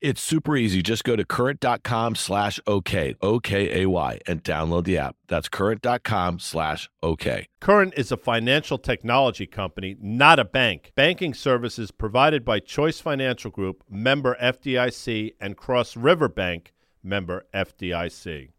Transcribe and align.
It's 0.00 0.22
super 0.22 0.56
easy. 0.56 0.80
Just 0.80 1.02
go 1.02 1.16
to 1.16 1.24
current.com 1.24 2.14
slash 2.14 2.60
OK, 2.68 3.16
O-K-A-Y, 3.20 4.20
and 4.28 4.44
download 4.44 4.84
the 4.84 4.96
app. 4.96 5.16
That's 5.26 5.48
current.com 5.48 6.38
slash 6.38 6.88
OK. 7.02 7.48
Current 7.58 7.94
is 7.96 8.12
a 8.12 8.16
financial 8.16 8.78
technology 8.78 9.44
company, 9.44 9.96
not 10.00 10.38
a 10.38 10.44
bank. 10.44 10.92
Banking 10.94 11.34
services 11.34 11.90
provided 11.90 12.44
by 12.44 12.60
Choice 12.60 13.00
Financial 13.00 13.50
Group, 13.50 13.82
member 13.90 14.36
FDIC, 14.40 15.34
and 15.40 15.56
Cross 15.56 15.96
River 15.96 16.28
Bank, 16.28 16.72
member 17.02 17.46
FDIC. 17.52 18.50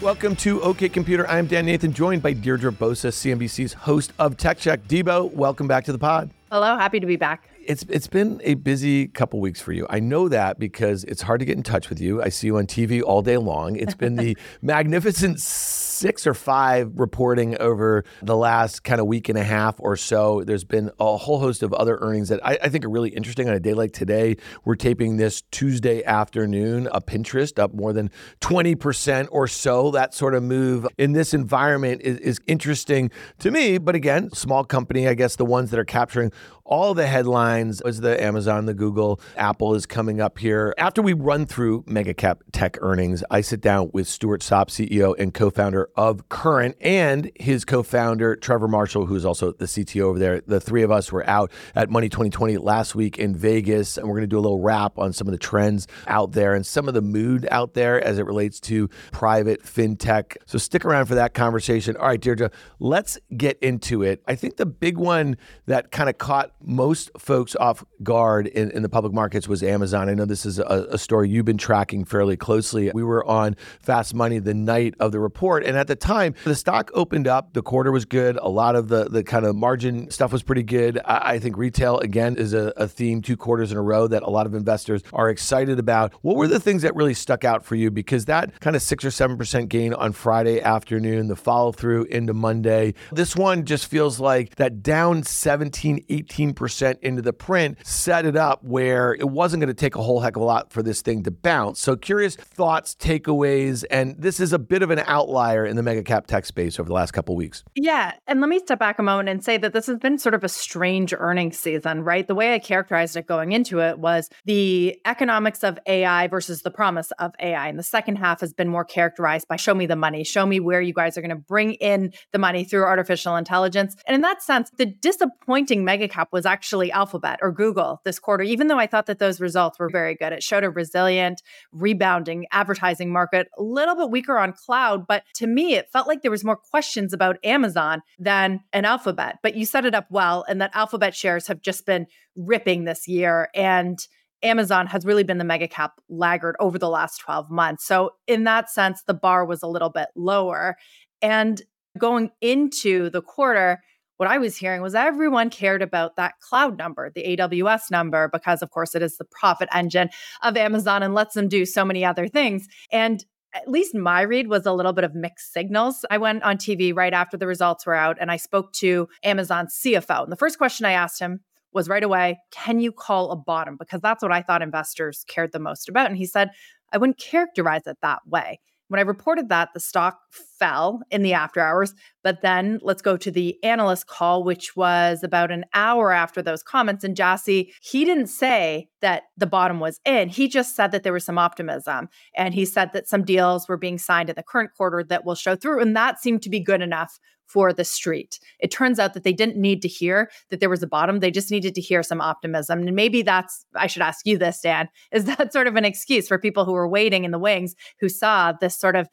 Welcome 0.00 0.36
to 0.36 0.62
OK 0.62 0.88
Computer. 0.88 1.26
I'm 1.28 1.48
Dan 1.48 1.66
Nathan, 1.66 1.92
joined 1.92 2.22
by 2.22 2.32
Deirdre 2.32 2.70
Bosa, 2.70 3.08
CNBC's 3.08 3.72
host 3.72 4.12
of 4.20 4.36
Tech 4.36 4.58
Check. 4.58 4.86
Debo, 4.86 5.32
welcome 5.32 5.66
back 5.66 5.84
to 5.86 5.92
the 5.92 5.98
pod. 5.98 6.30
Hello, 6.52 6.76
happy 6.76 7.00
to 7.00 7.06
be 7.06 7.16
back 7.16 7.48
it's 7.66 7.84
it's 7.88 8.06
been 8.06 8.40
a 8.44 8.54
busy 8.54 9.08
couple 9.08 9.40
weeks 9.40 9.60
for 9.60 9.72
you. 9.72 9.86
I 9.90 10.00
know 10.00 10.28
that 10.28 10.58
because 10.58 11.04
it's 11.04 11.22
hard 11.22 11.40
to 11.40 11.46
get 11.46 11.56
in 11.56 11.62
touch 11.62 11.88
with 11.88 12.00
you. 12.00 12.22
I 12.22 12.28
see 12.28 12.46
you 12.46 12.58
on 12.58 12.66
TV 12.66 13.02
all 13.02 13.22
day 13.22 13.36
long. 13.36 13.76
It's 13.76 13.94
been 13.94 14.16
the 14.16 14.36
magnificent 14.62 15.40
six 15.40 16.26
or 16.26 16.34
five 16.34 16.92
reporting 16.98 17.56
over 17.58 18.04
the 18.22 18.36
last 18.36 18.84
kind 18.84 19.00
of 19.00 19.06
week 19.06 19.28
and 19.28 19.38
a 19.38 19.42
half 19.42 19.76
or 19.78 19.96
so. 19.96 20.42
There's 20.44 20.64
been 20.64 20.90
a 21.00 21.16
whole 21.16 21.38
host 21.38 21.62
of 21.62 21.72
other 21.72 21.98
earnings 22.00 22.28
that 22.28 22.44
I, 22.44 22.58
I 22.62 22.68
think 22.68 22.84
are 22.84 22.90
really 22.90 23.10
interesting 23.10 23.48
on 23.48 23.54
a 23.54 23.60
day 23.60 23.72
like 23.72 23.92
today. 23.92 24.36
We're 24.64 24.76
taping 24.76 25.16
this 25.16 25.42
Tuesday 25.50 26.04
afternoon. 26.04 26.88
A 26.92 27.00
Pinterest 27.00 27.58
up 27.58 27.72
more 27.72 27.92
than 27.92 28.10
20% 28.40 29.28
or 29.30 29.48
so. 29.48 29.90
That 29.90 30.14
sort 30.14 30.34
of 30.34 30.42
move 30.42 30.86
in 30.98 31.12
this 31.12 31.32
environment 31.32 32.02
is, 32.02 32.18
is 32.18 32.40
interesting 32.46 33.10
to 33.38 33.50
me. 33.50 33.78
But 33.78 33.94
again, 33.94 34.30
small 34.32 34.64
company, 34.64 35.08
I 35.08 35.14
guess 35.14 35.36
the 35.36 35.46
ones 35.46 35.70
that 35.70 35.80
are 35.80 35.84
capturing 35.84 36.30
all 36.66 36.94
the 36.94 37.06
headlines 37.06 37.82
was 37.84 38.00
the 38.00 38.22
Amazon, 38.22 38.66
the 38.66 38.74
Google, 38.74 39.20
Apple 39.36 39.74
is 39.74 39.86
coming 39.86 40.20
up 40.20 40.38
here. 40.38 40.74
After 40.78 41.00
we 41.00 41.12
run 41.12 41.46
through 41.46 41.84
mega 41.86 42.12
cap 42.12 42.42
tech 42.52 42.76
earnings, 42.80 43.22
I 43.30 43.40
sit 43.40 43.60
down 43.60 43.90
with 43.92 44.08
Stuart 44.08 44.42
Sopp, 44.42 44.68
CEO 44.68 45.14
and 45.18 45.32
co-founder 45.32 45.88
of 45.96 46.28
Current, 46.28 46.76
and 46.80 47.30
his 47.36 47.64
co-founder 47.64 48.36
Trevor 48.36 48.68
Marshall, 48.68 49.06
who's 49.06 49.24
also 49.24 49.52
the 49.52 49.66
CTO 49.66 50.02
over 50.02 50.18
there. 50.18 50.40
The 50.40 50.60
three 50.60 50.82
of 50.82 50.90
us 50.90 51.12
were 51.12 51.28
out 51.28 51.52
at 51.74 51.88
Money 51.88 52.08
2020 52.08 52.58
last 52.58 52.94
week 52.94 53.18
in 53.18 53.34
Vegas, 53.34 53.96
and 53.96 54.06
we're 54.06 54.14
going 54.14 54.22
to 54.22 54.26
do 54.26 54.38
a 54.38 54.40
little 54.40 54.60
wrap 54.60 54.98
on 54.98 55.12
some 55.12 55.28
of 55.28 55.32
the 55.32 55.38
trends 55.38 55.86
out 56.08 56.32
there 56.32 56.54
and 56.54 56.66
some 56.66 56.88
of 56.88 56.94
the 56.94 57.02
mood 57.02 57.46
out 57.50 57.74
there 57.74 58.02
as 58.02 58.18
it 58.18 58.26
relates 58.26 58.60
to 58.60 58.88
private 59.12 59.62
fintech. 59.62 60.36
So 60.46 60.58
stick 60.58 60.84
around 60.84 61.06
for 61.06 61.14
that 61.14 61.34
conversation. 61.34 61.96
All 61.96 62.08
right, 62.08 62.20
Deirdre, 62.20 62.50
let's 62.80 63.18
get 63.36 63.58
into 63.60 64.02
it. 64.02 64.22
I 64.26 64.34
think 64.34 64.56
the 64.56 64.66
big 64.66 64.98
one 64.98 65.36
that 65.66 65.90
kind 65.90 66.08
of 66.08 66.18
caught 66.18 66.52
most 66.66 67.10
folks 67.16 67.54
off 67.56 67.84
guard 68.02 68.48
in, 68.48 68.70
in 68.72 68.82
the 68.82 68.88
public 68.88 69.12
markets 69.12 69.46
was 69.46 69.62
Amazon. 69.62 70.08
I 70.08 70.14
know 70.14 70.24
this 70.24 70.44
is 70.44 70.58
a, 70.58 70.86
a, 70.90 70.98
story 70.98 71.28
you've 71.28 71.44
been 71.44 71.56
tracking 71.56 72.04
fairly 72.04 72.36
closely. 72.36 72.90
We 72.92 73.04
were 73.04 73.24
on 73.24 73.54
Fast 73.80 74.14
Money 74.14 74.40
the 74.40 74.54
night 74.54 74.94
of 74.98 75.12
the 75.12 75.20
report, 75.20 75.64
and 75.64 75.76
at 75.76 75.86
the 75.86 75.94
time, 75.94 76.34
the 76.44 76.56
stock 76.56 76.90
opened 76.92 77.28
up. 77.28 77.52
The 77.52 77.62
quarter 77.62 77.92
was 77.92 78.04
good. 78.04 78.36
A 78.36 78.48
lot 78.48 78.74
of 78.74 78.88
the, 78.88 79.04
the 79.04 79.22
kind 79.22 79.46
of 79.46 79.54
margin 79.54 80.10
stuff 80.10 80.32
was 80.32 80.42
pretty 80.42 80.64
good. 80.64 80.98
I, 81.04 81.34
I 81.34 81.38
think 81.38 81.56
retail, 81.56 81.98
again, 82.00 82.36
is 82.36 82.52
a, 82.52 82.72
a 82.76 82.88
theme 82.88 83.22
two 83.22 83.36
quarters 83.36 83.70
in 83.70 83.78
a 83.78 83.82
row 83.82 84.08
that 84.08 84.24
a 84.24 84.30
lot 84.30 84.46
of 84.46 84.54
investors 84.54 85.02
are 85.12 85.30
excited 85.30 85.78
about. 85.78 86.12
What 86.22 86.34
were 86.34 86.48
the 86.48 86.60
things 86.60 86.82
that 86.82 86.96
really 86.96 87.14
stuck 87.14 87.44
out 87.44 87.64
for 87.64 87.76
you? 87.76 87.92
Because 87.92 88.24
that 88.24 88.58
kind 88.60 88.74
of 88.74 88.82
six 88.82 89.04
or 89.04 89.10
7% 89.10 89.68
gain 89.68 89.94
on 89.94 90.10
Friday 90.12 90.60
afternoon, 90.60 91.28
the 91.28 91.36
follow 91.36 91.70
through 91.70 92.04
into 92.04 92.34
Monday, 92.34 92.94
this 93.12 93.36
one 93.36 93.64
just 93.64 93.86
feels 93.86 94.18
like 94.18 94.56
that 94.56 94.82
down 94.82 95.22
17, 95.22 96.04
18 96.08 96.55
15% 96.56 96.98
into 97.00 97.22
the 97.22 97.32
print 97.32 97.78
set 97.86 98.26
it 98.26 98.36
up 98.36 98.64
where 98.64 99.14
it 99.14 99.28
wasn't 99.28 99.60
going 99.60 99.68
to 99.68 99.74
take 99.74 99.94
a 99.94 100.02
whole 100.02 100.20
heck 100.20 100.36
of 100.36 100.42
a 100.42 100.44
lot 100.44 100.72
for 100.72 100.82
this 100.82 101.02
thing 101.02 101.22
to 101.24 101.30
bounce. 101.30 101.80
So, 101.80 101.96
curious 101.96 102.36
thoughts, 102.36 102.94
takeaways, 102.94 103.84
and 103.90 104.16
this 104.18 104.40
is 104.40 104.52
a 104.52 104.58
bit 104.58 104.82
of 104.82 104.90
an 104.90 105.00
outlier 105.06 105.64
in 105.64 105.76
the 105.76 105.82
mega 105.82 106.02
cap 106.02 106.26
tech 106.26 106.46
space 106.46 106.80
over 106.80 106.88
the 106.88 106.94
last 106.94 107.12
couple 107.12 107.36
weeks. 107.36 107.64
Yeah. 107.74 108.12
And 108.26 108.40
let 108.40 108.48
me 108.48 108.58
step 108.58 108.78
back 108.78 108.98
a 108.98 109.02
moment 109.02 109.28
and 109.28 109.44
say 109.44 109.56
that 109.58 109.72
this 109.72 109.86
has 109.86 109.98
been 109.98 110.18
sort 110.18 110.34
of 110.34 110.44
a 110.44 110.48
strange 110.48 111.14
earnings 111.16 111.58
season, 111.58 112.02
right? 112.02 112.26
The 112.26 112.34
way 112.34 112.54
I 112.54 112.58
characterized 112.58 113.16
it 113.16 113.26
going 113.26 113.52
into 113.52 113.80
it 113.80 113.98
was 113.98 114.28
the 114.44 114.98
economics 115.04 115.62
of 115.62 115.78
AI 115.86 116.26
versus 116.28 116.62
the 116.62 116.70
promise 116.70 117.10
of 117.18 117.34
AI. 117.40 117.68
And 117.68 117.78
the 117.78 117.82
second 117.82 118.16
half 118.16 118.40
has 118.40 118.52
been 118.52 118.68
more 118.68 118.84
characterized 118.84 119.48
by 119.48 119.56
show 119.56 119.74
me 119.74 119.86
the 119.86 119.96
money, 119.96 120.24
show 120.24 120.46
me 120.46 120.60
where 120.60 120.80
you 120.80 120.92
guys 120.92 121.16
are 121.16 121.20
going 121.20 121.30
to 121.30 121.36
bring 121.36 121.74
in 121.74 122.12
the 122.32 122.38
money 122.38 122.64
through 122.64 122.84
artificial 122.84 123.36
intelligence. 123.36 123.96
And 124.06 124.14
in 124.14 124.20
that 124.22 124.42
sense, 124.42 124.70
the 124.76 124.86
disappointing 124.86 125.84
mega 125.84 126.08
cap 126.08 126.28
was 126.36 126.44
actually 126.44 126.92
Alphabet 126.92 127.38
or 127.40 127.50
Google 127.50 128.02
this 128.04 128.18
quarter, 128.18 128.44
even 128.44 128.68
though 128.68 128.78
I 128.78 128.86
thought 128.86 129.06
that 129.06 129.18
those 129.18 129.40
results 129.40 129.78
were 129.78 129.88
very 129.88 130.14
good. 130.14 130.34
It 130.34 130.42
showed 130.42 130.64
a 130.64 130.70
resilient, 130.70 131.42
rebounding 131.72 132.44
advertising 132.52 133.10
market, 133.10 133.48
a 133.58 133.62
little 133.62 133.96
bit 133.96 134.10
weaker 134.10 134.36
on 134.36 134.52
cloud. 134.52 135.06
But 135.06 135.22
to 135.36 135.46
me, 135.46 135.76
it 135.76 135.88
felt 135.90 136.06
like 136.06 136.20
there 136.20 136.30
was 136.30 136.44
more 136.44 136.58
questions 136.58 137.14
about 137.14 137.38
Amazon 137.42 138.02
than 138.18 138.60
an 138.74 138.84
Alphabet. 138.84 139.38
But 139.42 139.56
you 139.56 139.64
set 139.64 139.86
it 139.86 139.94
up 139.94 140.08
well, 140.10 140.44
and 140.46 140.60
that 140.60 140.72
Alphabet 140.74 141.14
shares 141.14 141.46
have 141.46 141.62
just 141.62 141.86
been 141.86 142.06
ripping 142.36 142.84
this 142.84 143.08
year. 143.08 143.48
And 143.54 143.98
Amazon 144.42 144.88
has 144.88 145.06
really 145.06 145.24
been 145.24 145.38
the 145.38 145.44
mega 145.44 145.68
cap 145.68 145.92
laggard 146.10 146.56
over 146.60 146.78
the 146.78 146.90
last 146.90 147.16
12 147.16 147.50
months. 147.50 147.86
So, 147.86 148.10
in 148.26 148.44
that 148.44 148.68
sense, 148.68 149.02
the 149.06 149.14
bar 149.14 149.46
was 149.46 149.62
a 149.62 149.68
little 149.68 149.88
bit 149.88 150.08
lower. 150.14 150.76
And 151.22 151.62
going 151.98 152.30
into 152.42 153.08
the 153.08 153.22
quarter, 153.22 153.80
what 154.16 154.28
I 154.28 154.38
was 154.38 154.56
hearing 154.56 154.82
was 154.82 154.94
everyone 154.94 155.50
cared 155.50 155.82
about 155.82 156.16
that 156.16 156.40
cloud 156.40 156.78
number, 156.78 157.10
the 157.10 157.36
AWS 157.36 157.90
number, 157.90 158.28
because 158.32 158.62
of 158.62 158.70
course 158.70 158.94
it 158.94 159.02
is 159.02 159.18
the 159.18 159.24
profit 159.24 159.68
engine 159.72 160.10
of 160.42 160.56
Amazon 160.56 161.02
and 161.02 161.14
lets 161.14 161.34
them 161.34 161.48
do 161.48 161.66
so 161.66 161.84
many 161.84 162.04
other 162.04 162.28
things. 162.28 162.66
And 162.90 163.24
at 163.54 163.68
least 163.68 163.94
my 163.94 164.20
read 164.22 164.48
was 164.48 164.66
a 164.66 164.72
little 164.72 164.92
bit 164.92 165.04
of 165.04 165.14
mixed 165.14 165.52
signals. 165.52 166.04
I 166.10 166.18
went 166.18 166.42
on 166.42 166.58
TV 166.58 166.94
right 166.94 167.12
after 167.12 167.36
the 167.36 167.46
results 167.46 167.86
were 167.86 167.94
out 167.94 168.18
and 168.20 168.30
I 168.30 168.36
spoke 168.36 168.72
to 168.74 169.08
Amazon's 169.22 169.78
CFO. 169.82 170.24
And 170.24 170.32
the 170.32 170.36
first 170.36 170.58
question 170.58 170.84
I 170.84 170.92
asked 170.92 171.20
him 171.20 171.40
was 171.72 171.88
right 171.88 172.04
away, 172.04 172.38
can 172.50 172.80
you 172.80 172.92
call 172.92 173.30
a 173.30 173.36
bottom? 173.36 173.76
Because 173.76 174.00
that's 174.00 174.22
what 174.22 174.32
I 174.32 174.42
thought 174.42 174.62
investors 174.62 175.24
cared 175.28 175.52
the 175.52 175.58
most 175.58 175.88
about. 175.88 176.08
And 176.08 176.16
he 176.16 176.26
said, 176.26 176.50
I 176.92 176.98
wouldn't 176.98 177.18
characterize 177.18 177.86
it 177.86 177.98
that 178.02 178.26
way. 178.26 178.60
When 178.88 179.00
I 179.00 179.02
reported 179.02 179.48
that, 179.48 179.70
the 179.74 179.80
stock 179.80 180.18
fell 180.58 181.00
in 181.10 181.22
the 181.22 181.32
after 181.32 181.60
hours. 181.60 181.94
But 182.22 182.42
then 182.42 182.78
let's 182.82 183.02
go 183.02 183.16
to 183.16 183.30
the 183.30 183.56
analyst 183.64 184.06
call, 184.06 184.44
which 184.44 184.76
was 184.76 185.22
about 185.22 185.50
an 185.50 185.64
hour 185.74 186.12
after 186.12 186.40
those 186.40 186.62
comments. 186.62 187.04
And 187.04 187.16
Jassy, 187.16 187.72
he 187.80 188.04
didn't 188.04 188.28
say 188.28 188.88
that 189.00 189.24
the 189.36 189.46
bottom 189.46 189.80
was 189.80 190.00
in. 190.04 190.28
He 190.28 190.48
just 190.48 190.74
said 190.74 190.92
that 190.92 191.02
there 191.02 191.12
was 191.12 191.24
some 191.24 191.38
optimism. 191.38 192.08
And 192.36 192.54
he 192.54 192.64
said 192.64 192.92
that 192.92 193.08
some 193.08 193.24
deals 193.24 193.68
were 193.68 193.76
being 193.76 193.98
signed 193.98 194.30
in 194.30 194.36
the 194.36 194.42
current 194.42 194.70
quarter 194.76 195.04
that 195.04 195.24
will 195.24 195.34
show 195.34 195.56
through. 195.56 195.80
And 195.80 195.96
that 195.96 196.20
seemed 196.20 196.42
to 196.42 196.50
be 196.50 196.60
good 196.60 196.82
enough 196.82 197.18
for 197.46 197.72
the 197.72 197.84
street. 197.84 198.38
It 198.60 198.70
turns 198.70 198.98
out 198.98 199.14
that 199.14 199.24
they 199.24 199.32
didn't 199.32 199.56
need 199.56 199.82
to 199.82 199.88
hear 199.88 200.30
that 200.50 200.60
there 200.60 200.70
was 200.70 200.82
a 200.82 200.86
bottom. 200.86 201.20
They 201.20 201.30
just 201.30 201.50
needed 201.50 201.74
to 201.76 201.80
hear 201.80 202.02
some 202.02 202.20
optimism. 202.20 202.80
And 202.80 202.94
maybe 202.94 203.22
that's, 203.22 203.64
I 203.74 203.86
should 203.86 204.02
ask 204.02 204.26
you 204.26 204.36
this, 204.36 204.60
Dan, 204.60 204.88
is 205.12 205.24
that 205.26 205.52
sort 205.52 205.66
of 205.66 205.76
an 205.76 205.84
excuse 205.84 206.28
for 206.28 206.38
people 206.38 206.64
who 206.64 206.72
were 206.72 206.88
waiting 206.88 207.24
in 207.24 207.30
the 207.30 207.38
wings 207.38 207.74
who 208.00 208.08
saw 208.08 208.52
this 208.52 208.78
sort 208.78 208.96
of 208.96 209.08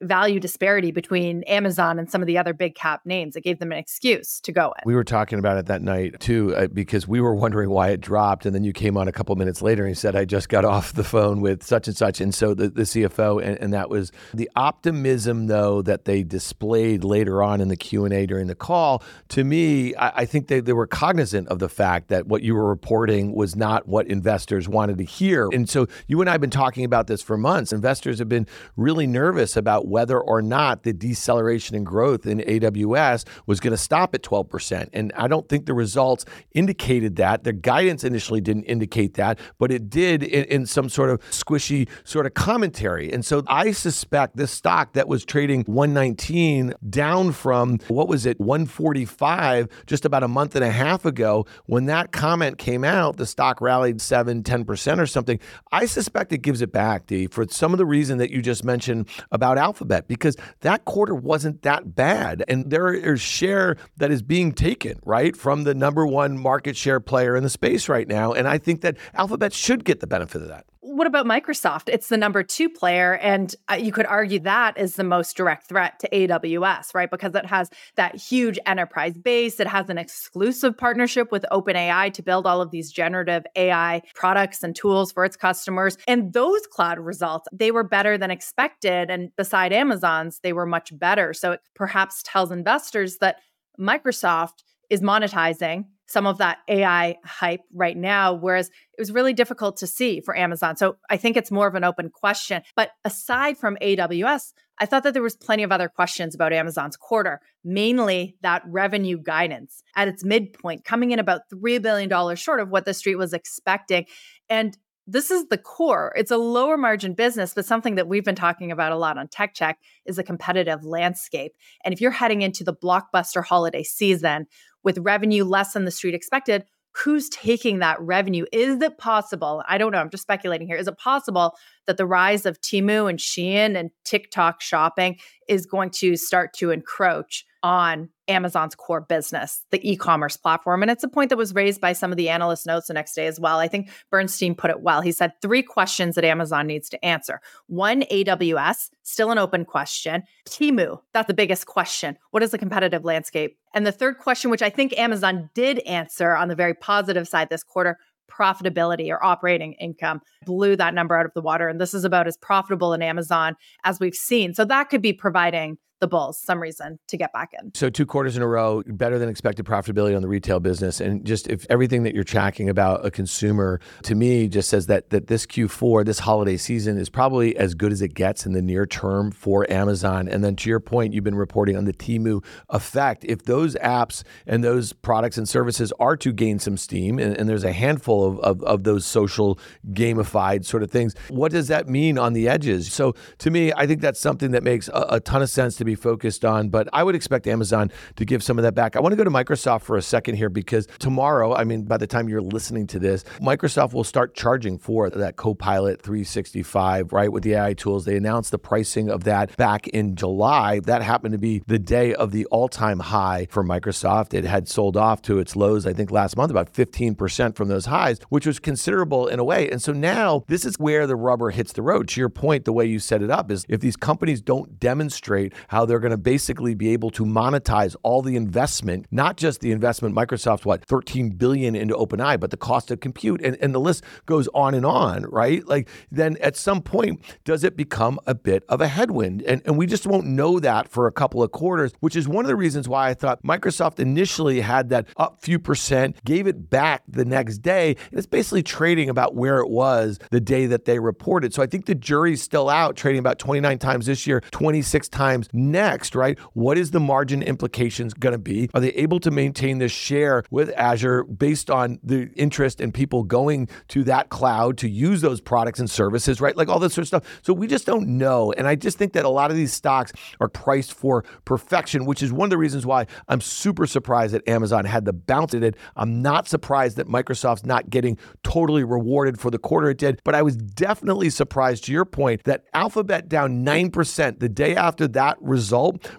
value 0.00 0.40
disparity 0.40 0.90
between 0.90 1.42
Amazon 1.44 1.98
and 1.98 2.10
some 2.10 2.20
of 2.20 2.26
the 2.26 2.38
other 2.38 2.52
big 2.52 2.74
cap 2.74 3.00
names. 3.04 3.36
It 3.36 3.42
gave 3.42 3.58
them 3.58 3.72
an 3.72 3.78
excuse 3.78 4.40
to 4.40 4.52
go 4.52 4.66
in. 4.66 4.82
We 4.84 4.94
were 4.94 5.04
talking 5.04 5.38
about 5.38 5.58
it 5.58 5.66
that 5.66 5.82
night 5.82 6.20
too, 6.20 6.54
uh, 6.54 6.66
because 6.68 7.08
we 7.08 7.20
were 7.20 7.34
wondering 7.34 7.70
why 7.70 7.90
it 7.90 8.00
dropped. 8.00 8.46
And 8.46 8.54
then 8.54 8.64
you 8.64 8.72
came 8.72 8.96
on 8.96 9.08
a 9.08 9.12
couple 9.12 9.34
minutes 9.36 9.62
later 9.62 9.86
and 9.86 9.96
said, 9.96 10.14
I 10.14 10.24
just 10.24 10.48
got 10.48 10.64
off 10.68 10.92
the 10.92 11.04
phone 11.04 11.40
with 11.40 11.62
such 11.62 11.88
and 11.88 11.96
such. 11.96 12.20
And 12.20 12.34
so 12.34 12.54
the, 12.54 12.68
the 12.68 12.82
CFO, 12.82 13.42
and, 13.42 13.58
and 13.58 13.72
that 13.72 13.88
was 13.88 14.12
the 14.34 14.50
optimism 14.56 15.46
though 15.46 15.82
that 15.82 16.04
they 16.04 16.22
displayed 16.22 17.04
later 17.04 17.42
on 17.42 17.60
in 17.60 17.68
the 17.68 17.76
Q&A 17.76 18.26
during 18.26 18.46
the 18.46 18.54
call. 18.54 19.02
To 19.28 19.44
me, 19.44 19.94
I, 19.96 20.22
I 20.22 20.24
think 20.26 20.48
they, 20.48 20.60
they 20.60 20.72
were 20.72 20.86
cognizant 20.86 21.48
of 21.48 21.58
the 21.58 21.68
fact 21.68 22.08
that 22.08 22.26
what 22.26 22.42
you 22.42 22.54
were 22.54 22.68
reporting 22.68 23.34
was 23.34 23.56
not 23.56 23.88
what 23.88 24.06
investors 24.06 24.68
wanted 24.68 24.98
to 24.98 25.04
hear. 25.04 25.48
And 25.52 25.68
so 25.68 25.86
you 26.06 26.20
and 26.20 26.28
I 26.28 26.32
have 26.32 26.40
been 26.40 26.50
talking 26.50 26.84
about 26.84 27.06
this 27.06 27.22
for 27.22 27.36
months. 27.36 27.72
Investors 27.72 28.18
have 28.18 28.28
been 28.28 28.46
really 28.76 29.06
nervous 29.06 29.56
about 29.56 29.78
about 29.78 29.87
whether 29.88 30.20
or 30.20 30.42
not 30.42 30.82
the 30.82 30.92
deceleration 30.92 31.76
in 31.76 31.84
growth 31.84 32.26
in 32.26 32.38
AWS 32.38 33.24
was 33.46 33.60
going 33.60 33.72
to 33.72 33.76
stop 33.78 34.14
at 34.14 34.22
12%. 34.22 34.88
And 34.92 35.12
I 35.16 35.28
don't 35.28 35.48
think 35.48 35.66
the 35.66 35.74
results 35.74 36.24
indicated 36.52 37.16
that. 37.16 37.44
The 37.44 37.52
guidance 37.52 38.04
initially 38.04 38.40
didn't 38.40 38.64
indicate 38.64 39.14
that, 39.14 39.38
but 39.58 39.70
it 39.70 39.90
did 39.90 40.22
in, 40.22 40.44
in 40.44 40.66
some 40.66 40.88
sort 40.88 41.10
of 41.10 41.20
squishy 41.30 41.88
sort 42.04 42.26
of 42.26 42.34
commentary. 42.34 43.12
And 43.12 43.24
so 43.24 43.42
I 43.46 43.72
suspect 43.72 44.36
this 44.36 44.50
stock 44.50 44.92
that 44.94 45.08
was 45.08 45.24
trading 45.24 45.64
119 45.64 46.74
down 46.88 47.32
from 47.32 47.78
what 47.88 48.08
was 48.08 48.26
it, 48.26 48.38
145 48.40 49.68
just 49.86 50.04
about 50.04 50.22
a 50.22 50.28
month 50.28 50.54
and 50.54 50.64
a 50.64 50.70
half 50.70 51.04
ago, 51.04 51.46
when 51.66 51.86
that 51.86 52.12
comment 52.12 52.58
came 52.58 52.84
out, 52.84 53.16
the 53.16 53.26
stock 53.26 53.60
rallied 53.60 54.00
7, 54.00 54.42
10% 54.42 54.98
or 54.98 55.06
something. 55.06 55.38
I 55.72 55.86
suspect 55.86 56.32
it 56.32 56.38
gives 56.38 56.62
it 56.62 56.72
back, 56.72 57.06
D, 57.06 57.26
for 57.26 57.46
some 57.48 57.72
of 57.72 57.78
the 57.78 57.86
reason 57.86 58.18
that 58.18 58.30
you 58.30 58.42
just 58.42 58.64
mentioned 58.64 59.08
about 59.30 59.58
Alphabet, 59.78 60.08
because 60.08 60.36
that 60.62 60.84
quarter 60.84 61.14
wasn't 61.14 61.62
that 61.62 61.94
bad. 61.94 62.42
And 62.48 62.68
there 62.68 62.92
is 62.92 63.20
share 63.20 63.76
that 63.98 64.10
is 64.10 64.22
being 64.22 64.50
taken, 64.52 64.98
right, 65.04 65.36
from 65.36 65.62
the 65.62 65.72
number 65.72 66.04
one 66.04 66.36
market 66.36 66.76
share 66.76 66.98
player 66.98 67.36
in 67.36 67.44
the 67.44 67.48
space 67.48 67.88
right 67.88 68.08
now. 68.08 68.32
And 68.32 68.48
I 68.48 68.58
think 68.58 68.80
that 68.80 68.96
Alphabet 69.14 69.52
should 69.52 69.84
get 69.84 70.00
the 70.00 70.08
benefit 70.08 70.42
of 70.42 70.48
that 70.48 70.64
what 70.88 71.06
about 71.06 71.26
Microsoft? 71.26 71.88
It's 71.88 72.08
the 72.08 72.16
number 72.16 72.42
two 72.42 72.68
player. 72.68 73.14
And 73.16 73.54
uh, 73.70 73.74
you 73.74 73.92
could 73.92 74.06
argue 74.06 74.38
that 74.40 74.78
is 74.78 74.96
the 74.96 75.04
most 75.04 75.36
direct 75.36 75.68
threat 75.68 75.98
to 76.00 76.08
AWS, 76.08 76.94
right? 76.94 77.10
Because 77.10 77.34
it 77.34 77.44
has 77.46 77.68
that 77.96 78.16
huge 78.16 78.58
enterprise 78.64 79.16
base. 79.18 79.60
It 79.60 79.66
has 79.66 79.90
an 79.90 79.98
exclusive 79.98 80.76
partnership 80.76 81.30
with 81.30 81.44
OpenAI 81.52 82.12
to 82.14 82.22
build 82.22 82.46
all 82.46 82.62
of 82.62 82.70
these 82.70 82.90
generative 82.90 83.44
AI 83.54 84.02
products 84.14 84.62
and 84.62 84.74
tools 84.74 85.12
for 85.12 85.24
its 85.24 85.36
customers. 85.36 85.98
And 86.08 86.32
those 86.32 86.66
cloud 86.66 86.98
results, 86.98 87.48
they 87.52 87.70
were 87.70 87.84
better 87.84 88.16
than 88.16 88.30
expected. 88.30 89.10
And 89.10 89.34
beside 89.36 89.72
Amazon's, 89.72 90.40
they 90.42 90.54
were 90.54 90.66
much 90.66 90.98
better. 90.98 91.34
So 91.34 91.52
it 91.52 91.60
perhaps 91.74 92.22
tells 92.24 92.50
investors 92.50 93.18
that 93.18 93.40
Microsoft 93.78 94.62
is 94.90 95.00
monetizing 95.00 95.84
some 96.08 96.26
of 96.26 96.38
that 96.38 96.58
AI 96.68 97.16
hype 97.22 97.60
right 97.72 97.96
now, 97.96 98.32
whereas 98.32 98.68
it 98.68 98.98
was 98.98 99.12
really 99.12 99.34
difficult 99.34 99.76
to 99.76 99.86
see 99.86 100.20
for 100.20 100.36
Amazon. 100.36 100.76
So 100.76 100.96
I 101.10 101.18
think 101.18 101.36
it's 101.36 101.50
more 101.50 101.68
of 101.68 101.74
an 101.74 101.84
open 101.84 102.08
question. 102.08 102.62
But 102.74 102.92
aside 103.04 103.58
from 103.58 103.76
AWS, 103.82 104.54
I 104.78 104.86
thought 104.86 105.02
that 105.02 105.12
there 105.12 105.22
was 105.22 105.36
plenty 105.36 105.64
of 105.64 105.72
other 105.72 105.88
questions 105.88 106.34
about 106.34 106.54
Amazon's 106.54 106.96
quarter, 106.96 107.40
mainly 107.62 108.36
that 108.40 108.62
revenue 108.66 109.18
guidance 109.18 109.82
at 109.96 110.08
its 110.08 110.24
midpoint, 110.24 110.84
coming 110.84 111.10
in 111.10 111.18
about 111.18 111.42
$3 111.52 111.82
billion 111.82 112.36
short 112.36 112.60
of 112.60 112.70
what 112.70 112.86
the 112.86 112.94
street 112.94 113.16
was 113.16 113.34
expecting. 113.34 114.06
And 114.48 114.78
this 115.10 115.30
is 115.30 115.48
the 115.48 115.58
core. 115.58 116.12
It's 116.16 116.30
a 116.30 116.36
lower 116.36 116.76
margin 116.76 117.14
business, 117.14 117.54
but 117.54 117.64
something 117.64 117.94
that 117.94 118.08
we've 118.08 118.24
been 118.24 118.34
talking 118.34 118.70
about 118.70 118.92
a 118.92 118.96
lot 118.96 119.16
on 119.16 119.26
Tech 119.28 119.54
Check 119.54 119.78
is 120.04 120.18
a 120.18 120.22
competitive 120.22 120.84
landscape. 120.84 121.52
And 121.82 121.94
if 121.94 122.00
you're 122.00 122.10
heading 122.10 122.42
into 122.42 122.62
the 122.62 122.74
blockbuster 122.74 123.42
holiday 123.42 123.82
season 123.82 124.46
with 124.84 124.98
revenue 124.98 125.44
less 125.44 125.72
than 125.72 125.84
the 125.84 125.90
street 125.90 126.14
expected, 126.14 126.64
who's 126.92 127.28
taking 127.28 127.78
that 127.78 128.00
revenue? 128.00 128.44
Is 128.52 128.80
it 128.82 128.98
possible? 128.98 129.62
I 129.68 129.78
don't 129.78 129.92
know. 129.92 129.98
I'm 129.98 130.10
just 130.10 130.22
speculating 130.22 130.66
here. 130.66 130.76
Is 130.76 130.88
it 130.88 130.98
possible 130.98 131.54
that 131.86 131.96
the 131.96 132.06
rise 132.06 132.46
of 132.46 132.60
Temu 132.60 133.08
and 133.08 133.18
Shein 133.18 133.76
and 133.76 133.90
TikTok 134.04 134.60
shopping 134.60 135.18
is 135.48 135.66
going 135.66 135.90
to 135.90 136.16
start 136.16 136.52
to 136.54 136.70
encroach 136.70 137.44
on 137.62 138.08
Amazon's 138.28 138.74
core 138.74 139.00
business, 139.00 139.64
the 139.70 139.90
e 139.90 139.96
commerce 139.96 140.36
platform. 140.36 140.82
And 140.82 140.90
it's 140.90 141.04
a 141.04 141.08
point 141.08 141.30
that 141.30 141.36
was 141.36 141.54
raised 141.54 141.80
by 141.80 141.92
some 141.92 142.10
of 142.10 142.16
the 142.16 142.28
analyst 142.28 142.66
notes 142.66 142.88
the 142.88 142.94
next 142.94 143.14
day 143.14 143.26
as 143.26 143.40
well. 143.40 143.58
I 143.58 143.68
think 143.68 143.90
Bernstein 144.10 144.54
put 144.54 144.70
it 144.70 144.80
well. 144.80 145.00
He 145.00 145.12
said 145.12 145.32
three 145.40 145.62
questions 145.62 146.14
that 146.14 146.24
Amazon 146.24 146.66
needs 146.66 146.88
to 146.90 147.04
answer. 147.04 147.40
One, 147.66 148.02
AWS, 148.02 148.90
still 149.02 149.30
an 149.30 149.38
open 149.38 149.64
question. 149.64 150.22
Temu, 150.48 151.00
that's 151.12 151.26
the 151.26 151.34
biggest 151.34 151.66
question. 151.66 152.16
What 152.30 152.42
is 152.42 152.50
the 152.50 152.58
competitive 152.58 153.04
landscape? 153.04 153.58
And 153.74 153.86
the 153.86 153.92
third 153.92 154.18
question, 154.18 154.50
which 154.50 154.62
I 154.62 154.70
think 154.70 154.96
Amazon 154.98 155.50
did 155.54 155.78
answer 155.80 156.34
on 156.34 156.48
the 156.48 156.54
very 156.54 156.74
positive 156.74 157.28
side 157.28 157.48
this 157.50 157.62
quarter, 157.62 157.98
profitability 158.30 159.10
or 159.10 159.22
operating 159.24 159.72
income 159.74 160.20
blew 160.44 160.76
that 160.76 160.94
number 160.94 161.16
out 161.16 161.26
of 161.26 161.32
the 161.34 161.40
water. 161.40 161.68
And 161.68 161.80
this 161.80 161.94
is 161.94 162.04
about 162.04 162.26
as 162.26 162.36
profitable 162.36 162.92
in 162.92 163.02
Amazon 163.02 163.56
as 163.84 163.98
we've 163.98 164.14
seen. 164.14 164.54
So 164.54 164.64
that 164.66 164.90
could 164.90 165.02
be 165.02 165.12
providing 165.12 165.78
the 166.00 166.08
Bulls 166.08 166.38
some 166.38 166.60
reason 166.60 166.98
to 167.08 167.16
get 167.16 167.32
back 167.32 167.52
in. 167.60 167.72
So 167.74 167.90
two 167.90 168.06
quarters 168.06 168.36
in 168.36 168.42
a 168.42 168.46
row, 168.46 168.82
better 168.86 169.18
than 169.18 169.28
expected 169.28 169.66
profitability 169.66 170.14
on 170.14 170.22
the 170.22 170.28
retail 170.28 170.60
business, 170.60 171.00
and 171.00 171.24
just 171.24 171.48
if 171.48 171.66
everything 171.70 172.02
that 172.04 172.14
you're 172.14 172.24
tracking 172.24 172.68
about 172.68 173.04
a 173.04 173.10
consumer 173.10 173.80
to 174.02 174.14
me 174.14 174.48
just 174.48 174.68
says 174.68 174.86
that 174.86 175.10
that 175.10 175.26
this 175.26 175.46
Q4, 175.46 176.04
this 176.04 176.20
holiday 176.20 176.56
season 176.56 176.98
is 176.98 177.08
probably 177.08 177.56
as 177.56 177.74
good 177.74 177.92
as 177.92 178.02
it 178.02 178.14
gets 178.14 178.46
in 178.46 178.52
the 178.52 178.62
near 178.62 178.86
term 178.86 179.30
for 179.30 179.70
Amazon. 179.70 180.28
And 180.28 180.44
then 180.44 180.56
to 180.56 180.70
your 180.70 180.80
point, 180.80 181.12
you've 181.12 181.24
been 181.24 181.34
reporting 181.34 181.76
on 181.76 181.84
the 181.84 181.92
Temu 181.92 182.44
effect. 182.68 183.24
If 183.24 183.44
those 183.44 183.74
apps 183.76 184.22
and 184.46 184.62
those 184.62 184.92
products 184.92 185.38
and 185.38 185.48
services 185.48 185.92
are 185.98 186.16
to 186.18 186.32
gain 186.32 186.58
some 186.58 186.76
steam, 186.76 187.18
and, 187.18 187.36
and 187.36 187.48
there's 187.48 187.64
a 187.64 187.72
handful 187.72 188.24
of, 188.24 188.38
of, 188.40 188.62
of 188.62 188.84
those 188.84 189.04
social 189.04 189.58
gamified 189.90 190.64
sort 190.64 190.82
of 190.82 190.90
things, 190.90 191.14
what 191.28 191.52
does 191.52 191.68
that 191.68 191.88
mean 191.88 192.18
on 192.18 192.32
the 192.32 192.48
edges? 192.48 192.92
So 192.92 193.14
to 193.38 193.50
me, 193.50 193.72
I 193.72 193.86
think 193.86 194.00
that's 194.00 194.20
something 194.20 194.52
that 194.52 194.62
makes 194.62 194.88
a, 194.88 195.06
a 195.10 195.20
ton 195.20 195.42
of 195.42 195.50
sense 195.50 195.76
to 195.76 195.84
be 195.88 195.94
focused 195.94 196.44
on, 196.44 196.68
but 196.68 196.88
I 196.92 197.02
would 197.02 197.14
expect 197.14 197.46
Amazon 197.46 197.90
to 198.16 198.24
give 198.24 198.42
some 198.42 198.58
of 198.58 198.62
that 198.62 198.74
back. 198.74 198.96
I 198.96 199.00
want 199.00 199.12
to 199.12 199.16
go 199.16 199.24
to 199.24 199.30
Microsoft 199.30 199.82
for 199.82 199.96
a 199.96 200.02
second 200.02 200.36
here 200.36 200.50
because 200.50 200.86
tomorrow, 200.98 201.54
I 201.54 201.64
mean, 201.64 201.84
by 201.84 201.96
the 201.96 202.06
time 202.06 202.28
you're 202.28 202.42
listening 202.42 202.86
to 202.88 202.98
this, 202.98 203.24
Microsoft 203.40 203.92
will 203.92 204.04
start 204.04 204.34
charging 204.34 204.78
for 204.78 205.10
that 205.10 205.36
Copilot 205.36 206.02
365, 206.02 207.12
right? 207.12 207.32
With 207.32 207.42
the 207.42 207.54
AI 207.54 207.74
tools. 207.74 208.04
They 208.04 208.16
announced 208.16 208.50
the 208.50 208.58
pricing 208.58 209.10
of 209.10 209.24
that 209.24 209.56
back 209.56 209.88
in 209.88 210.14
July. 210.14 210.80
That 210.80 211.02
happened 211.02 211.32
to 211.32 211.38
be 211.38 211.62
the 211.66 211.78
day 211.78 212.14
of 212.14 212.32
the 212.32 212.44
all 212.46 212.68
time 212.68 213.00
high 213.00 213.46
for 213.50 213.64
Microsoft. 213.64 214.34
It 214.34 214.44
had 214.44 214.68
sold 214.68 214.96
off 214.96 215.22
to 215.22 215.38
its 215.38 215.56
lows, 215.56 215.86
I 215.86 215.92
think, 215.92 216.10
last 216.10 216.36
month, 216.36 216.50
about 216.50 216.72
15% 216.72 217.56
from 217.56 217.68
those 217.68 217.86
highs, 217.86 218.18
which 218.28 218.46
was 218.46 218.58
considerable 218.58 219.26
in 219.26 219.38
a 219.38 219.44
way. 219.44 219.70
And 219.70 219.80
so 219.82 219.92
now 219.92 220.44
this 220.46 220.64
is 220.64 220.78
where 220.78 221.06
the 221.06 221.16
rubber 221.16 221.50
hits 221.50 221.72
the 221.72 221.82
road. 221.82 222.08
To 222.08 222.20
your 222.20 222.28
point, 222.28 222.64
the 222.64 222.72
way 222.72 222.84
you 222.84 222.98
set 222.98 223.22
it 223.22 223.30
up 223.30 223.50
is 223.50 223.64
if 223.68 223.80
these 223.80 223.96
companies 223.96 224.40
don't 224.40 224.78
demonstrate 224.78 225.52
how 225.68 225.77
how 225.78 225.84
they're 225.84 226.00
going 226.00 226.10
to 226.10 226.16
basically 226.16 226.74
be 226.74 226.88
able 226.88 227.08
to 227.08 227.24
monetize 227.24 227.94
all 228.02 228.20
the 228.20 228.34
investment, 228.34 229.06
not 229.12 229.36
just 229.36 229.60
the 229.60 229.70
investment 229.70 230.12
Microsoft's 230.12 230.66
what 230.66 230.84
13 230.84 231.30
billion 231.30 231.76
into 231.76 231.94
OpenAI, 231.94 232.40
but 232.40 232.50
the 232.50 232.56
cost 232.56 232.90
of 232.90 232.98
compute 232.98 233.40
and, 233.44 233.56
and 233.60 233.72
the 233.72 233.78
list 233.78 234.02
goes 234.26 234.48
on 234.54 234.74
and 234.74 234.84
on, 234.84 235.22
right? 235.26 235.64
Like 235.68 235.88
then 236.10 236.36
at 236.40 236.56
some 236.56 236.82
point, 236.82 237.20
does 237.44 237.62
it 237.62 237.76
become 237.76 238.18
a 238.26 238.34
bit 238.34 238.64
of 238.68 238.80
a 238.80 238.88
headwind? 238.88 239.42
And, 239.42 239.62
and 239.66 239.78
we 239.78 239.86
just 239.86 240.04
won't 240.04 240.26
know 240.26 240.58
that 240.58 240.88
for 240.88 241.06
a 241.06 241.12
couple 241.12 241.44
of 241.44 241.52
quarters, 241.52 241.92
which 242.00 242.16
is 242.16 242.26
one 242.26 242.44
of 242.44 242.48
the 242.48 242.56
reasons 242.56 242.88
why 242.88 243.10
I 243.10 243.14
thought 243.14 243.40
Microsoft 243.44 244.00
initially 244.00 244.62
had 244.62 244.88
that 244.88 245.06
up 245.16 245.40
few 245.40 245.60
percent, 245.60 246.16
gave 246.24 246.48
it 246.48 246.70
back 246.70 247.04
the 247.06 247.24
next 247.24 247.58
day, 247.58 247.94
and 248.10 248.18
it's 248.18 248.26
basically 248.26 248.64
trading 248.64 249.08
about 249.08 249.36
where 249.36 249.60
it 249.60 249.70
was 249.70 250.18
the 250.32 250.40
day 250.40 250.66
that 250.66 250.86
they 250.86 250.98
reported. 250.98 251.54
So 251.54 251.62
I 251.62 251.66
think 251.66 251.86
the 251.86 251.94
jury's 251.94 252.42
still 252.42 252.68
out, 252.68 252.96
trading 252.96 253.20
about 253.20 253.38
29 253.38 253.78
times 253.78 254.06
this 254.06 254.26
year, 254.26 254.40
26 254.50 255.08
times 255.10 255.48
next, 255.70 256.14
right? 256.14 256.38
What 256.52 256.78
is 256.78 256.90
the 256.90 257.00
margin 257.00 257.42
implications 257.42 258.14
going 258.14 258.32
to 258.32 258.38
be? 258.38 258.68
Are 258.74 258.80
they 258.80 258.90
able 258.90 259.20
to 259.20 259.30
maintain 259.30 259.78
this 259.78 259.92
share 259.92 260.42
with 260.50 260.70
Azure 260.76 261.24
based 261.24 261.70
on 261.70 261.98
the 262.02 262.30
interest 262.34 262.80
in 262.80 262.92
people 262.92 263.24
going 263.24 263.68
to 263.88 264.04
that 264.04 264.28
cloud 264.28 264.78
to 264.78 264.88
use 264.88 265.20
those 265.20 265.40
products 265.40 265.78
and 265.78 265.90
services, 265.90 266.40
right? 266.40 266.56
Like 266.56 266.68
all 266.68 266.78
this 266.78 266.94
sort 266.94 267.02
of 267.02 267.08
stuff. 267.08 267.40
So 267.42 267.52
we 267.52 267.66
just 267.66 267.86
don't 267.86 268.08
know. 268.08 268.52
And 268.52 268.66
I 268.66 268.74
just 268.74 268.98
think 268.98 269.12
that 269.12 269.24
a 269.24 269.28
lot 269.28 269.50
of 269.50 269.56
these 269.56 269.72
stocks 269.72 270.12
are 270.40 270.48
priced 270.48 270.92
for 270.94 271.24
perfection, 271.44 272.04
which 272.04 272.22
is 272.22 272.32
one 272.32 272.46
of 272.46 272.50
the 272.50 272.58
reasons 272.58 272.86
why 272.86 273.06
I'm 273.28 273.40
super 273.40 273.86
surprised 273.86 274.34
that 274.34 274.46
Amazon 274.48 274.84
had 274.84 275.04
the 275.04 275.12
bounce 275.12 275.54
it 275.54 275.60
did. 275.60 275.76
I'm 275.96 276.22
not 276.22 276.48
surprised 276.48 276.96
that 276.96 277.08
Microsoft's 277.08 277.66
not 277.66 277.90
getting 277.90 278.18
totally 278.42 278.84
rewarded 278.84 279.38
for 279.40 279.50
the 279.50 279.58
quarter 279.58 279.90
it 279.90 279.98
did, 279.98 280.20
but 280.24 280.34
I 280.34 280.42
was 280.42 280.56
definitely 280.56 281.30
surprised 281.30 281.84
to 281.84 281.92
your 281.92 282.04
point 282.04 282.44
that 282.44 282.64
Alphabet 282.74 283.28
down 283.28 283.64
9% 283.64 284.38
the 284.38 284.48
day 284.48 284.74
after 284.74 285.08
that 285.08 285.36
result 285.40 285.57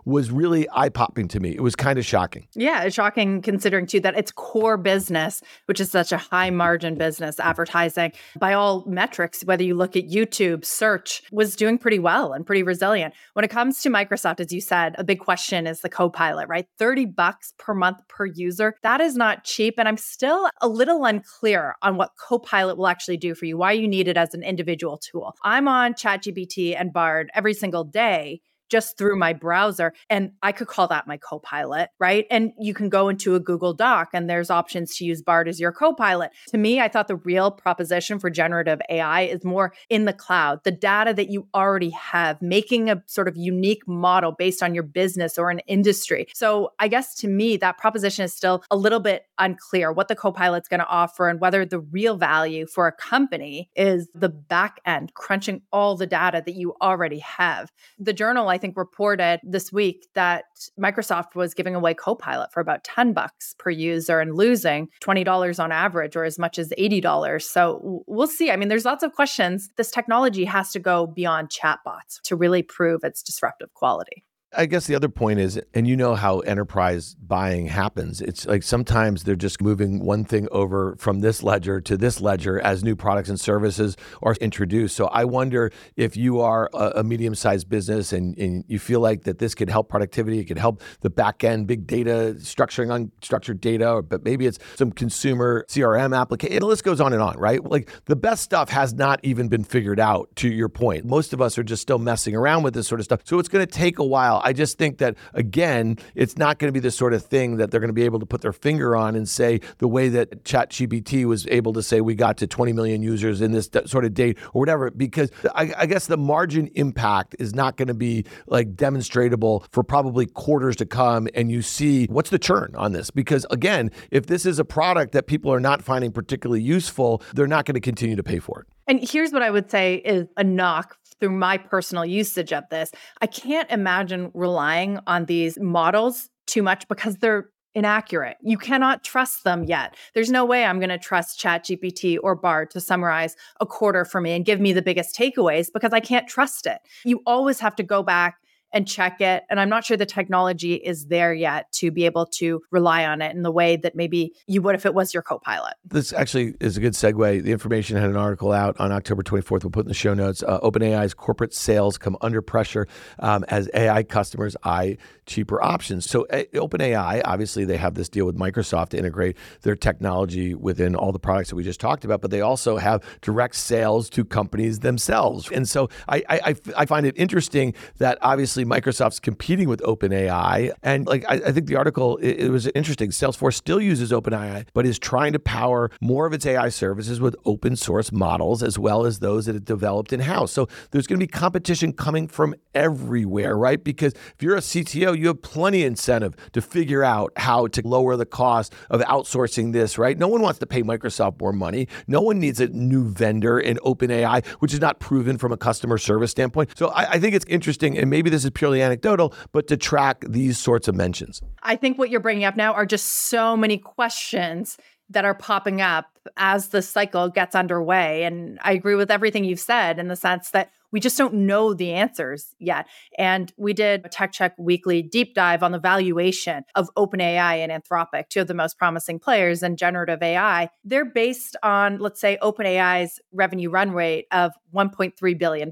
was 0.06 0.32
really 0.32 0.68
eye 0.74 0.90
popping 0.90 1.28
to 1.30 1.40
me. 1.40 1.52
It 1.52 1.62
was 1.62 1.76
kind 1.76 1.98
of 1.98 2.06
shocking. 2.06 2.48
Yeah, 2.56 2.84
it's 2.84 2.96
shocking 2.96 3.42
considering 3.42 3.86
too 3.86 4.00
that 4.02 4.18
its 4.18 4.32
core 4.32 4.78
business, 4.78 5.42
which 5.66 5.80
is 5.80 5.92
such 5.92 6.12
a 6.12 6.18
high 6.18 6.50
margin 6.50 6.96
business, 6.96 7.40
advertising 7.40 8.12
by 8.40 8.54
all 8.54 8.84
metrics, 8.88 9.44
whether 9.44 9.64
you 9.64 9.76
look 9.76 9.96
at 9.96 10.10
YouTube, 10.10 10.66
search, 10.66 11.24
was 11.32 11.56
doing 11.56 11.78
pretty 11.78 12.00
well 12.00 12.34
and 12.34 12.46
pretty 12.46 12.64
resilient. 12.64 13.14
When 13.34 13.46
it 13.46 13.50
comes 13.50 13.82
to 13.82 13.90
Microsoft, 13.90 14.40
as 14.40 14.52
you 14.52 14.62
said, 14.62 14.96
a 14.98 15.04
big 15.04 15.20
question 15.20 15.68
is 15.68 15.82
the 15.82 15.90
Copilot, 15.90 16.48
right? 16.48 16.68
30 16.78 17.06
bucks 17.06 17.54
per 17.58 17.74
month 17.74 18.00
per 18.08 18.26
user. 18.26 18.76
That 18.84 19.02
is 19.02 19.16
not 19.16 19.44
cheap. 19.44 19.76
And 19.78 19.88
I'm 19.88 19.98
still 19.98 20.50
a 20.62 20.68
little 20.68 21.06
unclear 21.06 21.76
on 21.82 21.98
what 21.98 22.12
Copilot 22.18 22.78
will 22.78 22.88
actually 22.88 23.18
do 23.18 23.36
for 23.36 23.46
you, 23.46 23.58
why 23.58 23.72
you 23.72 23.88
need 23.88 24.08
it 24.08 24.18
as 24.18 24.34
an 24.34 24.44
individual 24.44 24.98
tool. 24.98 25.34
I'm 25.44 25.68
on 25.68 25.94
ChatGPT 25.94 26.80
and 26.80 26.94
Bard 26.94 27.30
every 27.34 27.54
single 27.54 27.84
day 27.84 28.42
just 28.70 28.98
through 28.98 29.18
my 29.18 29.34
browser. 29.34 29.94
And 30.10 30.32
I 30.42 30.52
could 30.52 30.68
call 30.68 30.88
that 30.88 31.08
my 31.08 31.18
co-pilot, 31.18 31.90
right? 32.00 32.26
And 32.30 32.52
you 32.60 32.74
can 32.74 32.90
go 32.90 33.10
into 33.10 33.36
a 33.36 33.40
Google 33.40 33.74
Doc 33.74 34.10
and 34.14 34.30
there's 34.30 34.50
options 34.50 34.96
to 34.98 35.06
use 35.06 35.22
Bard 35.22 35.48
as 35.48 35.60
your 35.60 35.72
co-pilot. 35.72 36.32
To 36.50 36.58
me, 36.58 36.80
I 36.80 36.88
thought 36.88 37.08
the 37.08 37.16
real 37.16 37.52
proposition 37.52 38.20
for 38.20 38.30
generative 38.30 38.80
AI 38.90 39.22
is 39.22 39.44
more 39.44 39.74
in 39.90 40.06
the 40.06 40.14
cloud, 40.14 40.64
the 40.64 40.72
data 40.72 41.14
that 41.14 41.30
you 41.30 41.48
already 41.54 41.90
have, 41.90 42.42
making 42.42 42.90
a 42.90 43.04
sort 43.08 43.28
of 43.28 43.36
unique 43.36 43.88
model 43.88 44.32
based 44.32 44.62
on 44.62 44.74
your 44.74 44.84
business 44.84 45.38
or 45.38 45.50
an 45.50 45.60
industry. 45.60 46.28
So 46.34 46.74
I 46.80 46.88
guess 46.88 47.16
to 47.16 47.28
me, 47.28 47.58
that 47.58 47.78
proposition 47.78 48.26
is 48.26 48.34
still 48.34 48.64
a 48.70 48.78
little 48.78 49.00
bit 49.00 49.26
unclear 49.40 49.92
what 49.92 50.08
the 50.08 50.16
co-pilot's 50.16 50.68
going 50.68 50.80
to 50.80 50.88
offer 50.88 51.28
and 51.28 51.40
whether 51.40 51.66
the 51.66 51.80
real 51.80 52.18
value 52.18 52.68
for 52.68 52.88
a 52.88 52.92
company 52.92 53.70
is 53.76 54.10
the 54.14 54.30
back 54.30 54.80
end 54.86 55.14
crunching 55.14 55.62
all 55.72 55.96
the 55.96 56.06
data 56.06 56.44
that 56.46 56.56
you 56.56 56.76
already 56.82 57.20
have. 57.20 57.72
The 57.98 58.14
journal 58.14 58.50
I 58.50 58.59
think 58.60 58.78
reported 58.78 59.40
this 59.44 59.74
week 59.74 60.08
that 60.14 60.44
Microsoft 60.80 61.34
was 61.34 61.56
giving 61.56 61.74
away 61.74 61.96
Copilot 61.96 62.52
for 62.54 62.60
about 62.60 62.84
10 62.84 63.14
bucks 63.14 63.56
per 63.58 63.72
user 63.72 64.20
and 64.20 64.36
losing 64.36 64.90
$20 65.02 65.64
on 65.64 65.72
average 65.72 66.16
or 66.16 66.24
as 66.24 66.38
much 66.38 66.60
as 66.60 66.70
$80. 66.78 67.42
So 67.42 68.04
we'll 68.06 68.28
see. 68.28 68.52
I 68.52 68.56
mean, 68.56 68.68
there's 68.68 68.86
lots 68.86 69.04
of 69.04 69.14
questions. 69.14 69.70
This 69.76 69.90
technology 69.90 70.46
has 70.46 70.72
to 70.74 70.80
go 70.80 71.08
beyond 71.08 71.50
chatbots 71.50 72.22
to 72.26 72.36
really 72.36 72.62
prove 72.62 73.04
its 73.04 73.24
disruptive 73.24 73.74
quality. 73.74 74.24
I 74.58 74.66
guess 74.66 74.88
the 74.88 74.96
other 74.96 75.10
point 75.10 75.40
is, 75.40 75.62
and 75.76 75.88
you 75.88 75.96
know 75.96 76.16
how 76.16 76.40
enterprise 76.40 77.16
buying 77.22 77.68
happens. 77.68 78.20
It's 78.20 78.48
like 78.48 78.64
sometimes 78.64 79.24
they're 79.24 79.36
just 79.36 79.62
moving 79.62 80.04
one 80.04 80.26
thing 80.26 80.48
over 80.52 80.96
from 80.98 81.20
this 81.20 81.44
ledger 81.44 81.80
to 81.82 81.96
this 81.96 82.20
ledger 82.20 82.60
as 82.60 82.84
new 82.84 82.96
products 82.96 83.30
and 83.30 83.40
services 83.40 83.96
are 84.24 84.34
introduced. 84.42 84.96
So 84.96 85.06
I 85.08 85.26
wonder 85.26 85.72
if 85.96 86.18
you 86.18 86.40
are 86.40 86.68
a, 86.74 87.04
medium 87.04 87.36
sized 87.36 87.70
business 87.70 88.12
and, 88.12 88.38
and, 88.38 88.64
you 88.68 88.78
feel 88.78 89.00
like 89.00 89.24
that 89.24 89.40
this 89.40 89.56
could 89.56 89.70
help 89.70 89.90
productivity, 89.90 90.40
it 90.40 90.46
could 90.46 90.58
help 90.58 90.82
the 91.02 91.10
back 91.10 91.44
end, 91.44 91.66
big 91.66 91.88
data, 91.88 92.36
structuring 92.38 93.10
unstructured 93.22 93.62
data, 93.62 94.02
but 94.02 94.24
maybe 94.24 94.46
it's 94.46 94.60
some 94.76 94.92
consumer 94.92 95.66
CRM 95.70 96.16
application. 96.16 96.60
The 96.60 96.66
list 96.66 96.84
goes 96.84 97.00
on 97.00 97.14
and 97.14 97.22
on, 97.22 97.38
right? 97.38 97.64
Like 97.64 97.92
the 98.06 98.16
best 98.16 98.44
stuff 98.44 98.70
has 98.70 98.94
not 98.94 99.20
even 99.24 99.48
been 99.48 99.64
figured 99.64 100.00
out, 100.00 100.30
to 100.38 100.50
your 100.50 100.70
point. 100.70 101.06
Most 101.06 101.34
of 101.34 101.42
us 101.42 101.58
are 101.58 101.64
just 101.64 101.82
still 101.82 102.00
messing 102.00 102.36
around 102.36 102.64
with 102.64 102.74
this 102.74 102.88
sort 102.88 103.00
of 103.00 103.06
stuff. 103.06 103.22
So 103.24 103.40
it's 103.40 103.50
going 103.50 103.66
to 103.66 103.72
take 103.72 104.00
a 104.00 104.06
while 104.06 104.39
I 104.44 104.54
just 104.54 104.78
think 104.78 104.98
that, 105.00 105.16
again, 105.34 105.98
it's 106.16 106.38
not 106.38 106.60
going 106.60 106.70
to 106.70 106.74
be 106.74 106.80
the 106.80 106.92
sort 106.92 107.14
of 107.14 107.24
thing 107.24 107.58
that 107.58 107.72
they're 107.72 107.80
going 107.80 107.90
to 107.90 107.94
be 107.94 108.04
able 108.04 108.20
to 108.20 108.26
put 108.26 108.42
their 108.42 108.54
finger 108.54 108.96
on 108.96 109.16
and 109.16 109.28
say 109.28 109.62
the 109.78 109.88
way 109.88 110.10
that 110.10 110.44
ChatGPT 110.44 111.26
was 111.26 111.48
able 111.48 111.74
to 111.74 111.84
say 111.84 112.02
we 112.02 112.16
got 112.16 112.38
to 112.38 112.48
20 112.48 112.74
million 112.74 113.02
users 113.02 113.42
in 113.42 113.52
this 113.52 113.70
sort 113.86 114.06
of 114.06 114.14
date 114.14 114.38
or 114.54 114.60
whatever, 114.60 114.92
because 114.92 115.32
I, 115.56 115.74
I 115.78 115.86
guess 115.86 116.08
the 116.08 116.18
margin 116.18 116.70
impact 116.76 117.36
is 117.40 117.54
not 117.54 117.78
going 117.78 117.88
to 117.88 117.94
be 117.94 118.26
like 118.48 118.76
demonstrable 118.76 119.66
for 119.72 119.84
probably 119.84 120.26
quarters 120.26 120.76
to 120.78 120.86
come. 120.86 121.28
And 121.34 121.52
you 121.52 121.62
see 121.62 122.06
what's 122.06 122.30
the 122.30 122.40
churn 122.40 122.74
on 122.76 122.92
this? 122.92 123.12
Because 123.12 123.46
again, 123.52 123.92
if 124.12 124.28
this 124.28 124.46
is 124.46 124.60
a 124.60 124.66
product 124.66 125.14
that 125.14 125.28
people 125.28 125.52
are 125.52 125.60
not 125.60 125.84
finding 125.84 126.12
particularly 126.12 126.62
useful, 126.62 127.22
they're 127.34 127.48
not 127.48 127.66
going 127.66 127.76
to 127.76 127.82
continue 127.82 128.16
to 128.16 128.24
pay 128.24 128.40
for 128.40 128.62
it. 128.62 128.68
And 128.88 129.08
here's 129.08 129.32
what 129.32 129.44
I 129.44 129.52
would 129.52 129.70
say 129.70 129.96
is 129.98 130.28
a 130.36 130.44
knock 130.44 130.98
through 131.20 131.32
my 131.32 131.58
personal 131.58 132.06
usage 132.06 132.54
of 132.54 132.64
this. 132.70 132.92
I 133.22 133.28
can't 133.28 133.70
imagine 133.72 134.32
relying 134.34 135.00
on 135.08 135.26
these 135.26 135.60
models 135.60 136.30
too 136.48 136.64
much 136.64 136.88
because 136.88 137.18
they're 137.18 137.50
inaccurate. 137.76 138.38
You 138.42 138.58
cannot 138.58 139.04
trust 139.04 139.44
them 139.44 139.64
yet. 139.64 139.96
There's 140.14 140.32
no 140.32 140.44
way 140.44 140.66
I'm 140.66 140.80
going 140.80 140.90
to 140.90 140.98
trust 140.98 141.40
ChatGPT 141.40 142.18
or 142.22 142.36
Bard 142.36 142.72
to 142.72 142.82
summarize 142.82 143.36
a 143.60 143.66
quarter 143.66 144.06
for 144.06 144.22
me 144.22 144.32
and 144.32 144.46
give 144.46 144.60
me 144.60 144.74
the 144.74 144.82
biggest 144.82 145.16
takeaways 145.16 145.68
because 145.72 145.94
I 145.94 146.00
can't 146.00 146.28
trust 146.28 146.66
it. 146.66 146.80
You 147.06 147.22
always 147.28 147.60
have 147.60 147.76
to 147.76 147.84
go 147.84 148.02
back 148.02 148.38
and 148.72 148.88
check 148.88 149.22
it. 149.22 149.44
And 149.50 149.60
I'm 149.60 149.70
not 149.70 149.84
sure 149.84 149.98
the 149.98 150.06
technology 150.06 150.76
is 150.76 151.08
there 151.08 151.34
yet 151.34 151.72
to 151.74 151.92
be 151.92 152.06
able 152.06 152.26
to 152.26 152.62
rely 152.72 153.06
on 153.06 153.22
it 153.22 153.36
in 153.36 153.44
the 153.44 153.52
way 153.52 153.76
that 153.78 153.96
maybe 153.96 154.34
you 154.48 154.62
would 154.62 154.76
if 154.76 154.86
it 154.86 154.94
was 154.94 155.14
your 155.14 155.24
co 155.24 155.40
pilot. 155.40 155.74
This 155.86 156.14
actually 156.14 156.56
is 156.60 156.78
a 156.78 156.80
good 156.80 156.94
segue. 156.94 157.44
The 157.44 157.52
information 157.52 157.98
had 157.98 158.10
an 158.10 158.18
article 158.18 158.52
out 158.52 158.80
on 158.80 158.92
October 158.92 159.24
24th. 159.24 159.64
We'll 159.64 159.72
put 159.72 159.86
in 159.86 159.88
the 159.88 159.94
show 159.94 160.14
notes. 160.14 160.44
Uh, 160.44 160.60
OpenAI's 160.60 161.14
corporate 161.14 161.54
sales 161.54 161.98
come 161.98 162.18
under 162.22 162.42
pressure 162.42 162.88
um, 163.20 163.44
as 163.48 163.70
AI 163.74 164.04
customers 164.04 164.56
eye 164.64 164.98
cheaper 165.30 165.62
options. 165.64 166.10
So, 166.10 166.26
uh, 166.28 166.44
OpenAI, 166.54 167.22
obviously, 167.24 167.64
they 167.64 167.78
have 167.78 167.94
this 167.94 168.10
deal 168.10 168.26
with 168.26 168.38
Microsoft 168.38 168.90
to 168.90 168.98
integrate 168.98 169.38
their 169.62 169.76
technology 169.76 170.54
within 170.54 170.96
all 170.96 171.12
the 171.12 171.20
products 171.20 171.50
that 171.50 171.56
we 171.56 171.64
just 171.64 171.80
talked 171.80 172.04
about, 172.04 172.22
but 172.22 172.32
they 172.32 172.42
also 172.42 172.78
have 172.78 173.04
direct 173.22 173.56
sales 173.56 174.10
to 174.10 174.26
companies 174.26 174.80
themselves. 174.80 175.50
And 175.52 175.70
so, 175.70 175.90
I, 176.08 176.24
I, 176.30 176.56
I 176.76 176.86
find 176.86 177.06
it 177.06 177.18
interesting 177.18 177.74
that 178.00 178.18
obviously 178.22 178.50
obviously 178.50 178.64
Microsoft's 178.64 179.20
competing 179.20 179.68
with 179.68 179.82
OpenAI, 179.82 180.72
and 180.82 181.06
like 181.06 181.26
I, 181.28 181.36
I 181.36 181.52
think 181.52 181.68
the 181.68 181.76
article 181.76 182.18
it, 182.18 182.46
it, 182.46 182.50
was 182.50 182.68
interesting. 182.68 183.12
Salesforce 183.12 183.56
still 183.56 183.82
uses 183.82 184.12
OpenAI, 184.12 184.66
but 184.74 184.86
is 184.86 184.98
trying 184.98 185.34
to 185.34 185.40
power 185.40 185.92
more 186.02 186.26
of 186.26 186.34
its 186.34 186.46
AI 186.46 186.70
services 186.70 187.20
with 187.20 187.36
open 187.46 187.76
source 187.76 188.12
models 188.12 188.64
as 188.64 188.80
well 188.80 189.06
as 189.06 189.20
those 189.20 189.46
that 189.46 189.56
it 189.56 189.66
developed 189.66 190.14
in 190.14 190.22
house. 190.22 190.52
So 190.52 190.68
there's 190.92 191.06
going 191.06 191.20
to 191.20 191.24
be 191.24 191.30
competition 191.30 191.94
coming 191.94 192.28
from 192.28 192.56
everywhere, 192.74 193.58
right? 193.58 193.84
Because 193.84 194.14
if 194.14 194.42
you're 194.42 194.56
a 194.56 194.62
CTO, 194.62 195.18
you 195.20 195.28
have 195.28 195.42
plenty 195.42 195.84
of 195.84 195.88
incentive 195.88 196.36
to 196.54 196.62
figure 196.62 197.04
out 197.04 197.32
how 197.38 197.68
to 197.68 197.88
lower 197.88 198.16
the 198.16 198.26
cost 198.26 198.74
of 198.90 199.02
outsourcing 199.02 199.74
this, 199.74 199.98
right? 199.98 200.18
No 200.18 200.28
one 200.28 200.42
wants 200.42 200.60
to 200.60 200.66
pay 200.66 200.82
Microsoft 200.84 201.40
more 201.40 201.54
money. 201.54 201.88
No 202.08 202.22
one 202.22 202.40
needs 202.40 202.60
a 202.60 202.68
new 202.68 203.08
vendor 203.10 203.60
in 203.60 203.78
OpenAI, 203.78 204.46
which 204.60 204.74
is 204.74 204.80
not 204.80 205.00
proven 205.00 205.38
from 205.38 205.52
a 205.52 205.58
customer 205.58 205.98
service 205.98 206.32
standpoint. 206.32 206.72
So 206.78 206.90
I, 206.90 207.12
I 207.12 207.20
think 207.20 207.36
it's 207.36 207.46
interesting, 207.48 207.98
and 207.98 208.10
maybe 208.10 208.30
this 208.30 208.44
is 208.44 208.52
purely 208.52 208.82
anecdotal, 208.82 209.34
but 209.52 209.68
to 209.68 209.78
track 209.78 210.24
these 210.28 210.58
sorts 210.58 210.88
of 210.88 210.96
mentions. 210.96 211.42
I 211.64 211.76
think 211.76 211.98
what 211.98 212.10
you're 212.10 212.20
bringing 212.20 212.46
up 212.46 212.56
now 212.56 212.74
are 212.74 212.86
just 212.86 213.28
so 213.28 213.56
many 213.56 213.78
questions 213.78 214.78
that 215.10 215.26
are 215.26 215.34
popping 215.34 215.82
up 215.82 216.06
as 216.38 216.70
the 216.70 216.82
cycle 216.82 217.30
gets 217.30 217.56
underway. 217.56 218.24
And 218.24 218.60
I 218.62 218.74
agree 218.74 218.96
with 218.96 219.10
everything 219.10 219.44
you've 219.44 219.60
said 219.60 219.98
in 219.98 220.08
the 220.08 220.16
sense 220.16 220.52
that 220.52 220.72
we 220.92 221.00
just 221.00 221.18
don't 221.18 221.34
know 221.34 221.74
the 221.74 221.92
answers 221.94 222.56
yet. 222.60 222.88
And 223.18 223.52
we 223.58 223.74
did 223.74 224.06
a 224.06 224.10
Tech 224.10 224.32
Check 224.32 224.56
weekly 224.58 225.02
deep 225.02 225.36
dive 225.36 225.64
on 225.64 225.72
the 225.72 225.80
valuation 225.80 226.64
of 226.76 226.90
OpenAI 226.96 227.58
and 227.58 227.72
Anthropic, 227.72 228.30
two 228.30 228.42
of 228.42 228.48
the 228.48 228.54
most 228.54 228.78
promising 228.78 229.20
players 229.20 229.64
in 229.64 229.78
generative 229.78 230.22
AI. 230.22 230.70
They're 230.84 231.06
based 231.06 231.56
on, 231.64 232.00
let's 232.00 232.20
say, 232.20 232.38
OpenAI's 232.42 233.20
revenue 233.32 233.70
run 233.70 233.92
rate 233.92 234.26
of 234.32 234.54
$1.3 234.76 235.38
billion. 235.38 235.72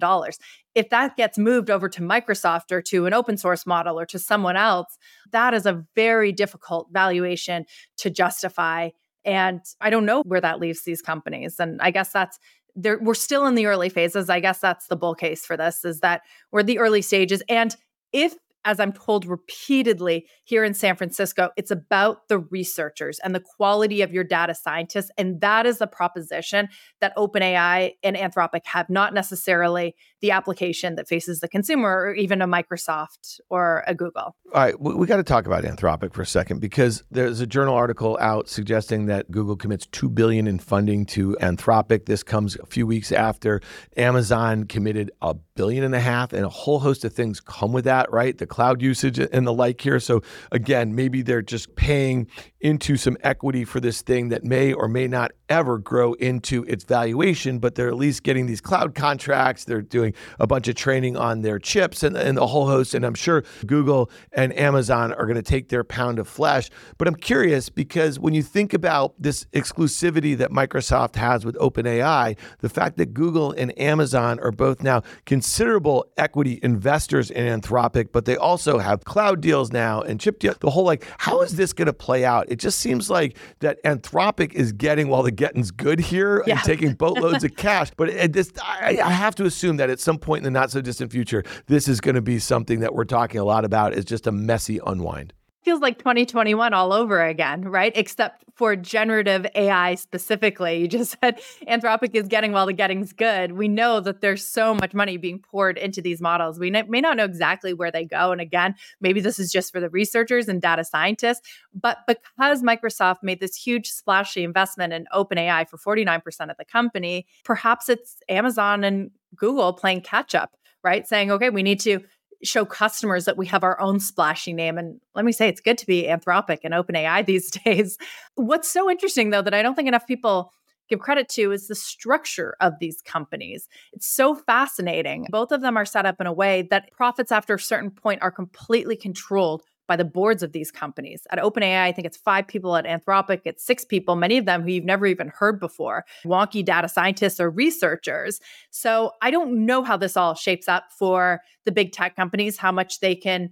If 0.75 0.89
that 0.89 1.17
gets 1.17 1.37
moved 1.39 1.71
over 1.71 1.89
to 1.89 2.01
Microsoft 2.01 2.71
or 2.71 2.81
to 2.83 3.07
an 3.07 3.13
open 3.13 3.37
source 3.37 3.65
model 3.65 3.99
or 3.99 4.05
to 4.05 4.19
someone 4.19 4.55
else, 4.55 4.97
that 5.31 5.53
is 5.53 5.65
a 5.65 5.83
very 5.95 6.31
difficult 6.31 6.89
valuation 6.91 7.65
to 7.97 8.11
justify. 8.11 8.89
And 9.25 9.61
I 9.81 9.89
don't 9.89 10.05
know 10.05 10.21
where 10.23 10.39
that 10.39 10.59
leaves 10.59 10.83
these 10.83 11.01
companies. 11.01 11.59
And 11.59 11.81
I 11.81 11.91
guess 11.91 12.11
that's 12.11 12.37
there 12.77 12.99
we're 13.01 13.15
still 13.15 13.45
in 13.47 13.55
the 13.55 13.65
early 13.65 13.89
phases. 13.89 14.29
I 14.29 14.39
guess 14.39 14.59
that's 14.59 14.87
the 14.87 14.95
bull 14.95 15.15
case 15.15 15.45
for 15.45 15.57
this 15.57 15.83
is 15.83 15.99
that 16.01 16.21
we're 16.51 16.63
the 16.63 16.79
early 16.79 17.01
stages. 17.01 17.43
And 17.49 17.75
if 18.13 18.35
as 18.67 18.81
I'm 18.81 18.91
told 18.91 19.25
repeatedly 19.25 20.27
here 20.43 20.65
in 20.65 20.73
San 20.73 20.97
Francisco, 20.97 21.51
it's 21.55 21.71
about 21.71 22.27
the 22.27 22.39
researchers 22.39 23.17
and 23.23 23.33
the 23.33 23.39
quality 23.39 24.01
of 24.01 24.11
your 24.11 24.25
data 24.25 24.53
scientists. 24.53 25.09
And 25.17 25.39
that 25.39 25.65
is 25.65 25.77
the 25.77 25.87
proposition 25.87 26.67
that 26.99 27.15
OpenAI 27.15 27.93
and 28.03 28.17
Anthropic 28.17 28.65
have, 28.65 28.89
not 28.89 29.13
necessarily 29.13 29.95
the 30.21 30.31
application 30.31 30.95
that 30.95 31.07
faces 31.07 31.39
the 31.39 31.47
consumer 31.47 31.89
or 31.89 32.13
even 32.13 32.41
a 32.41 32.47
Microsoft 32.47 33.39
or 33.49 33.85
a 33.87 33.95
Google. 33.95 34.35
All 34.53 34.61
right, 34.61 34.79
we, 34.79 34.95
we 34.95 35.07
got 35.07 35.17
to 35.17 35.23
talk 35.23 35.45
about 35.45 35.63
Anthropic 35.63 36.13
for 36.13 36.21
a 36.21 36.25
second 36.25 36.59
because 36.59 37.03
there's 37.09 37.39
a 37.39 37.47
journal 37.47 37.73
article 37.73 38.17
out 38.19 38.49
suggesting 38.49 39.05
that 39.05 39.31
Google 39.31 39.55
commits 39.55 39.85
2 39.87 40.09
billion 40.09 40.45
in 40.45 40.59
funding 40.59 41.05
to 41.07 41.37
Anthropic. 41.39 42.05
This 42.05 42.21
comes 42.21 42.57
a 42.57 42.65
few 42.65 42.85
weeks 42.85 43.13
after 43.13 43.61
Amazon 43.95 44.65
committed 44.65 45.11
a 45.21 45.35
billion 45.55 45.85
and 45.85 45.95
a 45.95 45.99
half 46.01 46.33
and 46.33 46.43
a 46.43 46.49
whole 46.49 46.79
host 46.79 47.05
of 47.05 47.13
things 47.13 47.39
come 47.39 47.71
with 47.71 47.85
that, 47.85 48.11
right? 48.11 48.37
The 48.37 48.45
cloud 48.57 48.81
usage 48.81 49.19
and 49.19 49.45
the 49.45 49.53
like 49.53 49.79
here. 49.79 49.99
So 49.99 50.23
again, 50.51 50.95
maybe 50.95 51.21
they're 51.21 51.43
just 51.43 51.75
paying 51.75 52.25
into 52.59 52.97
some 52.97 53.17
equity 53.21 53.63
for 53.63 53.79
this 53.79 54.01
thing 54.01 54.29
that 54.29 54.43
may 54.43 54.73
or 54.73 54.87
may 54.87 55.07
not 55.07 55.31
ever 55.49 55.77
grow 55.77 56.13
into 56.13 56.63
its 56.63 56.83
valuation, 56.83 57.59
but 57.59 57.75
they're 57.75 57.87
at 57.87 57.95
least 57.95 58.23
getting 58.23 58.47
these 58.47 58.61
cloud 58.61 58.95
contracts. 58.95 59.65
They're 59.65 59.81
doing 59.81 60.13
a 60.39 60.47
bunch 60.47 60.67
of 60.67 60.75
training 60.75 61.15
on 61.15 61.41
their 61.41 61.59
chips 61.59 62.03
and, 62.03 62.17
and 62.17 62.37
the 62.37 62.47
whole 62.47 62.67
host. 62.67 62.93
And 62.93 63.05
I'm 63.05 63.13
sure 63.13 63.43
Google 63.65 64.09
and 64.33 64.57
Amazon 64.57 65.13
are 65.13 65.25
going 65.25 65.35
to 65.35 65.41
take 65.41 65.69
their 65.69 65.83
pound 65.83 66.19
of 66.19 66.27
flesh. 66.27 66.69
But 66.97 67.07
I'm 67.07 67.15
curious 67.15 67.69
because 67.69 68.19
when 68.19 68.33
you 68.33 68.43
think 68.43 68.73
about 68.73 69.13
this 69.19 69.45
exclusivity 69.53 70.37
that 70.37 70.51
Microsoft 70.51 71.15
has 71.15 71.45
with 71.45 71.55
OpenAI, 71.55 72.37
the 72.59 72.69
fact 72.69 72.97
that 72.97 73.13
Google 73.13 73.51
and 73.51 73.77
Amazon 73.79 74.39
are 74.39 74.51
both 74.51 74.81
now 74.81 75.03
considerable 75.25 76.05
equity 76.17 76.59
investors 76.63 77.29
in 77.29 77.45
Anthropic, 77.45 78.11
but 78.11 78.25
they 78.25 78.35
also 78.35 78.79
have 78.79 79.05
cloud 79.05 79.41
deals 79.41 79.71
now 79.71 80.01
and 80.01 80.19
chip 80.19 80.39
deals. 80.39 80.57
The 80.59 80.71
whole 80.71 80.83
like, 80.83 81.07
how 81.19 81.41
is 81.41 81.55
this 81.55 81.71
going 81.73 81.85
to 81.85 81.93
play 81.93 82.25
out? 82.25 82.46
It 82.47 82.57
just 82.57 82.79
seems 82.79 83.09
like 83.09 83.37
that 83.59 83.81
Anthropic 83.83 84.53
is 84.53 84.71
getting 84.71 85.07
while 85.09 85.23
the 85.23 85.31
getting's 85.31 85.71
good 85.71 85.99
here 85.99 86.43
yeah. 86.45 86.55
and 86.55 86.63
taking 86.63 86.93
boatloads 86.95 87.43
of 87.43 87.55
cash. 87.55 87.91
But 87.95 88.09
at 88.09 88.33
this, 88.33 88.51
I, 88.61 88.99
I 89.03 89.11
have 89.11 89.35
to 89.35 89.45
assume 89.45 89.77
that 89.77 89.89
at 89.89 89.99
some 89.99 90.17
point 90.17 90.39
in 90.39 90.43
the 90.53 90.59
not 90.59 90.71
so 90.71 90.81
distant 90.81 91.11
future, 91.11 91.43
this 91.67 91.87
is 91.87 92.01
going 92.01 92.15
to 92.15 92.21
be 92.21 92.39
something 92.39 92.79
that 92.79 92.93
we're 92.93 93.05
talking 93.05 93.39
a 93.39 93.45
lot 93.45 93.65
about. 93.65 93.93
Is 93.93 94.05
just 94.05 94.27
a 94.27 94.31
messy 94.31 94.79
unwind 94.85 95.33
feels 95.67 95.81
like 95.81 95.97
2021 95.97 96.73
all 96.73 96.93
over 96.93 97.21
again, 97.21 97.67
right? 97.67 97.91
Except 97.93 98.41
for 98.55 98.77
generative 98.77 99.45
AI 99.53 99.95
specifically. 99.95 100.79
You 100.79 100.87
just 100.87 101.17
said 101.21 101.41
Anthropic 101.67 102.15
is 102.15 102.29
getting 102.29 102.53
while 102.53 102.65
the 102.65 102.71
getting's 102.71 103.11
good. 103.11 103.51
We 103.51 103.67
know 103.67 103.99
that 103.99 104.21
there's 104.21 104.47
so 104.47 104.73
much 104.73 104.93
money 104.93 105.17
being 105.17 105.39
poured 105.39 105.77
into 105.77 106.01
these 106.01 106.21
models. 106.21 106.57
We 106.57 106.71
may 106.71 107.01
not 107.01 107.17
know 107.17 107.25
exactly 107.25 107.73
where 107.73 107.91
they 107.91 108.05
go. 108.05 108.31
And 108.31 108.39
again, 108.39 108.75
maybe 109.01 109.19
this 109.19 109.39
is 109.39 109.51
just 109.51 109.73
for 109.73 109.81
the 109.81 109.89
researchers 109.89 110.47
and 110.47 110.61
data 110.61 110.85
scientists. 110.85 111.41
But 111.73 111.97
because 112.07 112.63
Microsoft 112.63 113.17
made 113.21 113.41
this 113.41 113.57
huge 113.57 113.89
splashy 113.89 114.45
investment 114.45 114.93
in 114.93 115.05
OpenAI 115.13 115.67
for 115.67 115.97
49% 115.97 116.49
of 116.49 116.55
the 116.55 116.63
company, 116.63 117.27
perhaps 117.43 117.89
it's 117.89 118.15
Amazon 118.29 118.85
and 118.85 119.11
Google 119.35 119.73
playing 119.73 119.99
catch 119.99 120.33
up, 120.33 120.55
right? 120.81 121.05
Saying, 121.05 121.29
okay, 121.29 121.49
we 121.49 121.61
need 121.61 121.81
to 121.81 121.99
show 122.43 122.65
customers 122.65 123.25
that 123.25 123.37
we 123.37 123.45
have 123.47 123.63
our 123.63 123.79
own 123.79 123.99
splashy 123.99 124.53
name. 124.53 124.77
And 124.77 124.99
let 125.15 125.25
me 125.25 125.31
say, 125.31 125.47
it's 125.47 125.61
good 125.61 125.77
to 125.79 125.87
be 125.87 126.03
Anthropic 126.03 126.59
and 126.63 126.73
OpenAI 126.73 127.25
these 127.25 127.51
days. 127.51 127.97
What's 128.35 128.69
so 128.69 128.89
interesting, 128.89 129.29
though, 129.29 129.41
that 129.41 129.53
I 129.53 129.61
don't 129.61 129.75
think 129.75 129.87
enough 129.87 130.07
people 130.07 130.51
give 130.89 130.99
credit 130.99 131.27
to 131.29 131.51
is 131.51 131.67
the 131.67 131.75
structure 131.75 132.55
of 132.61 132.73
these 132.79 133.01
companies. 133.01 133.67
It's 133.93 134.07
so 134.07 134.35
fascinating. 134.35 135.27
Both 135.29 135.51
of 135.51 135.61
them 135.61 135.77
are 135.77 135.85
set 135.85 136.05
up 136.05 136.21
in 136.21 136.27
a 136.27 136.33
way 136.33 136.67
that 136.71 136.91
profits 136.91 137.31
after 137.31 137.55
a 137.55 137.59
certain 137.59 137.91
point 137.91 138.21
are 138.21 138.31
completely 138.31 138.95
controlled 138.95 139.63
by 139.87 139.95
the 139.95 140.05
boards 140.05 140.43
of 140.43 140.51
these 140.51 140.71
companies. 140.71 141.25
At 141.31 141.39
OpenAI, 141.39 141.83
I 141.83 141.91
think 141.91 142.05
it's 142.05 142.17
five 142.17 142.47
people. 142.47 142.75
At 142.75 142.85
Anthropic, 142.85 143.41
it's 143.45 143.65
six 143.65 143.85
people, 143.85 144.15
many 144.15 144.37
of 144.37 144.45
them 144.45 144.63
who 144.63 144.69
you've 144.69 144.85
never 144.85 145.05
even 145.05 145.29
heard 145.29 145.59
before, 145.59 146.05
wonky 146.25 146.63
data 146.63 146.89
scientists 146.89 147.39
or 147.39 147.49
researchers. 147.49 148.39
So 148.69 149.11
I 149.21 149.31
don't 149.31 149.65
know 149.65 149.83
how 149.83 149.97
this 149.97 150.17
all 150.17 150.35
shapes 150.35 150.67
up 150.67 150.85
for 150.97 151.41
the 151.65 151.71
big 151.71 151.91
tech 151.91 152.15
companies, 152.15 152.57
how 152.57 152.71
much 152.71 152.99
they 152.99 153.15
can 153.15 153.49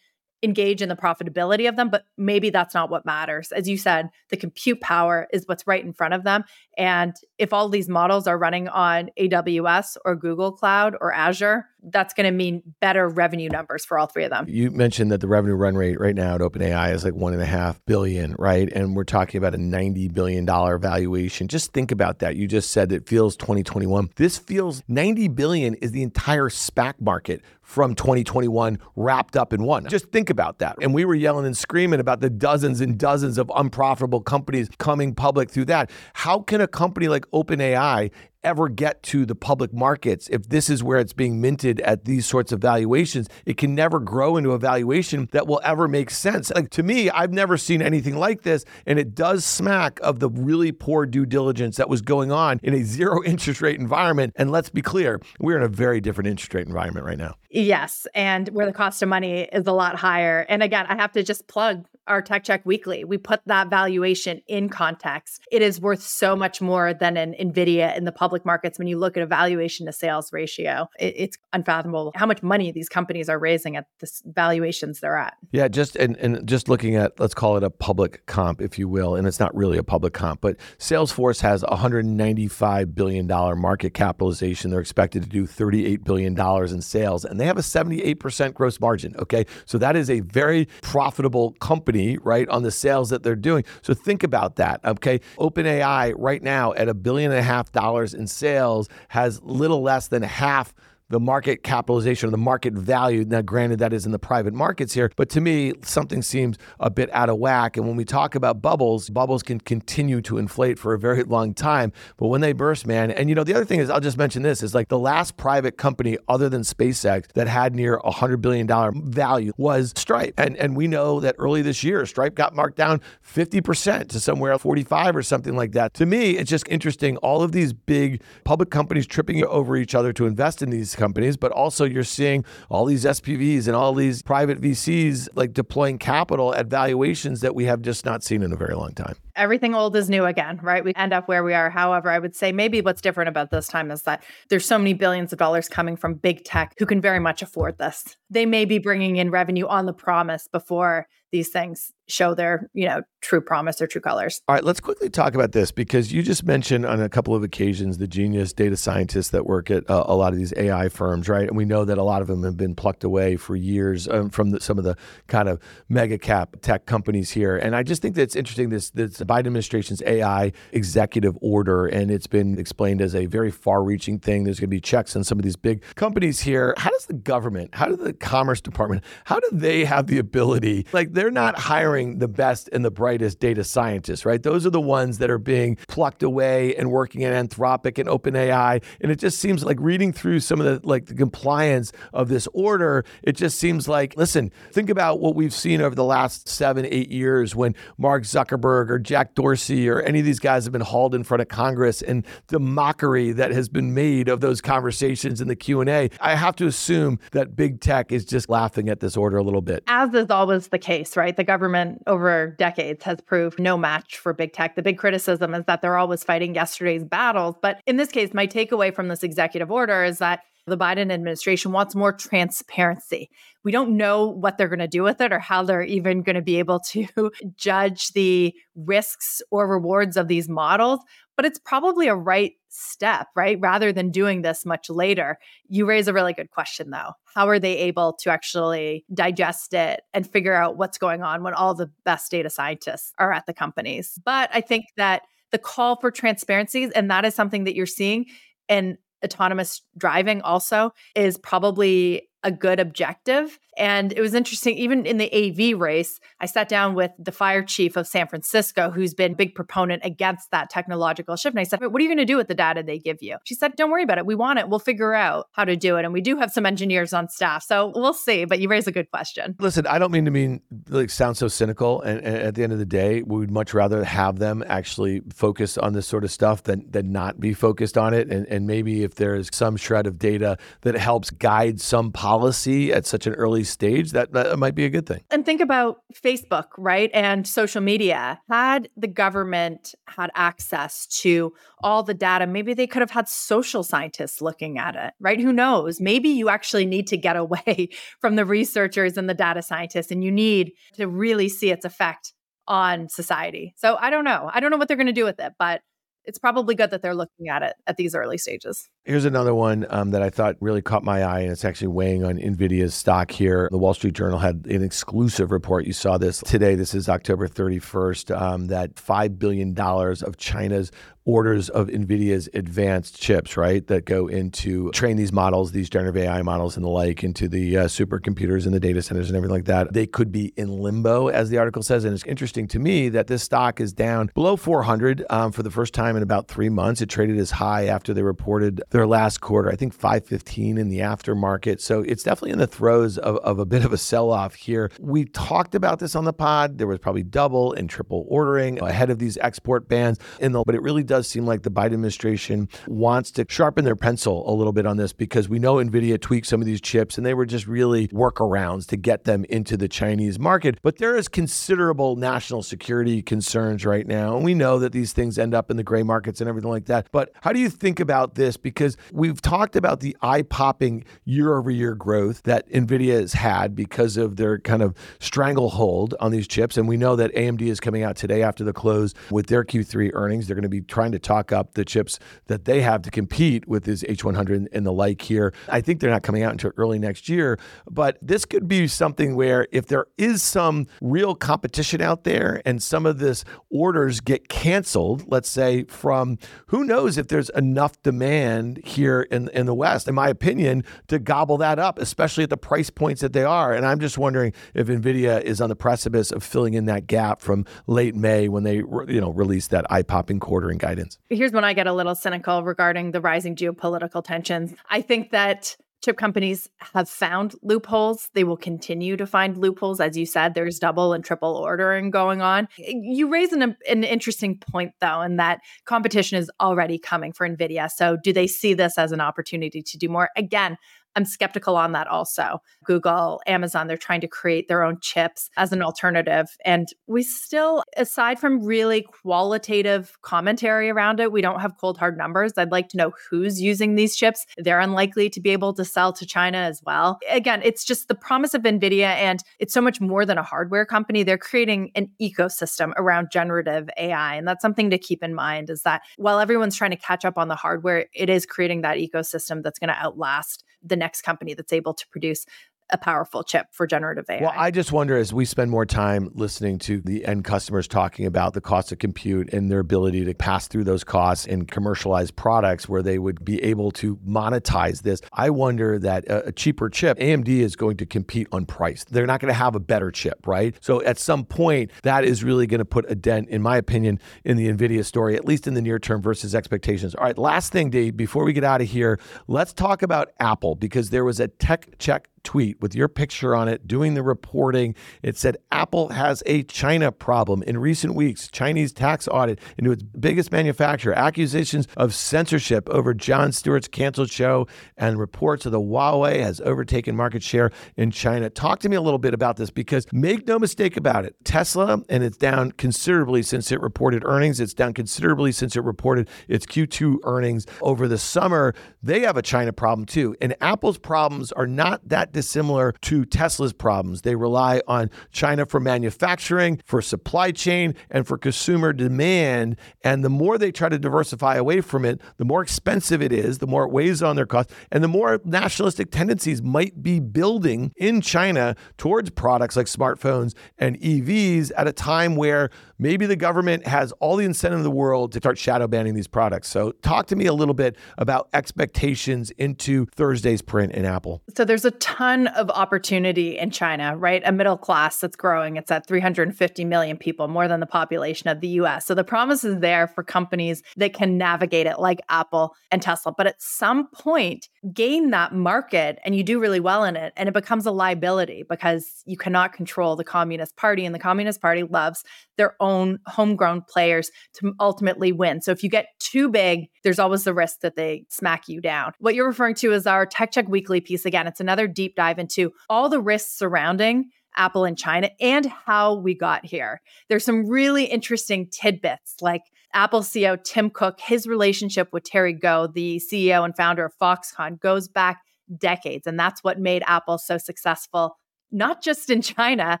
engage 0.42 0.80
in 0.80 0.88
the 0.88 0.96
profitability 0.96 1.68
of 1.68 1.76
them, 1.76 1.90
but 1.90 2.04
maybe 2.16 2.50
that's 2.50 2.74
not 2.74 2.90
what 2.90 3.04
matters. 3.04 3.52
As 3.52 3.68
you 3.68 3.76
said, 3.76 4.08
the 4.30 4.36
compute 4.36 4.80
power 4.80 5.28
is 5.32 5.46
what's 5.46 5.66
right 5.66 5.84
in 5.84 5.92
front 5.92 6.14
of 6.14 6.24
them. 6.24 6.44
And 6.78 7.14
if 7.38 7.52
all 7.52 7.68
these 7.68 7.88
models 7.88 8.26
are 8.26 8.38
running 8.38 8.68
on 8.68 9.10
AWS 9.18 9.96
or 10.04 10.16
Google 10.16 10.52
Cloud 10.52 10.96
or 11.00 11.12
Azure, 11.12 11.66
that's 11.82 12.14
going 12.14 12.24
to 12.24 12.30
mean 12.30 12.62
better 12.80 13.08
revenue 13.08 13.48
numbers 13.48 13.84
for 13.84 13.98
all 13.98 14.06
three 14.06 14.24
of 14.24 14.30
them. 14.30 14.46
You 14.48 14.70
mentioned 14.70 15.10
that 15.12 15.20
the 15.20 15.28
revenue 15.28 15.54
run 15.54 15.76
rate 15.76 16.00
right 16.00 16.14
now 16.14 16.34
at 16.34 16.40
OpenAI 16.40 16.92
is 16.92 17.04
like 17.04 17.14
one 17.14 17.32
and 17.32 17.42
a 17.42 17.46
half 17.46 17.84
billion, 17.86 18.34
right? 18.38 18.70
And 18.72 18.94
we're 18.94 19.04
talking 19.04 19.38
about 19.38 19.54
a 19.54 19.58
$90 19.58 20.12
billion 20.12 20.46
valuation. 20.46 21.48
Just 21.48 21.72
think 21.72 21.90
about 21.92 22.18
that. 22.20 22.36
You 22.36 22.46
just 22.46 22.70
said 22.70 22.92
it 22.92 23.08
feels 23.08 23.36
2021. 23.36 24.10
This 24.16 24.38
feels 24.38 24.82
90 24.88 25.28
billion 25.28 25.74
is 25.74 25.92
the 25.92 26.02
entire 26.02 26.48
SPAC 26.48 27.00
market 27.00 27.42
from 27.70 27.94
2021 27.94 28.78
wrapped 28.96 29.36
up 29.36 29.52
in 29.52 29.62
one. 29.62 29.86
Just 29.86 30.10
think 30.10 30.28
about 30.28 30.58
that. 30.58 30.76
And 30.82 30.92
we 30.92 31.04
were 31.04 31.14
yelling 31.14 31.46
and 31.46 31.56
screaming 31.56 32.00
about 32.00 32.20
the 32.20 32.28
dozens 32.28 32.80
and 32.80 32.98
dozens 32.98 33.38
of 33.38 33.50
unprofitable 33.54 34.22
companies 34.22 34.68
coming 34.78 35.14
public 35.14 35.50
through 35.50 35.66
that. 35.66 35.88
How 36.14 36.40
can 36.40 36.60
a 36.60 36.66
company 36.66 37.06
like 37.06 37.26
OpenAI 37.30 38.10
ever 38.42 38.68
get 38.68 39.02
to 39.04 39.26
the 39.26 39.34
public 39.34 39.72
markets, 39.72 40.28
if 40.28 40.48
this 40.48 40.70
is 40.70 40.82
where 40.82 40.98
it's 40.98 41.12
being 41.12 41.40
minted 41.40 41.80
at 41.80 42.04
these 42.04 42.26
sorts 42.26 42.52
of 42.52 42.60
valuations, 42.60 43.28
it 43.46 43.56
can 43.56 43.74
never 43.74 44.00
grow 44.00 44.36
into 44.36 44.50
a 44.52 44.58
valuation 44.58 45.28
that 45.32 45.46
will 45.46 45.60
ever 45.64 45.88
make 45.88 46.10
sense. 46.10 46.50
Like 46.50 46.70
to 46.70 46.82
me, 46.82 47.10
I've 47.10 47.32
never 47.32 47.56
seen 47.56 47.82
anything 47.82 48.16
like 48.16 48.42
this. 48.42 48.64
And 48.86 48.98
it 48.98 49.14
does 49.14 49.44
smack 49.44 50.00
of 50.00 50.20
the 50.20 50.28
really 50.28 50.72
poor 50.72 51.06
due 51.06 51.26
diligence 51.26 51.76
that 51.76 51.88
was 51.88 52.02
going 52.02 52.32
on 52.32 52.60
in 52.62 52.74
a 52.74 52.82
zero 52.82 53.22
interest 53.24 53.60
rate 53.60 53.78
environment. 53.78 54.32
And 54.36 54.50
let's 54.50 54.70
be 54.70 54.82
clear, 54.82 55.20
we're 55.38 55.56
in 55.56 55.62
a 55.62 55.68
very 55.68 56.00
different 56.00 56.28
interest 56.28 56.54
rate 56.54 56.66
environment 56.66 57.06
right 57.06 57.18
now. 57.18 57.34
Yes. 57.50 58.06
And 58.14 58.48
where 58.50 58.66
the 58.66 58.72
cost 58.72 59.02
of 59.02 59.08
money 59.08 59.48
is 59.52 59.66
a 59.66 59.72
lot 59.72 59.96
higher. 59.96 60.46
And 60.48 60.62
again, 60.62 60.86
I 60.88 60.96
have 60.96 61.12
to 61.12 61.22
just 61.22 61.46
plug 61.48 61.84
our 62.10 62.20
Tech 62.20 62.42
Check 62.42 62.66
Weekly. 62.66 63.04
We 63.04 63.16
put 63.16 63.40
that 63.46 63.70
valuation 63.70 64.42
in 64.48 64.68
context. 64.68 65.42
It 65.50 65.62
is 65.62 65.80
worth 65.80 66.02
so 66.02 66.34
much 66.34 66.60
more 66.60 66.92
than 66.92 67.16
an 67.16 67.34
NVIDIA 67.40 67.96
in 67.96 68.04
the 68.04 68.12
public 68.12 68.44
markets 68.44 68.78
when 68.78 68.88
you 68.88 68.98
look 68.98 69.16
at 69.16 69.22
a 69.22 69.26
valuation 69.26 69.86
to 69.86 69.92
sales 69.92 70.32
ratio. 70.32 70.88
It, 70.98 71.14
it's 71.16 71.38
unfathomable 71.52 72.12
how 72.16 72.26
much 72.26 72.42
money 72.42 72.72
these 72.72 72.88
companies 72.88 73.28
are 73.28 73.38
raising 73.38 73.76
at 73.76 73.86
the 74.00 74.10
valuations 74.24 75.00
they're 75.00 75.16
at. 75.16 75.36
Yeah, 75.52 75.68
just 75.68 75.94
and, 75.96 76.16
and 76.16 76.46
just 76.48 76.68
looking 76.68 76.96
at 76.96 77.18
let's 77.20 77.32
call 77.32 77.56
it 77.56 77.62
a 77.62 77.70
public 77.70 78.26
comp, 78.26 78.60
if 78.60 78.76
you 78.76 78.88
will, 78.88 79.14
and 79.14 79.26
it's 79.26 79.38
not 79.38 79.54
really 79.54 79.78
a 79.78 79.84
public 79.84 80.12
comp, 80.12 80.40
but 80.40 80.56
Salesforce 80.78 81.40
has 81.40 81.62
$195 81.62 82.94
billion 82.94 83.26
market 83.26 83.94
capitalization. 83.94 84.72
They're 84.72 84.80
expected 84.80 85.22
to 85.22 85.28
do 85.28 85.46
$38 85.46 86.02
billion 86.02 86.38
in 86.74 86.82
sales, 86.82 87.24
and 87.24 87.38
they 87.38 87.46
have 87.46 87.56
a 87.56 87.62
78% 87.62 88.54
gross 88.54 88.80
margin. 88.80 89.14
Okay. 89.16 89.46
So 89.64 89.78
that 89.78 89.94
is 89.94 90.10
a 90.10 90.20
very 90.20 90.66
profitable 90.82 91.52
company 91.60 91.99
right, 92.22 92.48
on 92.48 92.62
the 92.62 92.70
sales 92.70 93.10
that 93.10 93.22
they're 93.22 93.36
doing. 93.36 93.64
So 93.82 93.94
think 93.94 94.22
about 94.22 94.56
that. 94.56 94.80
Okay. 94.84 95.20
OpenAI 95.38 96.14
right 96.16 96.42
now 96.42 96.72
at 96.74 96.88
a 96.88 96.94
billion 96.94 97.30
and 97.30 97.40
a 97.40 97.42
half 97.42 97.72
dollars 97.72 98.14
in 98.14 98.26
sales 98.26 98.88
has 99.08 99.42
little 99.42 99.82
less 99.82 100.08
than 100.08 100.22
half 100.22 100.74
the 101.10 101.20
market 101.20 101.62
capitalization 101.62 102.28
or 102.28 102.30
the 102.30 102.38
market 102.38 102.72
value. 102.72 103.24
Now, 103.24 103.42
granted, 103.42 103.80
that 103.80 103.92
is 103.92 104.06
in 104.06 104.12
the 104.12 104.18
private 104.18 104.54
markets 104.54 104.94
here, 104.94 105.10
but 105.16 105.28
to 105.30 105.40
me, 105.40 105.74
something 105.82 106.22
seems 106.22 106.56
a 106.78 106.88
bit 106.88 107.12
out 107.12 107.28
of 107.28 107.38
whack. 107.38 107.76
And 107.76 107.86
when 107.86 107.96
we 107.96 108.04
talk 108.04 108.34
about 108.34 108.62
bubbles, 108.62 109.10
bubbles 109.10 109.42
can 109.42 109.60
continue 109.60 110.22
to 110.22 110.38
inflate 110.38 110.78
for 110.78 110.94
a 110.94 110.98
very 110.98 111.22
long 111.24 111.52
time. 111.52 111.92
But 112.16 112.28
when 112.28 112.40
they 112.40 112.52
burst, 112.52 112.86
man, 112.86 113.10
and 113.10 113.28
you 113.28 113.34
know, 113.34 113.44
the 113.44 113.54
other 113.54 113.64
thing 113.64 113.80
is, 113.80 113.90
I'll 113.90 114.00
just 114.00 114.16
mention 114.16 114.42
this 114.42 114.62
is 114.62 114.74
like 114.74 114.88
the 114.88 114.98
last 114.98 115.36
private 115.36 115.76
company 115.76 116.16
other 116.28 116.48
than 116.48 116.62
SpaceX 116.62 117.26
that 117.32 117.48
had 117.48 117.74
near 117.74 117.96
a 117.96 118.12
$100 118.12 118.40
billion 118.40 118.66
value 119.10 119.52
was 119.56 119.92
Stripe. 119.96 120.34
And, 120.38 120.56
and 120.56 120.76
we 120.76 120.86
know 120.86 121.20
that 121.20 121.34
early 121.38 121.62
this 121.62 121.82
year, 121.82 122.06
Stripe 122.06 122.36
got 122.36 122.54
marked 122.54 122.76
down 122.76 123.00
50% 123.26 124.08
to 124.08 124.20
somewhere 124.20 124.56
45 124.56 125.16
or 125.16 125.22
something 125.22 125.56
like 125.56 125.72
that. 125.72 125.94
To 125.94 126.06
me, 126.06 126.36
it's 126.36 126.50
just 126.50 126.68
interesting. 126.68 127.16
All 127.18 127.42
of 127.42 127.52
these 127.52 127.72
big 127.72 128.22
public 128.44 128.70
companies 128.70 129.06
tripping 129.06 129.44
over 129.44 129.76
each 129.76 129.94
other 129.94 130.12
to 130.12 130.26
invest 130.26 130.62
in 130.62 130.70
these 130.70 130.94
companies, 131.00 131.36
but 131.36 131.50
also 131.50 131.84
you're 131.84 132.04
seeing 132.04 132.44
all 132.68 132.84
these 132.84 133.04
SPVs 133.04 133.66
and 133.66 133.74
all 133.74 133.92
these 133.94 134.22
private 134.22 134.60
VCs 134.60 135.28
like 135.34 135.52
deploying 135.52 135.98
capital 135.98 136.54
at 136.54 136.66
valuations 136.66 137.40
that 137.40 137.54
we 137.54 137.64
have 137.64 137.82
just 137.82 138.04
not 138.04 138.22
seen 138.22 138.42
in 138.42 138.52
a 138.52 138.56
very 138.56 138.74
long 138.74 138.92
time. 138.92 139.16
Everything 139.34 139.74
old 139.74 139.96
is 139.96 140.08
new 140.08 140.24
again, 140.24 140.60
right? 140.62 140.84
We 140.84 140.92
end 140.94 141.12
up 141.12 141.26
where 141.26 141.42
we 141.42 141.54
are. 141.54 141.70
However, 141.70 142.10
I 142.10 142.18
would 142.18 142.36
say 142.36 142.52
maybe 142.52 142.80
what's 142.82 143.00
different 143.00 143.28
about 143.28 143.50
this 143.50 143.66
time 143.66 143.90
is 143.90 144.02
that 144.02 144.22
there's 144.50 144.66
so 144.66 144.78
many 144.78 144.94
billions 144.94 145.32
of 145.32 145.38
dollars 145.38 145.68
coming 145.68 145.96
from 145.96 146.14
big 146.14 146.44
tech 146.44 146.74
who 146.78 146.86
can 146.86 147.00
very 147.00 147.18
much 147.18 147.42
afford 147.42 147.78
this. 147.78 148.16
They 148.28 148.46
may 148.46 148.64
be 148.64 148.78
bringing 148.78 149.16
in 149.16 149.30
revenue 149.30 149.66
on 149.66 149.86
the 149.86 149.92
promise 149.92 150.46
before 150.46 151.08
these 151.32 151.48
things 151.48 151.92
show 152.08 152.34
their 152.34 152.68
you 152.74 152.86
know 152.86 153.02
true 153.20 153.40
promise 153.40 153.80
or 153.80 153.86
true 153.86 154.00
colors. 154.00 154.42
All 154.48 154.54
right 154.54 154.64
let's 154.64 154.80
quickly 154.80 155.08
talk 155.08 155.34
about 155.34 155.52
this 155.52 155.70
because 155.70 156.12
you 156.12 156.22
just 156.22 156.44
mentioned 156.44 156.84
on 156.84 157.00
a 157.00 157.08
couple 157.08 157.34
of 157.34 157.42
occasions 157.42 157.98
the 157.98 158.08
genius 158.08 158.52
data 158.52 158.76
scientists 158.76 159.30
that 159.30 159.46
work 159.46 159.70
at 159.70 159.88
uh, 159.88 160.04
a 160.06 160.14
lot 160.16 160.32
of 160.32 160.38
these 160.38 160.52
ai 160.56 160.88
firms 160.88 161.28
right? 161.28 161.46
And 161.46 161.56
we 161.56 161.64
know 161.64 161.84
that 161.84 161.98
a 161.98 162.02
lot 162.02 162.20
of 162.20 162.28
them 162.28 162.42
have 162.42 162.56
been 162.56 162.74
plucked 162.74 163.04
away 163.04 163.36
for 163.36 163.54
years 163.54 164.08
um, 164.08 164.30
from 164.30 164.50
the, 164.50 164.60
some 164.60 164.78
of 164.78 164.84
the 164.84 164.96
kind 165.28 165.48
of 165.48 165.60
mega 165.88 166.18
cap 166.18 166.56
tech 166.62 166.86
companies 166.86 167.30
here. 167.30 167.56
And 167.56 167.76
i 167.76 167.82
just 167.82 168.02
think 168.02 168.16
that 168.16 168.22
it's 168.22 168.36
interesting 168.36 168.70
this 168.70 168.90
this 168.90 169.18
biden 169.18 169.46
administration's 169.46 170.02
ai 170.02 170.52
executive 170.72 171.36
order 171.40 171.86
and 171.86 172.10
it's 172.10 172.26
been 172.26 172.58
explained 172.58 173.00
as 173.00 173.14
a 173.14 173.26
very 173.26 173.50
far 173.50 173.82
reaching 173.82 174.18
thing. 174.18 174.44
There's 174.44 174.58
going 174.58 174.68
to 174.68 174.76
be 174.76 174.80
checks 174.80 175.14
on 175.14 175.24
some 175.24 175.38
of 175.38 175.44
these 175.44 175.56
big 175.56 175.82
companies 175.94 176.40
here. 176.40 176.74
How 176.76 176.90
does 176.90 177.06
the 177.06 177.14
government 177.14 177.74
how 177.74 177.86
does 177.86 177.98
the 177.98 178.12
commerce 178.12 178.60
department 178.60 179.04
how 179.24 179.38
do 179.38 179.48
they 179.52 179.84
have 179.84 180.06
the 180.06 180.18
ability 180.18 180.86
like 180.92 181.12
they're 181.20 181.30
not 181.30 181.58
hiring 181.58 182.18
the 182.18 182.28
best 182.28 182.70
and 182.72 182.82
the 182.82 182.90
brightest 182.90 183.40
data 183.40 183.62
scientists, 183.62 184.24
right? 184.24 184.42
Those 184.42 184.64
are 184.64 184.70
the 184.70 184.80
ones 184.80 185.18
that 185.18 185.28
are 185.28 185.36
being 185.36 185.76
plucked 185.86 186.22
away 186.22 186.74
and 186.76 186.90
working 186.90 187.24
at 187.24 187.34
Anthropic 187.34 187.98
and 187.98 188.08
OpenAI. 188.08 188.82
And 189.02 189.12
it 189.12 189.16
just 189.16 189.38
seems 189.38 189.62
like 189.62 189.76
reading 189.80 190.14
through 190.14 190.40
some 190.40 190.62
of 190.62 190.64
the 190.64 190.88
like 190.88 191.04
the 191.04 191.14
compliance 191.14 191.92
of 192.14 192.30
this 192.30 192.48
order, 192.54 193.04
it 193.22 193.32
just 193.36 193.58
seems 193.58 193.86
like, 193.86 194.16
listen, 194.16 194.50
think 194.72 194.88
about 194.88 195.20
what 195.20 195.34
we've 195.34 195.52
seen 195.52 195.82
over 195.82 195.94
the 195.94 196.04
last 196.04 196.48
seven, 196.48 196.86
eight 196.86 197.10
years 197.10 197.54
when 197.54 197.74
Mark 197.98 198.22
Zuckerberg 198.22 198.88
or 198.88 198.98
Jack 198.98 199.34
Dorsey 199.34 199.90
or 199.90 200.00
any 200.00 200.20
of 200.20 200.24
these 200.24 200.38
guys 200.38 200.64
have 200.64 200.72
been 200.72 200.80
hauled 200.80 201.14
in 201.14 201.22
front 201.22 201.42
of 201.42 201.48
Congress 201.48 202.00
and 202.00 202.24
the 202.46 202.58
mockery 202.58 203.32
that 203.32 203.50
has 203.50 203.68
been 203.68 203.92
made 203.92 204.30
of 204.30 204.40
those 204.40 204.62
conversations 204.62 205.42
in 205.42 205.48
the 205.48 205.56
Q&A. 205.56 206.08
I 206.18 206.34
have 206.34 206.56
to 206.56 206.66
assume 206.66 207.18
that 207.32 207.54
big 207.54 207.82
tech 207.82 208.10
is 208.10 208.24
just 208.24 208.48
laughing 208.48 208.88
at 208.88 209.00
this 209.00 209.18
order 209.18 209.36
a 209.36 209.42
little 209.42 209.60
bit. 209.60 209.84
As 209.86 210.14
is 210.14 210.30
always 210.30 210.68
the 210.68 210.78
case 210.78 211.09
right? 211.16 211.36
The 211.36 211.44
government 211.44 212.02
over 212.06 212.54
decades 212.58 213.04
has 213.04 213.20
proved 213.20 213.58
no 213.58 213.76
match 213.76 214.18
for 214.18 214.32
big 214.32 214.52
tech. 214.52 214.76
The 214.76 214.82
big 214.82 214.98
criticism 214.98 215.54
is 215.54 215.64
that 215.66 215.82
they're 215.82 215.96
always 215.96 216.24
fighting 216.24 216.54
yesterday's 216.54 217.04
battles. 217.04 217.56
But 217.60 217.80
in 217.86 217.96
this 217.96 218.10
case, 218.10 218.34
my 218.34 218.46
takeaway 218.46 218.94
from 218.94 219.08
this 219.08 219.22
executive 219.22 219.70
order 219.70 220.04
is 220.04 220.18
that 220.18 220.40
the 220.66 220.76
Biden 220.76 221.12
administration 221.12 221.72
wants 221.72 221.94
more 221.94 222.12
transparency. 222.12 223.30
We 223.64 223.72
don't 223.72 223.96
know 223.96 224.26
what 224.28 224.56
they're 224.56 224.68
going 224.68 224.78
to 224.78 224.88
do 224.88 225.02
with 225.02 225.20
it 225.20 225.32
or 225.32 225.38
how 225.38 225.62
they're 225.62 225.82
even 225.82 226.22
going 226.22 226.36
to 226.36 226.42
be 226.42 226.58
able 226.58 226.80
to 226.90 227.30
judge 227.56 228.08
the 228.12 228.54
risks 228.74 229.42
or 229.50 229.68
rewards 229.68 230.16
of 230.16 230.28
these 230.28 230.48
models, 230.48 231.00
but 231.36 231.44
it's 231.44 231.58
probably 231.58 232.06
a 232.06 232.14
right 232.14 232.52
step, 232.68 233.28
right? 233.34 233.58
Rather 233.60 233.92
than 233.92 234.10
doing 234.10 234.42
this 234.42 234.64
much 234.64 234.88
later. 234.88 235.38
You 235.68 235.86
raise 235.86 236.08
a 236.08 236.12
really 236.12 236.32
good 236.32 236.50
question, 236.50 236.90
though. 236.90 237.12
How 237.34 237.48
are 237.48 237.58
they 237.58 237.76
able 237.78 238.14
to 238.20 238.30
actually 238.30 239.04
digest 239.12 239.74
it 239.74 240.02
and 240.14 240.28
figure 240.28 240.54
out 240.54 240.76
what's 240.76 240.98
going 240.98 241.22
on 241.22 241.42
when 241.42 241.54
all 241.54 241.74
the 241.74 241.90
best 242.04 242.30
data 242.30 242.50
scientists 242.50 243.12
are 243.18 243.32
at 243.32 243.46
the 243.46 243.54
companies? 243.54 244.18
But 244.24 244.50
I 244.52 244.60
think 244.60 244.86
that 244.96 245.22
the 245.50 245.58
call 245.58 245.96
for 245.96 246.10
transparency, 246.10 246.88
and 246.94 247.10
that 247.10 247.24
is 247.24 247.34
something 247.34 247.64
that 247.64 247.74
you're 247.74 247.86
seeing 247.86 248.26
in 248.68 248.98
autonomous 249.24 249.82
driving 249.96 250.42
also, 250.42 250.92
is 251.14 251.38
probably 251.38 252.29
a 252.42 252.50
good 252.50 252.80
objective. 252.80 253.58
And 253.76 254.12
it 254.12 254.20
was 254.20 254.34
interesting, 254.34 254.76
even 254.76 255.06
in 255.06 255.16
the 255.16 255.32
AV 255.32 255.78
race, 255.80 256.20
I 256.40 256.46
sat 256.46 256.68
down 256.68 256.94
with 256.94 257.12
the 257.18 257.32
fire 257.32 257.62
chief 257.62 257.96
of 257.96 258.06
San 258.06 258.26
Francisco, 258.26 258.90
who's 258.90 259.14
been 259.14 259.32
a 259.32 259.34
big 259.34 259.54
proponent 259.54 260.02
against 260.04 260.50
that 260.50 260.70
technological 260.70 261.36
shift. 261.36 261.54
And 261.54 261.60
I 261.60 261.64
said, 261.64 261.80
What 261.80 261.94
are 261.94 262.02
you 262.02 262.08
going 262.08 262.18
to 262.18 262.24
do 262.24 262.36
with 262.36 262.48
the 262.48 262.54
data 262.54 262.82
they 262.82 262.98
give 262.98 263.22
you? 263.22 263.38
She 263.44 263.54
said, 263.54 263.76
Don't 263.76 263.90
worry 263.90 264.02
about 264.02 264.18
it. 264.18 264.26
We 264.26 264.34
want 264.34 264.58
it. 264.58 264.68
We'll 264.68 264.80
figure 264.80 265.14
out 265.14 265.48
how 265.52 265.64
to 265.64 265.76
do 265.76 265.96
it. 265.96 266.04
And 266.04 266.12
we 266.12 266.20
do 266.20 266.36
have 266.36 266.50
some 266.50 266.66
engineers 266.66 267.12
on 267.12 267.28
staff. 267.28 267.62
So 267.62 267.92
we'll 267.94 268.12
see. 268.12 268.44
But 268.44 268.60
you 268.60 268.68
raise 268.68 268.86
a 268.86 268.92
good 268.92 269.10
question. 269.10 269.56
Listen, 269.58 269.86
I 269.86 269.98
don't 269.98 270.10
mean 270.10 270.24
to 270.24 270.30
mean 270.30 270.60
like 270.88 271.08
sound 271.08 271.36
so 271.36 271.48
cynical. 271.48 272.02
And, 272.02 272.20
and 272.20 272.36
at 272.36 272.54
the 272.56 272.64
end 272.64 272.72
of 272.72 272.78
the 272.78 272.86
day, 272.86 273.22
we 273.22 273.38
would 273.38 273.50
much 273.50 273.72
rather 273.72 274.04
have 274.04 274.38
them 274.38 274.64
actually 274.66 275.22
focus 275.32 275.78
on 275.78 275.92
this 275.92 276.06
sort 276.06 276.24
of 276.24 276.30
stuff 276.30 276.64
than, 276.64 276.90
than 276.90 277.12
not 277.12 277.40
be 277.40 277.54
focused 277.54 277.96
on 277.96 278.14
it. 278.14 278.28
And, 278.28 278.46
and 278.48 278.66
maybe 278.66 279.04
if 279.04 279.14
there's 279.14 279.48
some 279.52 279.76
shred 279.76 280.06
of 280.06 280.18
data 280.18 280.58
that 280.82 280.96
helps 280.96 281.30
guide 281.30 281.80
some 281.80 282.12
policy 282.12 282.29
policy 282.30 282.92
at 282.92 283.04
such 283.06 283.26
an 283.26 283.34
early 283.34 283.64
stage, 283.64 284.12
that, 284.12 284.32
that 284.32 284.56
might 284.56 284.76
be 284.76 284.84
a 284.84 284.88
good 284.88 285.04
thing. 285.04 285.20
And 285.32 285.44
think 285.44 285.60
about 285.60 285.96
Facebook, 286.14 286.66
right? 286.78 287.10
And 287.12 287.44
social 287.44 287.80
media. 287.80 288.40
Had 288.48 288.88
the 288.96 289.08
government 289.08 289.96
had 290.06 290.30
access 290.36 291.08
to 291.22 291.52
all 291.82 292.04
the 292.04 292.14
data, 292.14 292.46
maybe 292.46 292.72
they 292.72 292.86
could 292.86 293.02
have 293.02 293.10
had 293.10 293.28
social 293.28 293.82
scientists 293.82 294.40
looking 294.40 294.78
at 294.78 294.94
it, 294.94 295.12
right? 295.18 295.40
Who 295.40 295.52
knows? 295.52 296.00
Maybe 296.00 296.28
you 296.28 296.48
actually 296.48 296.86
need 296.86 297.08
to 297.08 297.16
get 297.16 297.34
away 297.44 297.88
from 298.20 298.36
the 298.36 298.44
researchers 298.44 299.16
and 299.16 299.28
the 299.28 299.34
data 299.34 299.60
scientists, 299.60 300.12
and 300.12 300.22
you 300.22 300.30
need 300.30 300.72
to 300.94 301.08
really 301.08 301.48
see 301.48 301.70
its 301.70 301.84
effect 301.84 302.32
on 302.68 303.08
society. 303.08 303.74
So 303.76 303.96
I 304.00 304.10
don't 304.10 304.24
know. 304.24 304.48
I 304.52 304.60
don't 304.60 304.70
know 304.70 304.76
what 304.76 304.86
they're 304.86 304.96
going 304.96 305.08
to 305.08 305.12
do 305.12 305.24
with 305.24 305.40
it, 305.40 305.54
but 305.58 305.80
it's 306.24 306.38
probably 306.38 306.74
good 306.74 306.90
that 306.90 307.02
they're 307.02 307.14
looking 307.14 307.48
at 307.48 307.62
it 307.62 307.74
at 307.88 307.96
these 307.96 308.14
early 308.14 308.38
stages. 308.38 308.88
Here's 309.04 309.24
another 309.24 309.54
one 309.54 309.86
um, 309.88 310.10
that 310.10 310.20
I 310.20 310.28
thought 310.28 310.56
really 310.60 310.82
caught 310.82 311.02
my 311.02 311.22
eye, 311.22 311.40
and 311.40 311.50
it's 311.50 311.64
actually 311.64 311.88
weighing 311.88 312.22
on 312.22 312.36
NVIDIA's 312.36 312.94
stock 312.94 313.30
here. 313.30 313.66
The 313.70 313.78
Wall 313.78 313.94
Street 313.94 314.12
Journal 314.12 314.38
had 314.38 314.66
an 314.66 314.84
exclusive 314.84 315.50
report. 315.50 315.86
You 315.86 315.94
saw 315.94 316.18
this 316.18 316.40
today. 316.40 316.74
This 316.74 316.94
is 316.94 317.08
October 317.08 317.48
31st. 317.48 318.38
Um, 318.38 318.66
that 318.66 318.96
$5 318.96 319.38
billion 319.38 319.74
of 319.78 320.36
China's 320.36 320.92
orders 321.24 321.68
of 321.68 321.88
NVIDIA's 321.88 322.48
advanced 322.54 323.20
chips, 323.20 323.56
right, 323.56 323.86
that 323.86 324.04
go 324.04 324.26
into 324.26 324.90
train 324.90 325.16
these 325.16 325.32
models, 325.32 325.72
these 325.72 325.90
generative 325.90 326.22
AI 326.22 326.42
models 326.42 326.76
and 326.76 326.84
the 326.84 326.88
like, 326.88 327.22
into 327.22 327.48
the 327.48 327.76
uh, 327.76 327.84
supercomputers 327.84 328.64
and 328.64 328.74
the 328.74 328.80
data 328.80 329.02
centers 329.02 329.28
and 329.28 329.36
everything 329.36 329.54
like 329.54 329.66
that. 329.66 329.92
They 329.92 330.06
could 330.06 330.32
be 330.32 330.52
in 330.56 330.80
limbo, 330.80 331.28
as 331.28 331.50
the 331.50 331.58
article 331.58 331.82
says. 331.82 332.04
And 332.04 332.14
it's 332.14 332.24
interesting 332.24 332.66
to 332.68 332.78
me 332.78 333.08
that 333.10 333.26
this 333.26 333.42
stock 333.42 333.80
is 333.80 333.92
down 333.92 334.30
below 334.34 334.56
400 334.56 335.24
um, 335.30 335.52
for 335.52 335.62
the 335.62 335.70
first 335.70 335.94
time 335.94 336.16
in 336.16 336.22
about 336.22 336.48
three 336.48 336.68
months. 336.68 337.00
It 337.00 337.08
traded 337.08 337.38
as 337.38 337.50
high 337.50 337.86
after 337.86 338.14
they 338.14 338.22
reported 338.22 338.82
their 338.90 339.06
last 339.06 339.40
quarter, 339.40 339.70
I 339.70 339.76
think 339.76 339.94
515 339.94 340.78
in 340.78 340.88
the 340.88 340.98
aftermarket. 340.98 341.80
So 341.80 342.02
it's 342.02 342.22
definitely 342.22 342.50
in 342.50 342.58
the 342.58 342.66
throes 342.66 343.18
of, 343.18 343.36
of 343.36 343.58
a 343.58 343.64
bit 343.64 343.84
of 343.84 343.92
a 343.92 343.98
sell 343.98 344.30
off 344.30 344.54
here. 344.54 344.90
We 344.98 345.24
talked 345.26 345.74
about 345.74 345.98
this 345.98 346.14
on 346.14 346.24
the 346.24 346.32
pod. 346.32 346.78
There 346.78 346.86
was 346.86 346.98
probably 346.98 347.22
double 347.22 347.72
and 347.72 347.88
triple 347.88 348.26
ordering 348.28 348.80
ahead 348.82 349.10
of 349.10 349.18
these 349.18 349.38
export 349.38 349.88
bans, 349.88 350.18
in 350.40 350.52
the, 350.52 350.62
but 350.64 350.74
it 350.74 350.82
really 350.82 351.04
does 351.04 351.28
seem 351.28 351.46
like 351.46 351.62
the 351.62 351.70
Biden 351.70 351.86
administration 351.86 352.68
wants 352.86 353.30
to 353.32 353.46
sharpen 353.48 353.84
their 353.84 353.96
pencil 353.96 354.50
a 354.50 354.54
little 354.54 354.72
bit 354.72 354.86
on 354.86 354.96
this 354.96 355.12
because 355.12 355.48
we 355.48 355.58
know 355.58 355.76
NVIDIA 355.76 356.20
tweaked 356.20 356.46
some 356.46 356.60
of 356.60 356.66
these 356.66 356.80
chips 356.80 357.16
and 357.16 357.24
they 357.24 357.34
were 357.34 357.46
just 357.46 357.66
really 357.66 358.08
workarounds 358.08 358.86
to 358.88 358.96
get 358.96 359.24
them 359.24 359.44
into 359.48 359.76
the 359.76 359.88
Chinese 359.88 360.38
market. 360.38 360.78
But 360.82 360.98
there 360.98 361.16
is 361.16 361.28
considerable 361.28 362.16
national 362.16 362.62
security 362.62 363.22
concerns 363.22 363.86
right 363.86 364.06
now. 364.06 364.36
And 364.36 364.44
we 364.44 364.54
know 364.54 364.78
that 364.78 364.92
these 364.92 365.12
things 365.12 365.38
end 365.38 365.54
up 365.54 365.70
in 365.70 365.76
the 365.76 365.84
gray 365.84 366.02
markets 366.02 366.40
and 366.40 366.48
everything 366.48 366.70
like 366.70 366.86
that. 366.86 367.08
But 367.12 367.30
how 367.42 367.52
do 367.52 367.60
you 367.60 367.68
think 367.68 368.00
about 368.00 368.34
this? 368.34 368.56
Because 368.56 368.79
we've 369.12 369.40
talked 369.40 369.76
about 369.76 370.00
the 370.00 370.16
eye 370.22 370.42
popping 370.42 371.04
year 371.24 371.56
over 371.56 371.70
year 371.70 371.94
growth 371.94 372.42
that 372.44 372.68
NVIDIA 372.70 373.20
has 373.20 373.34
had 373.34 373.74
because 373.74 374.16
of 374.16 374.36
their 374.36 374.58
kind 374.58 374.82
of 374.82 374.94
stranglehold 375.18 376.14
on 376.20 376.30
these 376.30 376.48
chips. 376.48 376.76
And 376.76 376.88
we 376.88 376.96
know 376.96 377.16
that 377.16 377.34
AMD 377.34 377.62
is 377.62 377.80
coming 377.80 378.02
out 378.02 378.16
today 378.16 378.42
after 378.42 378.64
the 378.64 378.72
close 378.72 379.14
with 379.30 379.46
their 379.46 379.64
Q3 379.64 380.10
earnings. 380.14 380.46
They're 380.46 380.56
going 380.56 380.62
to 380.62 380.68
be 380.68 380.80
trying 380.80 381.12
to 381.12 381.18
talk 381.18 381.52
up 381.52 381.74
the 381.74 381.84
chips 381.84 382.18
that 382.46 382.64
they 382.64 382.80
have 382.80 383.02
to 383.02 383.10
compete 383.10 383.68
with 383.68 383.84
this 383.84 384.02
H100 384.04 384.66
and 384.72 384.86
the 384.86 384.92
like 384.92 385.22
here. 385.22 385.52
I 385.68 385.80
think 385.80 386.00
they're 386.00 386.10
not 386.10 386.22
coming 386.22 386.42
out 386.42 386.52
until 386.52 386.72
early 386.76 386.98
next 386.98 387.28
year, 387.28 387.58
but 387.90 388.18
this 388.22 388.44
could 388.44 388.68
be 388.68 388.86
something 388.86 389.36
where 389.36 389.66
if 389.72 389.86
there 389.86 390.06
is 390.16 390.42
some 390.42 390.86
real 391.00 391.34
competition 391.34 392.00
out 392.00 392.24
there 392.24 392.62
and 392.64 392.82
some 392.82 393.06
of 393.06 393.18
this 393.18 393.44
orders 393.70 394.20
get 394.20 394.48
canceled, 394.48 395.24
let's 395.26 395.48
say 395.48 395.84
from 395.84 396.38
who 396.66 396.84
knows 396.84 397.18
if 397.18 397.28
there's 397.28 397.50
enough 397.50 398.00
demand 398.02 398.69
here 398.78 399.22
in, 399.22 399.48
in 399.50 399.66
the 399.66 399.74
West, 399.74 400.08
in 400.08 400.14
my 400.14 400.28
opinion, 400.28 400.84
to 401.08 401.18
gobble 401.18 401.58
that 401.58 401.78
up, 401.78 401.98
especially 401.98 402.44
at 402.44 402.50
the 402.50 402.56
price 402.56 402.90
points 402.90 403.20
that 403.20 403.32
they 403.32 403.44
are. 403.44 403.72
And 403.72 403.86
I'm 403.86 404.00
just 404.00 404.18
wondering 404.18 404.52
if 404.74 404.88
NVIDIA 404.88 405.42
is 405.42 405.60
on 405.60 405.68
the 405.68 405.76
precipice 405.76 406.30
of 406.30 406.42
filling 406.42 406.74
in 406.74 406.86
that 406.86 407.06
gap 407.06 407.40
from 407.40 407.64
late 407.86 408.14
May 408.14 408.48
when 408.48 408.64
they 408.64 408.76
you 408.76 409.20
know 409.20 409.30
released 409.30 409.70
that 409.70 409.90
eye-popping 409.90 410.40
quarter 410.40 410.70
in 410.70 410.78
guidance. 410.78 411.18
Here's 411.28 411.52
when 411.52 411.64
I 411.64 411.72
get 411.72 411.86
a 411.86 411.92
little 411.92 412.14
cynical 412.14 412.62
regarding 412.62 413.12
the 413.12 413.20
rising 413.20 413.56
geopolitical 413.56 414.22
tensions. 414.24 414.74
I 414.88 415.00
think 415.00 415.30
that 415.30 415.76
chip 416.02 416.16
companies 416.16 416.68
have 416.94 417.08
found 417.08 417.54
loopholes. 417.62 418.30
They 418.34 418.44
will 418.44 418.56
continue 418.56 419.16
to 419.16 419.26
find 419.26 419.56
loopholes. 419.56 420.00
As 420.00 420.16
you 420.16 420.26
said, 420.26 420.54
there's 420.54 420.78
double 420.78 421.12
and 421.12 421.24
triple 421.24 421.54
ordering 421.56 422.10
going 422.10 422.40
on. 422.40 422.68
You 422.78 423.28
raise 423.28 423.52
an, 423.52 423.76
an 423.88 424.04
interesting 424.04 424.58
point, 424.58 424.92
though, 425.00 425.20
in 425.22 425.36
that 425.36 425.60
competition 425.84 426.38
is 426.38 426.50
already 426.60 426.98
coming 426.98 427.32
for 427.32 427.48
NVIDIA. 427.48 427.90
So, 427.90 428.16
do 428.22 428.32
they 428.32 428.46
see 428.46 428.74
this 428.74 428.98
as 428.98 429.12
an 429.12 429.20
opportunity 429.20 429.82
to 429.82 429.98
do 429.98 430.08
more? 430.08 430.30
Again, 430.36 430.76
I'm 431.16 431.24
skeptical 431.24 431.76
on 431.76 431.92
that 431.92 432.06
also. 432.06 432.60
Google, 432.84 433.40
Amazon, 433.46 433.86
they're 433.86 433.96
trying 433.96 434.20
to 434.20 434.28
create 434.28 434.68
their 434.68 434.82
own 434.82 434.98
chips 435.00 435.50
as 435.56 435.72
an 435.72 435.82
alternative. 435.82 436.48
And 436.64 436.88
we 437.06 437.22
still, 437.22 437.82
aside 437.96 438.38
from 438.38 438.64
really 438.64 439.02
qualitative 439.02 440.16
commentary 440.22 440.90
around 440.90 441.20
it, 441.20 441.32
we 441.32 441.42
don't 441.42 441.60
have 441.60 441.76
cold 441.80 441.98
hard 441.98 442.16
numbers. 442.16 442.52
I'd 442.56 442.70
like 442.70 442.88
to 442.90 442.96
know 442.96 443.12
who's 443.28 443.60
using 443.60 443.94
these 443.94 444.16
chips. 444.16 444.46
They're 444.56 444.80
unlikely 444.80 445.30
to 445.30 445.40
be 445.40 445.50
able 445.50 445.74
to 445.74 445.84
sell 445.84 446.12
to 446.12 446.26
China 446.26 446.58
as 446.58 446.80
well. 446.84 447.18
Again, 447.28 447.60
it's 447.64 447.84
just 447.84 448.08
the 448.08 448.14
promise 448.14 448.54
of 448.54 448.62
NVIDIA, 448.62 449.06
and 449.06 449.42
it's 449.58 449.74
so 449.74 449.80
much 449.80 450.00
more 450.00 450.24
than 450.24 450.38
a 450.38 450.42
hardware 450.42 450.86
company. 450.86 451.22
They're 451.22 451.38
creating 451.38 451.90
an 451.94 452.08
ecosystem 452.20 452.92
around 452.96 453.28
generative 453.32 453.90
AI. 453.98 454.36
And 454.36 454.46
that's 454.46 454.62
something 454.62 454.90
to 454.90 454.98
keep 454.98 455.22
in 455.22 455.34
mind 455.34 455.70
is 455.70 455.82
that 455.82 456.02
while 456.16 456.38
everyone's 456.38 456.76
trying 456.76 456.92
to 456.92 456.96
catch 456.96 457.24
up 457.24 457.36
on 457.36 457.48
the 457.48 457.56
hardware, 457.56 458.06
it 458.14 458.30
is 458.30 458.46
creating 458.46 458.82
that 458.82 458.98
ecosystem 458.98 459.62
that's 459.62 459.78
going 459.78 459.88
to 459.88 459.96
outlast 459.96 460.64
the 460.82 460.96
next 461.00 461.22
company 461.22 461.54
that's 461.54 461.72
able 461.72 461.94
to 461.94 462.06
produce 462.12 462.46
a 462.92 462.98
powerful 462.98 463.42
chip 463.42 463.66
for 463.72 463.86
generative 463.86 464.24
AI. 464.28 464.40
Well, 464.40 464.54
I 464.56 464.70
just 464.70 464.92
wonder 464.92 465.16
as 465.16 465.32
we 465.32 465.44
spend 465.44 465.70
more 465.70 465.86
time 465.86 466.30
listening 466.34 466.78
to 466.80 467.00
the 467.00 467.24
end 467.24 467.44
customers 467.44 467.88
talking 467.88 468.26
about 468.26 468.54
the 468.54 468.60
cost 468.60 468.92
of 468.92 468.98
compute 468.98 469.52
and 469.52 469.70
their 469.70 469.80
ability 469.80 470.24
to 470.24 470.34
pass 470.34 470.68
through 470.68 470.84
those 470.84 471.04
costs 471.04 471.46
and 471.46 471.68
commercialize 471.68 472.30
products 472.30 472.88
where 472.88 473.02
they 473.02 473.18
would 473.18 473.44
be 473.44 473.62
able 473.62 473.90
to 473.92 474.16
monetize 474.16 475.02
this, 475.02 475.20
I 475.32 475.50
wonder 475.50 475.98
that 475.98 476.24
a, 476.28 476.52
cheaper 476.52 476.90
chip, 476.90 477.18
AMD 477.18 477.48
is 477.48 477.76
going 477.76 477.96
to 477.98 478.06
compete 478.06 478.48
on 478.52 478.66
price. 478.66 479.04
They're 479.04 479.26
not 479.26 479.40
going 479.40 479.52
to 479.52 479.58
have 479.58 479.74
a 479.74 479.80
better 479.80 480.10
chip, 480.10 480.46
right? 480.46 480.76
So 480.80 481.02
at 481.02 481.18
some 481.18 481.44
point, 481.44 481.90
that 482.02 482.24
is 482.24 482.44
really 482.44 482.66
going 482.66 482.80
to 482.80 482.84
put 482.84 483.10
a 483.10 483.14
dent, 483.14 483.48
in 483.48 483.62
my 483.62 483.76
opinion, 483.76 484.18
in 484.44 484.56
the 484.56 484.68
NVIDIA 484.68 485.04
story, 485.04 485.36
at 485.36 485.44
least 485.44 485.66
in 485.66 485.74
the 485.74 485.82
near 485.82 485.98
term 485.98 486.20
versus 486.20 486.54
expectations. 486.54 487.14
All 487.14 487.24
right, 487.24 487.38
last 487.38 487.72
thing, 487.72 487.90
Dave, 487.90 488.16
before 488.16 488.44
we 488.44 488.52
get 488.52 488.64
out 488.64 488.80
of 488.80 488.88
here, 488.88 489.18
let's 489.46 489.72
talk 489.72 490.02
about 490.02 490.32
Apple 490.38 490.74
because 490.74 491.10
there 491.10 491.24
was 491.24 491.40
a 491.40 491.48
tech 491.48 491.88
check 491.98 492.28
tweet 492.44 492.80
with 492.80 492.94
your 492.94 493.08
picture 493.08 493.54
on 493.54 493.68
it 493.68 493.86
doing 493.86 494.14
the 494.14 494.22
reporting. 494.22 494.94
It 495.22 495.36
said 495.36 495.56
Apple 495.70 496.08
has 496.10 496.42
a 496.46 496.62
China 496.64 497.12
problem. 497.12 497.62
In 497.62 497.78
recent 497.78 498.14
weeks, 498.14 498.48
Chinese 498.48 498.92
tax 498.92 499.28
audit 499.28 499.60
into 499.78 499.92
its 499.92 500.02
biggest 500.02 500.52
manufacturer, 500.52 501.14
accusations 501.14 501.86
of 501.96 502.14
censorship 502.14 502.88
over 502.90 503.14
Jon 503.14 503.52
Stewart's 503.52 503.88
canceled 503.88 504.30
show, 504.30 504.66
and 504.96 505.18
reports 505.18 505.66
of 505.66 505.72
the 505.72 505.80
Huawei 505.80 506.40
has 506.40 506.60
overtaken 506.62 507.16
market 507.16 507.42
share 507.42 507.70
in 507.96 508.10
China. 508.10 508.50
Talk 508.50 508.80
to 508.80 508.88
me 508.88 508.96
a 508.96 509.00
little 509.00 509.18
bit 509.18 509.34
about 509.34 509.56
this 509.56 509.70
because 509.70 510.06
make 510.12 510.46
no 510.46 510.58
mistake 510.58 510.96
about 510.96 511.24
it, 511.24 511.36
Tesla, 511.44 512.02
and 512.08 512.22
it's 512.22 512.36
down 512.36 512.72
considerably 512.72 513.42
since 513.42 513.70
it 513.72 513.80
reported 513.80 514.24
earnings. 514.24 514.60
It's 514.60 514.74
down 514.74 514.94
considerably 514.94 515.52
since 515.52 515.76
it 515.76 515.84
reported 515.84 516.28
its 516.48 516.66
Q2 516.66 517.18
earnings 517.24 517.66
over 517.80 518.08
the 518.08 518.18
summer. 518.18 518.74
They 519.02 519.20
have 519.20 519.36
a 519.36 519.42
China 519.42 519.72
problem 519.72 520.06
too. 520.06 520.36
And 520.40 520.56
Apple's 520.60 520.98
problems 520.98 521.52
are 521.52 521.66
not 521.66 522.08
that 522.08 522.29
dissimilar 522.32 522.92
to 523.02 523.24
Tesla's 523.24 523.72
problems. 523.72 524.22
They 524.22 524.34
rely 524.34 524.82
on 524.86 525.10
China 525.32 525.66
for 525.66 525.80
manufacturing, 525.80 526.80
for 526.84 527.02
supply 527.02 527.50
chain, 527.50 527.94
and 528.10 528.26
for 528.26 528.38
consumer 528.38 528.92
demand. 528.92 529.76
And 530.02 530.24
the 530.24 530.30
more 530.30 530.58
they 530.58 530.72
try 530.72 530.88
to 530.88 530.98
diversify 530.98 531.56
away 531.56 531.80
from 531.80 532.04
it, 532.04 532.20
the 532.36 532.44
more 532.44 532.62
expensive 532.62 533.22
it 533.22 533.32
is, 533.32 533.58
the 533.58 533.66
more 533.66 533.84
it 533.84 533.90
weighs 533.90 534.22
on 534.22 534.36
their 534.36 534.46
costs, 534.46 534.72
and 534.90 535.02
the 535.02 535.08
more 535.08 535.40
nationalistic 535.44 536.10
tendencies 536.10 536.62
might 536.62 537.02
be 537.02 537.20
building 537.20 537.92
in 537.96 538.20
China 538.20 538.76
towards 538.96 539.30
products 539.30 539.76
like 539.76 539.86
smartphones 539.86 540.54
and 540.78 540.98
EVs 541.00 541.70
at 541.76 541.86
a 541.86 541.92
time 541.92 542.36
where 542.36 542.70
maybe 543.00 543.26
the 543.26 543.34
government 543.34 543.86
has 543.86 544.12
all 544.20 544.36
the 544.36 544.44
incentive 544.44 544.78
in 544.78 544.84
the 544.84 544.90
world 544.90 545.32
to 545.32 545.38
start 545.38 545.58
shadow 545.58 545.88
banning 545.88 546.14
these 546.14 546.28
products. 546.28 546.68
So, 546.68 546.92
talk 547.02 547.26
to 547.28 547.36
me 547.36 547.46
a 547.46 547.54
little 547.54 547.74
bit 547.74 547.96
about 548.18 548.48
expectations 548.52 549.50
into 549.52 550.06
Thursday's 550.14 550.62
print 550.62 550.92
in 550.92 551.04
Apple. 551.04 551.42
So, 551.56 551.64
there's 551.64 551.84
a 551.84 551.90
ton 551.92 552.48
of 552.48 552.70
opportunity 552.70 553.58
in 553.58 553.70
China, 553.70 554.16
right? 554.16 554.42
A 554.44 554.52
middle 554.52 554.76
class 554.76 555.18
that's 555.18 555.36
growing. 555.36 555.76
It's 555.76 555.90
at 555.90 556.06
350 556.06 556.84
million 556.84 557.16
people, 557.16 557.48
more 557.48 557.66
than 557.66 557.80
the 557.80 557.86
population 557.86 558.48
of 558.48 558.60
the 558.60 558.68
US. 558.68 559.06
So, 559.06 559.14
the 559.14 559.24
promise 559.24 559.64
is 559.64 559.80
there 559.80 560.06
for 560.06 560.22
companies 560.22 560.82
that 560.96 561.14
can 561.14 561.38
navigate 561.38 561.86
it 561.86 561.98
like 561.98 562.20
Apple 562.28 562.74
and 562.92 563.00
Tesla. 563.00 563.32
But 563.32 563.46
at 563.46 563.60
some 563.60 564.08
point, 564.08 564.68
gain 564.92 565.30
that 565.30 565.54
market 565.54 566.18
and 566.24 566.36
you 566.36 566.44
do 566.44 566.60
really 566.60 566.80
well 566.80 567.04
in 567.04 567.16
it, 567.16 567.32
and 567.36 567.48
it 567.48 567.52
becomes 567.52 567.86
a 567.86 567.90
liability 567.90 568.64
because 568.68 569.22
you 569.24 569.38
cannot 569.38 569.72
control 569.72 570.16
the 570.16 570.24
Communist 570.24 570.76
Party, 570.76 571.06
and 571.06 571.14
the 571.14 571.18
Communist 571.18 571.62
Party 571.62 571.82
loves 571.82 572.24
their 572.56 572.76
own 572.78 572.89
homegrown 573.26 573.82
players 573.88 574.30
to 574.54 574.72
ultimately 574.80 575.32
win. 575.32 575.60
So 575.60 575.70
if 575.72 575.82
you 575.82 575.90
get 575.90 576.06
too 576.18 576.48
big, 576.48 576.88
there's 577.02 577.18
always 577.18 577.44
the 577.44 577.54
risk 577.54 577.80
that 577.80 577.96
they 577.96 578.24
smack 578.28 578.68
you 578.68 578.80
down. 578.80 579.12
What 579.18 579.34
you're 579.34 579.46
referring 579.46 579.74
to 579.76 579.92
is 579.92 580.06
our 580.06 580.26
Tech 580.26 580.52
Check 580.52 580.68
Weekly 580.68 581.00
piece. 581.00 581.24
Again, 581.24 581.46
it's 581.46 581.60
another 581.60 581.86
deep 581.86 582.16
dive 582.16 582.38
into 582.38 582.72
all 582.88 583.08
the 583.08 583.20
risks 583.20 583.56
surrounding 583.56 584.30
Apple 584.56 584.84
in 584.84 584.96
China 584.96 585.30
and 585.40 585.66
how 585.66 586.14
we 586.14 586.34
got 586.34 586.64
here. 586.64 587.00
There's 587.28 587.44
some 587.44 587.68
really 587.68 588.04
interesting 588.04 588.68
tidbits 588.70 589.36
like 589.40 589.62
Apple 589.92 590.20
CEO 590.20 590.62
Tim 590.62 590.90
Cook, 590.90 591.20
his 591.20 591.46
relationship 591.46 592.08
with 592.12 592.24
Terry 592.24 592.52
Gou, 592.52 592.88
the 592.92 593.20
CEO 593.20 593.64
and 593.64 593.76
founder 593.76 594.04
of 594.04 594.12
Foxconn, 594.20 594.80
goes 594.80 595.08
back 595.08 595.40
decades. 595.76 596.26
And 596.26 596.38
that's 596.38 596.62
what 596.62 596.78
made 596.78 597.02
Apple 597.06 597.38
so 597.38 597.58
successful, 597.58 598.36
not 598.70 599.02
just 599.02 599.30
in 599.30 599.42
China, 599.42 600.00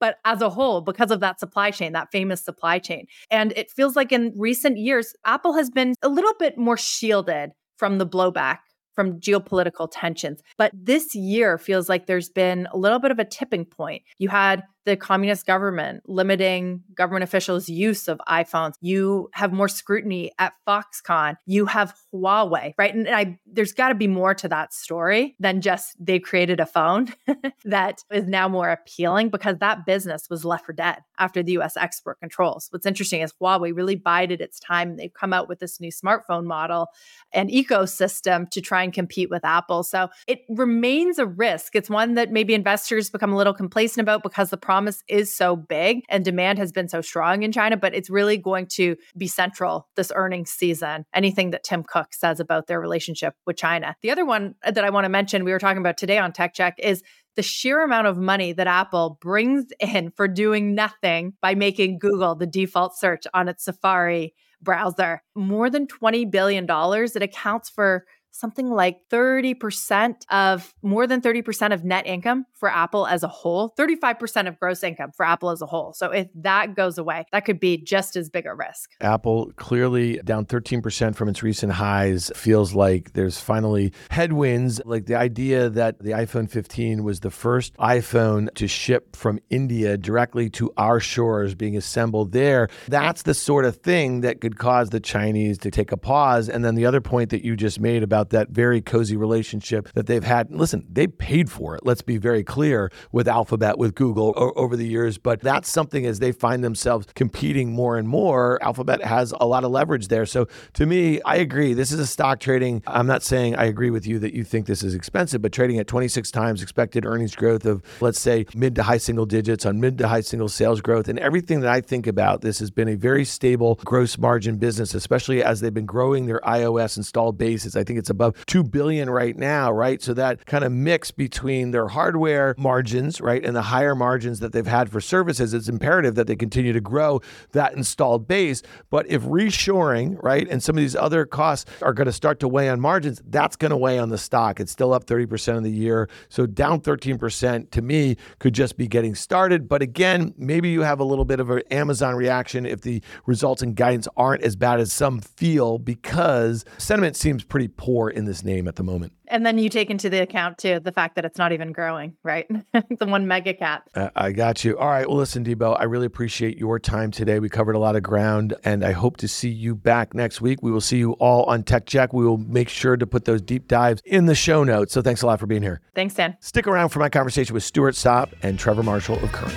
but 0.00 0.16
as 0.24 0.42
a 0.42 0.50
whole, 0.50 0.80
because 0.80 1.10
of 1.10 1.20
that 1.20 1.38
supply 1.38 1.70
chain, 1.70 1.92
that 1.92 2.10
famous 2.10 2.42
supply 2.42 2.78
chain. 2.78 3.06
And 3.30 3.52
it 3.56 3.70
feels 3.70 3.94
like 3.94 4.10
in 4.10 4.32
recent 4.36 4.78
years, 4.78 5.14
Apple 5.24 5.54
has 5.54 5.70
been 5.70 5.94
a 6.02 6.08
little 6.08 6.34
bit 6.38 6.58
more 6.58 6.76
shielded 6.76 7.50
from 7.76 7.98
the 7.98 8.06
blowback 8.06 8.58
from 8.94 9.20
geopolitical 9.20 9.88
tensions. 9.90 10.42
But 10.58 10.72
this 10.74 11.14
year 11.14 11.58
feels 11.58 11.88
like 11.88 12.06
there's 12.06 12.28
been 12.28 12.68
a 12.72 12.76
little 12.76 12.98
bit 12.98 13.10
of 13.10 13.18
a 13.18 13.24
tipping 13.24 13.64
point. 13.64 14.02
You 14.18 14.28
had 14.28 14.62
the 14.86 14.96
communist 14.96 15.46
government 15.46 16.02
limiting 16.06 16.82
government 16.94 17.24
officials' 17.24 17.68
use 17.68 18.08
of 18.08 18.20
iPhones. 18.28 18.74
You 18.80 19.28
have 19.32 19.52
more 19.52 19.68
scrutiny 19.68 20.32
at 20.38 20.54
Foxconn. 20.66 21.36
You 21.46 21.66
have 21.66 21.94
Huawei, 22.14 22.74
right? 22.78 22.94
And 22.94 23.08
I, 23.08 23.38
there's 23.46 23.72
got 23.72 23.88
to 23.88 23.94
be 23.94 24.06
more 24.06 24.34
to 24.34 24.48
that 24.48 24.72
story 24.72 25.36
than 25.38 25.60
just 25.60 25.96
they 26.04 26.18
created 26.18 26.60
a 26.60 26.66
phone 26.66 27.08
that 27.64 28.02
is 28.10 28.26
now 28.26 28.48
more 28.48 28.70
appealing 28.70 29.28
because 29.28 29.58
that 29.58 29.84
business 29.84 30.28
was 30.30 30.44
left 30.44 30.66
for 30.66 30.72
dead 30.72 30.98
after 31.18 31.42
the 31.42 31.52
US 31.58 31.76
export 31.76 32.18
controls. 32.20 32.68
What's 32.70 32.86
interesting 32.86 33.20
is 33.20 33.32
Huawei 33.40 33.74
really 33.74 33.96
bided 33.96 34.40
its 34.40 34.58
time. 34.58 34.96
They've 34.96 35.12
come 35.12 35.32
out 35.32 35.48
with 35.48 35.58
this 35.58 35.80
new 35.80 35.90
smartphone 35.90 36.44
model 36.44 36.88
and 37.32 37.50
ecosystem 37.50 38.48
to 38.50 38.60
try 38.60 38.82
and 38.82 38.92
compete 38.92 39.30
with 39.30 39.44
Apple. 39.44 39.82
So 39.82 40.08
it 40.26 40.40
remains 40.48 41.18
a 41.18 41.26
risk. 41.26 41.76
It's 41.76 41.90
one 41.90 42.14
that 42.14 42.30
maybe 42.30 42.54
investors 42.54 43.10
become 43.10 43.32
a 43.32 43.36
little 43.36 43.54
complacent 43.54 44.02
about 44.02 44.22
because 44.22 44.50
the 44.50 44.56
promise 44.70 45.02
is 45.08 45.34
so 45.34 45.56
big 45.56 46.04
and 46.08 46.24
demand 46.24 46.56
has 46.56 46.70
been 46.70 46.86
so 46.86 47.00
strong 47.00 47.42
in 47.42 47.50
China, 47.50 47.76
but 47.76 47.92
it's 47.92 48.08
really 48.08 48.36
going 48.36 48.68
to 48.68 48.94
be 49.18 49.26
central 49.26 49.88
this 49.96 50.12
earnings 50.14 50.50
season. 50.50 51.04
Anything 51.12 51.50
that 51.50 51.64
Tim 51.64 51.82
Cook 51.82 52.14
says 52.14 52.38
about 52.38 52.68
their 52.68 52.80
relationship 52.80 53.34
with 53.46 53.56
China. 53.56 53.96
The 54.02 54.12
other 54.12 54.24
one 54.24 54.54
that 54.62 54.84
I 54.84 54.90
want 54.90 55.06
to 55.06 55.08
mention, 55.08 55.42
we 55.42 55.50
were 55.50 55.58
talking 55.58 55.80
about 55.80 55.98
today 55.98 56.18
on 56.18 56.32
Tech 56.32 56.54
Check, 56.54 56.76
is 56.78 57.02
the 57.34 57.42
sheer 57.42 57.82
amount 57.82 58.06
of 58.06 58.16
money 58.16 58.52
that 58.52 58.68
Apple 58.68 59.18
brings 59.20 59.64
in 59.80 60.12
for 60.12 60.28
doing 60.28 60.72
nothing 60.72 61.32
by 61.42 61.56
making 61.56 61.98
Google 61.98 62.36
the 62.36 62.46
default 62.46 62.96
search 62.96 63.24
on 63.34 63.48
its 63.48 63.64
Safari 63.64 64.34
browser. 64.62 65.20
More 65.34 65.68
than 65.68 65.88
$20 65.88 66.30
billion. 66.30 66.64
It 66.68 67.22
accounts 67.22 67.70
for 67.70 68.04
something 68.32 68.70
like 68.70 69.00
30% 69.10 70.14
of 70.30 70.74
more 70.82 71.06
than 71.06 71.20
30% 71.20 71.72
of 71.72 71.84
net 71.84 72.06
income 72.06 72.46
for 72.54 72.68
Apple 72.68 73.06
as 73.06 73.22
a 73.22 73.28
whole, 73.28 73.74
35% 73.78 74.48
of 74.48 74.58
gross 74.58 74.82
income 74.82 75.10
for 75.16 75.24
Apple 75.24 75.50
as 75.50 75.62
a 75.62 75.66
whole. 75.66 75.92
So 75.92 76.10
if 76.10 76.28
that 76.36 76.74
goes 76.74 76.98
away, 76.98 77.26
that 77.32 77.44
could 77.44 77.60
be 77.60 77.76
just 77.82 78.16
as 78.16 78.28
big 78.28 78.46
a 78.46 78.54
risk. 78.54 78.90
Apple 79.00 79.52
clearly 79.56 80.18
down 80.24 80.46
13% 80.46 81.14
from 81.14 81.28
its 81.28 81.42
recent 81.42 81.72
highs 81.72 82.30
feels 82.34 82.74
like 82.74 83.12
there's 83.12 83.40
finally 83.40 83.92
headwinds. 84.10 84.80
Like 84.84 85.06
the 85.06 85.16
idea 85.16 85.68
that 85.70 85.98
the 85.98 86.10
iPhone 86.10 86.50
15 86.50 87.02
was 87.02 87.20
the 87.20 87.30
first 87.30 87.76
iPhone 87.78 88.52
to 88.54 88.68
ship 88.68 89.16
from 89.16 89.40
India 89.50 89.96
directly 89.96 90.50
to 90.50 90.72
our 90.76 91.00
shores 91.00 91.54
being 91.54 91.76
assembled 91.76 92.32
there. 92.32 92.68
That's 92.88 93.22
the 93.22 93.34
sort 93.34 93.64
of 93.64 93.76
thing 93.76 94.20
that 94.20 94.40
could 94.40 94.58
cause 94.58 94.90
the 94.90 95.00
Chinese 95.00 95.58
to 95.58 95.70
take 95.70 95.92
a 95.92 95.96
pause. 95.96 96.48
And 96.48 96.64
then 96.64 96.74
the 96.74 96.86
other 96.86 97.00
point 97.00 97.30
that 97.30 97.44
you 97.44 97.56
just 97.56 97.80
made 97.80 98.02
about 98.02 98.19
about 98.20 98.30
that 98.30 98.50
very 98.50 98.82
cozy 98.82 99.16
relationship 99.16 99.88
that 99.94 100.06
they've 100.06 100.24
had. 100.24 100.50
Listen, 100.50 100.86
they 100.90 101.06
paid 101.06 101.50
for 101.50 101.74
it. 101.74 101.86
Let's 101.86 102.02
be 102.02 102.18
very 102.18 102.44
clear 102.44 102.92
with 103.12 103.26
Alphabet, 103.26 103.78
with 103.78 103.94
Google 103.94 104.34
o- 104.36 104.52
over 104.56 104.76
the 104.76 104.86
years, 104.86 105.16
but 105.16 105.40
that's 105.40 105.70
something 105.70 106.04
as 106.04 106.18
they 106.18 106.32
find 106.32 106.62
themselves 106.62 107.06
competing 107.14 107.72
more 107.72 107.96
and 107.96 108.06
more. 108.06 108.62
Alphabet 108.62 109.02
has 109.02 109.32
a 109.40 109.46
lot 109.46 109.64
of 109.64 109.70
leverage 109.70 110.08
there. 110.08 110.26
So 110.26 110.46
to 110.74 110.84
me, 110.84 111.22
I 111.22 111.36
agree. 111.36 111.72
This 111.72 111.92
is 111.92 111.98
a 111.98 112.06
stock 112.06 112.40
trading. 112.40 112.82
I'm 112.86 113.06
not 113.06 113.22
saying 113.22 113.56
I 113.56 113.64
agree 113.64 113.90
with 113.90 114.06
you 114.06 114.18
that 114.18 114.34
you 114.34 114.44
think 114.44 114.66
this 114.66 114.82
is 114.82 114.94
expensive, 114.94 115.40
but 115.40 115.52
trading 115.52 115.78
at 115.78 115.86
26 115.86 116.30
times 116.30 116.62
expected 116.62 117.06
earnings 117.06 117.34
growth 117.34 117.64
of, 117.64 117.82
let's 118.00 118.20
say, 118.20 118.44
mid 118.54 118.74
to 118.74 118.82
high 118.82 118.98
single 118.98 119.24
digits 119.24 119.64
on 119.64 119.80
mid 119.80 119.96
to 119.98 120.08
high 120.08 120.20
single 120.20 120.48
sales 120.48 120.82
growth. 120.82 121.08
And 121.08 121.18
everything 121.18 121.60
that 121.60 121.70
I 121.70 121.80
think 121.80 122.06
about 122.06 122.42
this 122.42 122.58
has 122.58 122.70
been 122.70 122.88
a 122.88 122.96
very 122.96 123.24
stable 123.24 123.80
gross 123.84 124.18
margin 124.18 124.58
business, 124.58 124.94
especially 124.94 125.42
as 125.42 125.60
they've 125.60 125.72
been 125.72 125.86
growing 125.86 126.26
their 126.26 126.40
iOS 126.40 126.98
installed 126.98 127.38
bases. 127.38 127.76
I 127.76 127.84
think 127.84 127.98
it's 127.98 128.09
above 128.10 128.44
2 128.46 128.64
billion 128.64 129.08
right 129.08 129.36
now, 129.36 129.72
right? 129.72 130.02
So 130.02 130.14
that 130.14 130.46
kind 130.46 130.64
of 130.64 130.72
mix 130.72 131.10
between 131.10 131.70
their 131.70 131.88
hardware 131.88 132.54
margins, 132.58 133.20
right, 133.20 133.44
and 133.44 133.56
the 133.56 133.62
higher 133.62 133.94
margins 133.94 134.40
that 134.40 134.52
they've 134.52 134.66
had 134.66 134.90
for 134.90 135.00
services, 135.00 135.54
it's 135.54 135.68
imperative 135.68 136.14
that 136.16 136.26
they 136.26 136.36
continue 136.36 136.72
to 136.72 136.80
grow 136.80 137.20
that 137.52 137.74
installed 137.74 138.26
base. 138.26 138.62
But 138.90 139.08
if 139.08 139.22
reshoring, 139.22 140.22
right, 140.22 140.46
and 140.48 140.62
some 140.62 140.76
of 140.76 140.80
these 140.80 140.96
other 140.96 141.24
costs 141.24 141.70
are 141.82 141.92
going 141.92 142.06
to 142.06 142.12
start 142.12 142.40
to 142.40 142.48
weigh 142.48 142.68
on 142.68 142.80
margins, 142.80 143.22
that's 143.26 143.56
going 143.56 143.70
to 143.70 143.76
weigh 143.76 143.98
on 143.98 144.08
the 144.08 144.18
stock. 144.18 144.60
It's 144.60 144.72
still 144.72 144.92
up 144.92 145.04
30% 145.06 145.56
of 145.56 145.62
the 145.62 145.70
year. 145.70 146.08
So 146.28 146.46
down 146.46 146.80
13% 146.80 147.70
to 147.70 147.82
me 147.82 148.16
could 148.38 148.54
just 148.54 148.76
be 148.76 148.88
getting 148.88 149.14
started. 149.14 149.68
But 149.68 149.82
again, 149.82 150.34
maybe 150.36 150.70
you 150.70 150.82
have 150.82 151.00
a 151.00 151.04
little 151.04 151.24
bit 151.24 151.40
of 151.40 151.50
an 151.50 151.62
Amazon 151.70 152.14
reaction 152.14 152.66
if 152.66 152.80
the 152.80 153.02
results 153.26 153.62
and 153.62 153.76
guidance 153.76 154.08
aren't 154.16 154.42
as 154.42 154.56
bad 154.56 154.80
as 154.80 154.92
some 154.92 155.20
feel 155.20 155.78
because 155.78 156.64
sentiment 156.78 157.16
seems 157.16 157.44
pretty 157.44 157.68
poor 157.68 157.99
in 158.08 158.24
this 158.24 158.42
name 158.42 158.68
at 158.68 158.76
the 158.76 158.82
moment. 158.82 159.12
And 159.26 159.44
then 159.44 159.58
you 159.58 159.68
take 159.68 159.90
into 159.90 160.08
the 160.08 160.22
account 160.22 160.58
too 160.58 160.80
the 160.80 160.92
fact 160.92 161.16
that 161.16 161.24
it's 161.24 161.38
not 161.38 161.52
even 161.52 161.72
growing, 161.72 162.16
right? 162.22 162.48
the 162.72 163.06
one 163.06 163.26
mega 163.26 163.52
cap. 163.52 163.88
Uh, 163.94 164.10
I 164.16 164.32
got 164.32 164.64
you. 164.64 164.78
All 164.78 164.88
right. 164.88 165.06
Well, 165.06 165.18
listen, 165.18 165.44
Debo, 165.44 165.78
I 165.78 165.84
really 165.84 166.06
appreciate 166.06 166.56
your 166.56 166.78
time 166.78 167.10
today. 167.10 167.38
We 167.38 167.48
covered 167.48 167.74
a 167.74 167.78
lot 167.78 167.96
of 167.96 168.02
ground, 168.02 168.54
and 168.64 168.84
I 168.84 168.92
hope 168.92 169.16
to 169.18 169.28
see 169.28 169.50
you 169.50 169.74
back 169.74 170.14
next 170.14 170.40
week. 170.40 170.62
We 170.62 170.70
will 170.70 170.80
see 170.80 170.98
you 170.98 171.12
all 171.14 171.44
on 171.44 171.62
Tech 171.62 171.86
Check. 171.86 172.12
We 172.12 172.24
will 172.24 172.38
make 172.38 172.68
sure 172.68 172.96
to 172.96 173.06
put 173.06 173.24
those 173.24 173.42
deep 173.42 173.68
dives 173.68 174.02
in 174.04 174.26
the 174.26 174.34
show 174.34 174.64
notes. 174.64 174.92
So 174.92 175.02
thanks 175.02 175.22
a 175.22 175.26
lot 175.26 175.40
for 175.40 175.46
being 175.46 175.62
here. 175.62 175.80
Thanks, 175.94 176.14
Dan. 176.14 176.36
Stick 176.40 176.66
around 176.66 176.90
for 176.90 177.00
my 177.00 177.08
conversation 177.08 177.54
with 177.54 177.64
Stuart 177.64 177.96
Sopp 177.96 178.34
and 178.42 178.58
Trevor 178.58 178.82
Marshall 178.82 179.22
of 179.22 179.32
Current. 179.32 179.56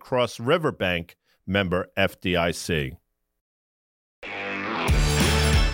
Cross 0.01 0.39
River 0.39 0.71
Bank, 0.71 1.15
member 1.47 1.87
FDIC. 1.97 2.97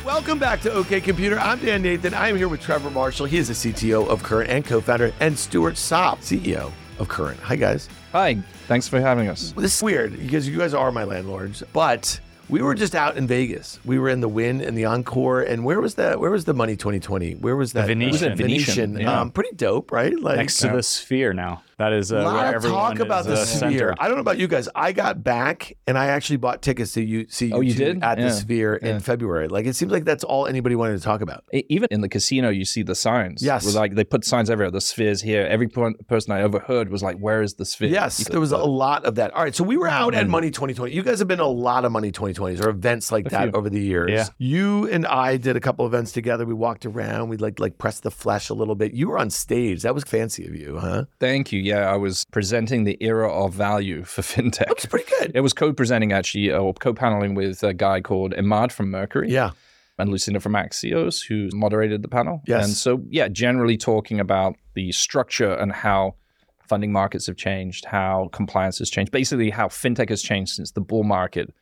Welcome 0.06 0.40
back 0.40 0.62
to 0.62 0.72
OK 0.74 1.02
Computer. 1.02 1.40
I'm 1.40 1.60
Dan 1.60 1.82
Nathan. 1.82 2.14
I 2.14 2.30
am 2.30 2.38
here 2.38 2.48
with 2.48 2.62
Trevor 2.62 2.90
Marshall. 2.90 3.26
He 3.26 3.38
is 3.38 3.48
the 3.48 3.54
CTO 3.54 4.08
of 4.08 4.24
Current 4.24 4.50
and 4.50 4.66
co-founder, 4.66 5.14
and 5.20 5.38
Stuart 5.38 5.76
Sopp, 5.76 6.20
CEO 6.20 6.72
of 7.00 7.08
Current. 7.08 7.40
Hi, 7.40 7.56
guys. 7.56 7.88
Hi, 8.12 8.36
thanks 8.68 8.88
for 8.88 9.00
having 9.00 9.28
us. 9.28 9.54
Well, 9.56 9.64
this 9.64 9.76
is 9.76 9.84
weird 9.84 10.18
because 10.18 10.48
you 10.48 10.58
guys 10.58 10.74
are 10.74 10.92
my 10.92 11.04
landlords, 11.04 11.64
but 11.74 12.20
we 12.50 12.62
were 12.62 12.76
just 12.76 12.96
out 12.96 13.18
in 13.18 13.28
Vegas. 13.28 13.80
We 13.86 14.00
were 14.00 14.10
in 14.10 14.22
the 14.22 14.30
Wynn 14.30 14.62
and 14.62 14.78
the 14.78 14.86
Encore. 14.86 15.42
And 15.42 15.64
where 15.64 15.82
was 15.82 15.96
that? 15.96 16.20
Where 16.20 16.32
was 16.32 16.46
the 16.46 16.54
Money 16.54 16.76
2020? 16.76 17.36
Where 17.36 17.56
was 17.56 17.74
that? 17.74 17.88
Venetian. 17.88 18.12
Was 18.12 18.22
it 18.22 18.38
Venetian. 18.38 18.94
Venetian, 18.94 19.02
yeah. 19.02 19.22
Um, 19.22 19.32
pretty 19.32 19.56
dope, 19.56 19.92
right? 19.92 20.18
Like 20.20 20.38
next 20.38 20.58
to 20.60 20.70
the 20.70 20.84
sphere 20.84 21.34
now. 21.34 21.64
That 21.80 21.94
is 21.94 22.12
uh, 22.12 22.16
a 22.18 22.24
where 22.24 22.34
lot 22.34 22.56
of 22.56 22.64
talk 22.64 23.00
about 23.00 23.22
is, 23.22 23.28
the 23.28 23.34
uh, 23.34 23.46
sphere. 23.46 23.60
centered. 23.70 23.96
I 24.00 24.08
don't 24.08 24.16
know 24.18 24.22
about 24.22 24.40
you 24.40 24.48
guys. 24.48 24.68
I 24.74 24.92
got 24.94 25.24
back 25.24 25.78
and 25.86 25.96
I 25.96 26.08
actually 26.08 26.38
bought 26.38 26.64
tickets 26.64 26.94
to 26.94 27.04
you 27.04 27.28
see 27.30 27.52
Oh, 27.54 27.62
you 27.62 27.76
did? 27.76 28.04
at 28.04 28.16
the 28.16 28.24
Yeah. 28.24 28.32
sphere 28.32 28.76
in 28.76 29.00
February. 29.00 29.48
Like 29.48 29.68
it 29.68 29.76
seems 29.76 29.92
like 29.92 30.04
that's 30.04 30.24
all 30.24 30.48
anybody 30.48 30.76
wanted 30.76 30.98
to 30.98 31.04
talk 31.04 31.22
about. 31.22 31.44
E- 31.54 31.66
Even 31.70 31.88
in 31.92 32.02
the 32.02 32.10
casino, 32.10 32.50
you 32.50 32.66
see 32.66 32.82
the 32.82 32.96
signs. 32.96 33.44
Yes. 33.44 33.64
Where, 33.66 33.76
like 33.76 33.94
they 33.94 34.04
put 34.04 34.26
signs 34.26 34.50
everywhere. 34.50 34.72
The 34.72 34.82
sphere's 34.82 35.22
here. 35.22 35.46
Every 35.46 35.68
per- 35.68 35.94
person 36.08 36.32
I 36.34 36.42
overheard 36.42 36.90
was 36.90 37.04
like, 37.04 37.18
"Where 37.20 37.44
is 37.44 37.54
the 37.56 37.66
sphere?" 37.66 37.90
Yes, 37.90 38.20
You 38.20 38.26
there 38.26 38.40
was 38.40 38.52
a 38.52 38.58
lot 38.58 39.06
of 39.06 39.14
that. 39.16 39.32
All 39.36 39.44
right, 39.44 39.54
so 39.56 39.64
we 39.64 39.78
were 39.78 39.88
out 39.88 40.16
at. 40.16 40.28
Money 40.28 40.50
2020. 40.50 40.92
You 40.94 41.04
guys 41.04 41.20
have 41.20 41.28
been 41.28 41.40
a 41.40 41.46
lot 41.48 41.86
of 41.86 41.92
Money 41.92 42.12
2020s 42.12 42.60
or 42.66 42.70
events 42.70 43.12
like 43.12 43.28
A 43.28 43.30
that 43.30 43.44
few. 43.44 43.52
over 43.52 43.70
the 43.70 43.80
years. 43.80 44.10
Yeah. 44.12 44.26
You 44.40 44.90
and 44.90 45.06
I 45.06 45.38
did 45.38 45.56
a 45.56 45.60
couple 45.60 45.86
events 45.86 46.12
together. 46.12 46.46
We 46.46 46.54
walked 46.56 46.86
around. 46.88 47.30
We 47.30 47.38
like 47.38 47.60
like 47.60 47.78
pressed 47.78 48.02
the 48.04 48.12
flesh 48.12 48.50
a 48.50 48.54
little 48.56 48.76
bit. 48.76 48.94
You 48.94 49.10
were 49.10 49.20
on 49.20 49.30
stage. 49.30 49.84
That 49.84 49.94
was 49.94 50.04
fancy 50.04 50.46
of 50.48 50.56
you, 50.56 50.80
huh? 50.80 51.06
Thank 51.20 51.52
you. 51.52 51.67
Yeah, 51.68 51.92
I 51.92 51.96
was 51.98 52.26
presenting 52.32 52.84
the 52.84 52.98
era 53.02 53.32
of 53.32 53.54
value 53.54 54.04
for 54.04 54.22
fintech. 54.32 54.68
Looks 54.70 54.86
pretty 54.86 55.10
good. 55.20 55.32
It 55.36 55.42
was 55.42 55.54
co-presenting 55.54 56.12
actually, 56.14 56.52
uh, 56.52 56.60
or 56.60 56.74
co-paneling 56.74 57.36
with 57.36 57.64
a 57.64 57.74
guy 57.74 58.02
called 58.02 58.34
Immad 58.34 58.72
from 58.72 58.90
Mercury. 58.92 59.30
Yeah. 59.32 59.52
and 60.00 60.10
Lucinda 60.12 60.40
from 60.40 60.54
Axios, 60.54 61.26
who 61.28 61.50
moderated 61.58 62.02
the 62.04 62.08
panel. 62.08 62.42
Yes. 62.46 62.66
And 62.66 62.74
so, 62.76 63.04
yeah, 63.10 63.28
generally 63.30 63.78
talking 63.78 64.20
about 64.20 64.56
the 64.76 64.92
structure 64.92 65.54
and 65.54 65.72
how 65.72 66.16
funding 66.68 66.92
markets 66.92 67.26
have 67.28 67.38
changed, 67.38 67.86
how 67.86 68.30
compliance 68.32 68.78
has 68.80 68.90
changed, 68.90 69.12
basically 69.12 69.50
how 69.50 69.68
fintech 69.68 70.10
has 70.10 70.22
changed 70.22 70.52
since 70.54 70.72
the 70.72 70.82
bull 70.82 71.04
market 71.04 71.54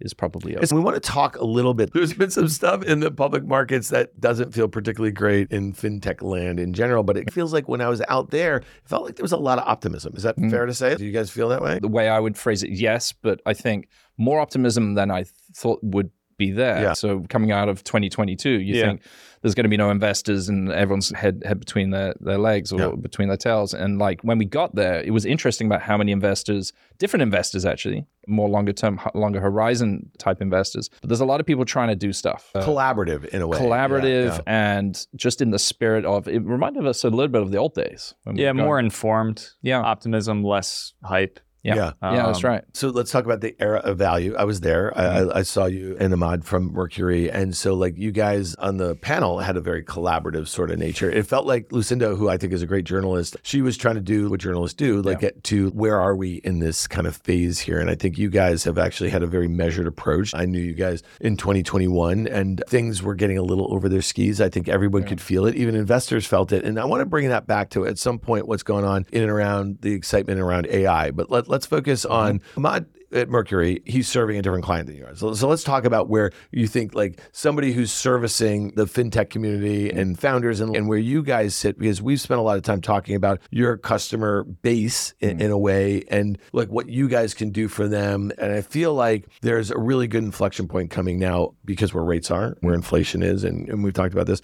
is 0.00 0.12
probably 0.14 0.54
over. 0.54 0.60
Listen, 0.62 0.76
we 0.78 0.84
want 0.84 0.94
to 0.96 1.00
talk 1.00 1.36
a 1.36 1.44
little 1.44 1.74
bit. 1.74 1.92
There's 1.92 2.12
been 2.12 2.30
some 2.30 2.48
stuff 2.48 2.82
in 2.84 3.00
the 3.00 3.10
public 3.10 3.44
markets 3.44 3.88
that 3.90 4.18
doesn't 4.20 4.52
feel 4.52 4.68
particularly 4.68 5.12
great 5.12 5.50
in 5.52 5.72
fintech 5.72 6.22
land 6.22 6.58
in 6.60 6.72
general, 6.72 7.02
but 7.02 7.16
it 7.16 7.32
feels 7.32 7.52
like 7.52 7.68
when 7.68 7.80
I 7.80 7.88
was 7.88 8.02
out 8.08 8.30
there, 8.30 8.56
it 8.58 8.64
felt 8.84 9.04
like 9.04 9.16
there 9.16 9.22
was 9.24 9.32
a 9.32 9.36
lot 9.36 9.58
of 9.58 9.66
optimism. 9.68 10.14
Is 10.16 10.22
that 10.24 10.36
Mm. 10.36 10.50
fair 10.50 10.66
to 10.66 10.74
say? 10.74 10.96
Do 10.96 11.04
you 11.06 11.12
guys 11.12 11.30
feel 11.30 11.48
that 11.50 11.62
way? 11.62 11.78
the 11.80 11.88
way 11.88 12.08
I 12.08 12.18
would 12.20 12.36
phrase 12.36 12.62
it, 12.62 12.70
yes, 12.70 13.12
but 13.12 13.40
I 13.46 13.54
think 13.54 13.88
more 14.18 14.40
optimism 14.40 14.94
than 14.94 15.10
I 15.10 15.22
th- 15.22 15.32
thought 15.54 15.80
would 15.82 16.10
be 16.46 16.52
there. 16.52 16.80
Yeah. 16.82 16.92
So 16.94 17.24
coming 17.28 17.50
out 17.52 17.68
of 17.68 17.82
2022, 17.84 18.50
you 18.50 18.74
Yeah. 18.76 18.86
think 18.86 19.00
there's 19.42 19.54
going 19.54 19.64
to 19.64 19.74
be 19.76 19.76
no 19.76 19.90
investors 19.90 20.48
and 20.48 20.72
everyone's 20.72 21.10
head 21.14 21.42
head 21.44 21.58
between 21.60 21.90
their, 21.90 22.14
their 22.20 22.38
legs 22.38 22.72
or 22.72 22.80
Yeah. 22.80 22.92
between 23.08 23.28
their 23.28 23.36
tails. 23.36 23.74
And 23.74 23.98
like 23.98 24.22
when 24.22 24.38
we 24.38 24.46
got 24.46 24.74
there, 24.74 25.02
it 25.02 25.10
was 25.10 25.24
interesting 25.26 25.66
about 25.66 25.82
how 25.82 25.96
many 25.98 26.12
investors, 26.12 26.72
different 26.98 27.22
investors 27.22 27.66
actually, 27.66 28.06
more 28.26 28.48
longer 28.48 28.72
term, 28.72 28.98
longer 29.14 29.40
horizon 29.40 30.10
type 30.18 30.40
investors. 30.40 30.88
But 31.02 31.08
there's 31.10 31.20
a 31.20 31.26
lot 31.32 31.40
of 31.40 31.46
people 31.46 31.64
trying 31.66 31.88
to 31.88 31.96
do 32.06 32.12
stuff. 32.12 32.50
Uh, 32.54 32.64
Collaborative 32.64 33.26
in 33.26 33.42
a 33.42 33.46
way. 33.46 33.58
collaborative 33.58 34.26
Yeah, 34.28 34.34
yeah. 34.46 34.72
and 34.74 35.06
just 35.14 35.42
in 35.42 35.50
the 35.50 35.58
spirit 35.58 36.04
of 36.06 36.26
it 36.26 36.42
reminded 36.42 36.86
us 36.86 37.04
a 37.04 37.10
little 37.10 37.28
bit 37.36 37.42
of 37.42 37.50
the 37.50 37.58
old 37.58 37.74
days. 37.74 38.14
when 38.24 38.36
Yeah, 38.36 38.52
were 38.52 38.64
more 38.64 38.78
informed. 38.78 39.50
Yeah. 39.62 39.80
Optimism, 39.80 40.42
less 40.42 40.94
hype. 41.04 41.38
Yeah. 41.64 41.74
Yeah. 41.76 41.92
yeah, 42.02 42.26
that's 42.26 42.44
Um, 42.44 42.50
right. 42.50 42.64
So 42.74 42.88
let's 42.90 43.10
talk 43.10 43.24
about 43.24 43.40
the 43.40 43.56
era 43.58 43.78
of 43.80 43.96
value. 43.98 44.34
I 44.36 44.44
was 44.44 44.60
there. 44.60 44.96
I, 44.96 45.04
I, 45.22 45.38
I 45.38 45.42
saw 45.42 45.64
you 45.64 45.96
and 45.98 46.12
Immad 46.12 46.44
from 46.44 46.72
Mercury, 46.72 47.30
and 47.30 47.56
so 47.56 47.74
like 47.74 47.96
you 47.96 48.12
guys 48.12 48.54
on 48.56 48.76
the 48.76 48.94
panel 48.96 49.38
had 49.38 49.56
a 49.56 49.60
very 49.60 49.82
collaborative 49.82 50.46
sort 50.48 50.70
of 50.70 50.78
nature. 50.78 51.10
It 51.10 51.26
felt 51.26 51.46
like 51.46 51.72
Lucinda, 51.72 52.14
who 52.16 52.28
I 52.28 52.36
think 52.36 52.52
is 52.52 52.60
a 52.62 52.66
great 52.66 52.84
journalist, 52.84 53.36
she 53.42 53.62
was 53.62 53.76
trying 53.76 53.94
to 53.94 54.00
do 54.02 54.28
what 54.28 54.40
journalists 54.40 54.76
do, 54.76 55.00
like 55.02 55.16
Yeah. 55.22 55.28
get 55.30 55.44
to 55.44 55.70
where 55.70 55.98
are 56.00 56.14
we 56.14 56.34
in 56.44 56.58
this 56.58 56.86
kind 56.86 57.06
of 57.06 57.16
phase 57.16 57.58
here. 57.60 57.78
And 57.80 57.88
I 57.88 57.94
think 57.94 58.18
you 58.18 58.28
guys 58.28 58.64
have 58.64 58.76
actually 58.78 59.10
had 59.10 59.22
a 59.22 59.26
very 59.26 59.48
measured 59.48 59.86
approach. 59.86 60.34
I 60.34 60.44
knew 60.44 60.60
you 60.60 60.74
guys 60.74 61.02
in 61.20 61.36
2021, 61.36 62.26
and 62.26 62.62
things 62.68 63.02
were 63.02 63.14
getting 63.14 63.38
a 63.38 63.42
little 63.42 63.72
over 63.72 63.88
their 63.88 64.02
skis. 64.02 64.40
I 64.40 64.48
think 64.50 64.68
everyone 64.68 65.04
could 65.04 65.20
feel 65.20 65.46
it. 65.46 65.54
Even 65.54 65.74
investors 65.74 66.26
felt 66.26 66.52
it. 66.52 66.64
And 66.64 66.78
I 66.78 66.84
want 66.84 67.00
to 67.00 67.06
bring 67.06 67.28
that 67.30 67.46
back 67.46 67.70
to 67.70 67.86
at 67.86 67.98
some 67.98 68.18
point 68.18 68.46
what's 68.46 68.62
going 68.62 68.84
on 68.84 69.06
in 69.12 69.22
and 69.22 69.30
around 69.30 69.78
the 69.80 69.92
excitement 69.92 70.40
around 70.40 70.66
AI. 70.66 71.10
But 71.10 71.30
let, 71.30 71.48
let's 71.54 71.66
focus 71.66 72.04
mm-hmm. 72.04 72.12
on 72.12 72.40
Immad 72.56 72.86
at 73.12 73.28
Mercury. 73.28 73.80
He's 73.86 74.08
serving 74.08 74.36
a 74.36 74.42
different 74.42 74.64
client 74.64 74.88
than 74.88 74.96
you 74.96 75.06
are. 75.06 75.14
So, 75.14 75.34
so 75.34 75.46
let's 75.46 75.62
talk 75.62 75.84
about 75.84 76.08
where 76.08 76.32
you 76.50 76.66
think 76.66 76.94
like 76.94 77.20
somebody 77.30 77.72
who's 77.72 77.92
servicing 77.92 78.72
the 78.74 78.86
fintech 78.86 79.30
community 79.30 79.88
mm-hmm. 79.88 79.98
and 79.98 80.18
founders 80.18 80.58
and, 80.58 80.74
and 80.74 80.88
where 80.88 80.98
you 80.98 81.22
guys 81.22 81.54
sit, 81.54 81.78
because 81.78 82.02
we've 82.02 82.20
spent 82.20 82.40
a 82.40 82.42
lot 82.42 82.56
of 82.56 82.64
time 82.64 82.80
talking 82.80 83.14
about 83.14 83.40
your 83.50 83.76
customer 83.76 84.42
base 84.42 85.14
in, 85.20 85.30
mm-hmm. 85.30 85.42
in 85.42 85.50
a 85.52 85.58
way 85.58 86.02
and 86.10 86.38
like 86.52 86.68
what 86.70 86.88
you 86.88 87.08
guys 87.08 87.34
can 87.34 87.50
do 87.50 87.68
for 87.68 87.86
them. 87.86 88.32
And 88.36 88.52
I 88.52 88.62
feel 88.62 88.94
like 88.94 89.28
there's 89.42 89.70
a 89.70 89.78
really 89.78 90.08
good 90.08 90.24
inflection 90.24 90.66
point 90.66 90.90
coming 90.90 91.20
now 91.20 91.54
because 91.64 91.94
where 91.94 92.04
rates 92.04 92.32
are, 92.32 92.56
where 92.60 92.74
inflation 92.74 93.22
is, 93.22 93.44
and, 93.44 93.68
and 93.68 93.84
we've 93.84 93.94
talked 93.94 94.12
about 94.12 94.26
this. 94.26 94.42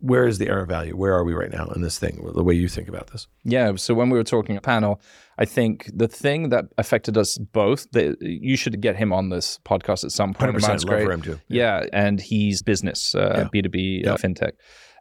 Where 0.00 0.26
is 0.26 0.38
the 0.38 0.48
error 0.48 0.66
value? 0.66 0.96
Where 0.96 1.14
are 1.14 1.24
we 1.24 1.34
right 1.34 1.50
now 1.50 1.66
in 1.74 1.82
this 1.82 1.98
thing? 1.98 2.28
The 2.34 2.44
way 2.44 2.54
you 2.54 2.68
think 2.68 2.88
about 2.88 3.08
this? 3.08 3.26
Yeah. 3.44 3.74
So 3.76 3.94
when 3.94 4.10
we 4.10 4.18
were 4.18 4.24
talking 4.24 4.56
a 4.56 4.60
panel, 4.60 5.00
I 5.38 5.44
think 5.44 5.90
the 5.92 6.08
thing 6.08 6.50
that 6.50 6.66
affected 6.78 7.16
us 7.16 7.38
both, 7.38 7.90
that 7.92 8.16
you 8.20 8.56
should 8.56 8.80
get 8.80 8.96
him 8.96 9.12
on 9.12 9.30
this 9.30 9.58
podcast 9.64 10.04
at 10.04 10.12
some 10.12 10.34
point. 10.34 10.56
100%. 10.56 10.68
Love 10.68 10.86
great. 10.86 11.04
for 11.04 11.12
him 11.12 11.22
too. 11.22 11.40
Yeah, 11.48 11.84
and 11.92 12.20
he's 12.20 12.62
business, 12.62 13.14
uh, 13.14 13.48
B2B 13.52 14.06
uh, 14.06 14.16
fintech. 14.16 14.52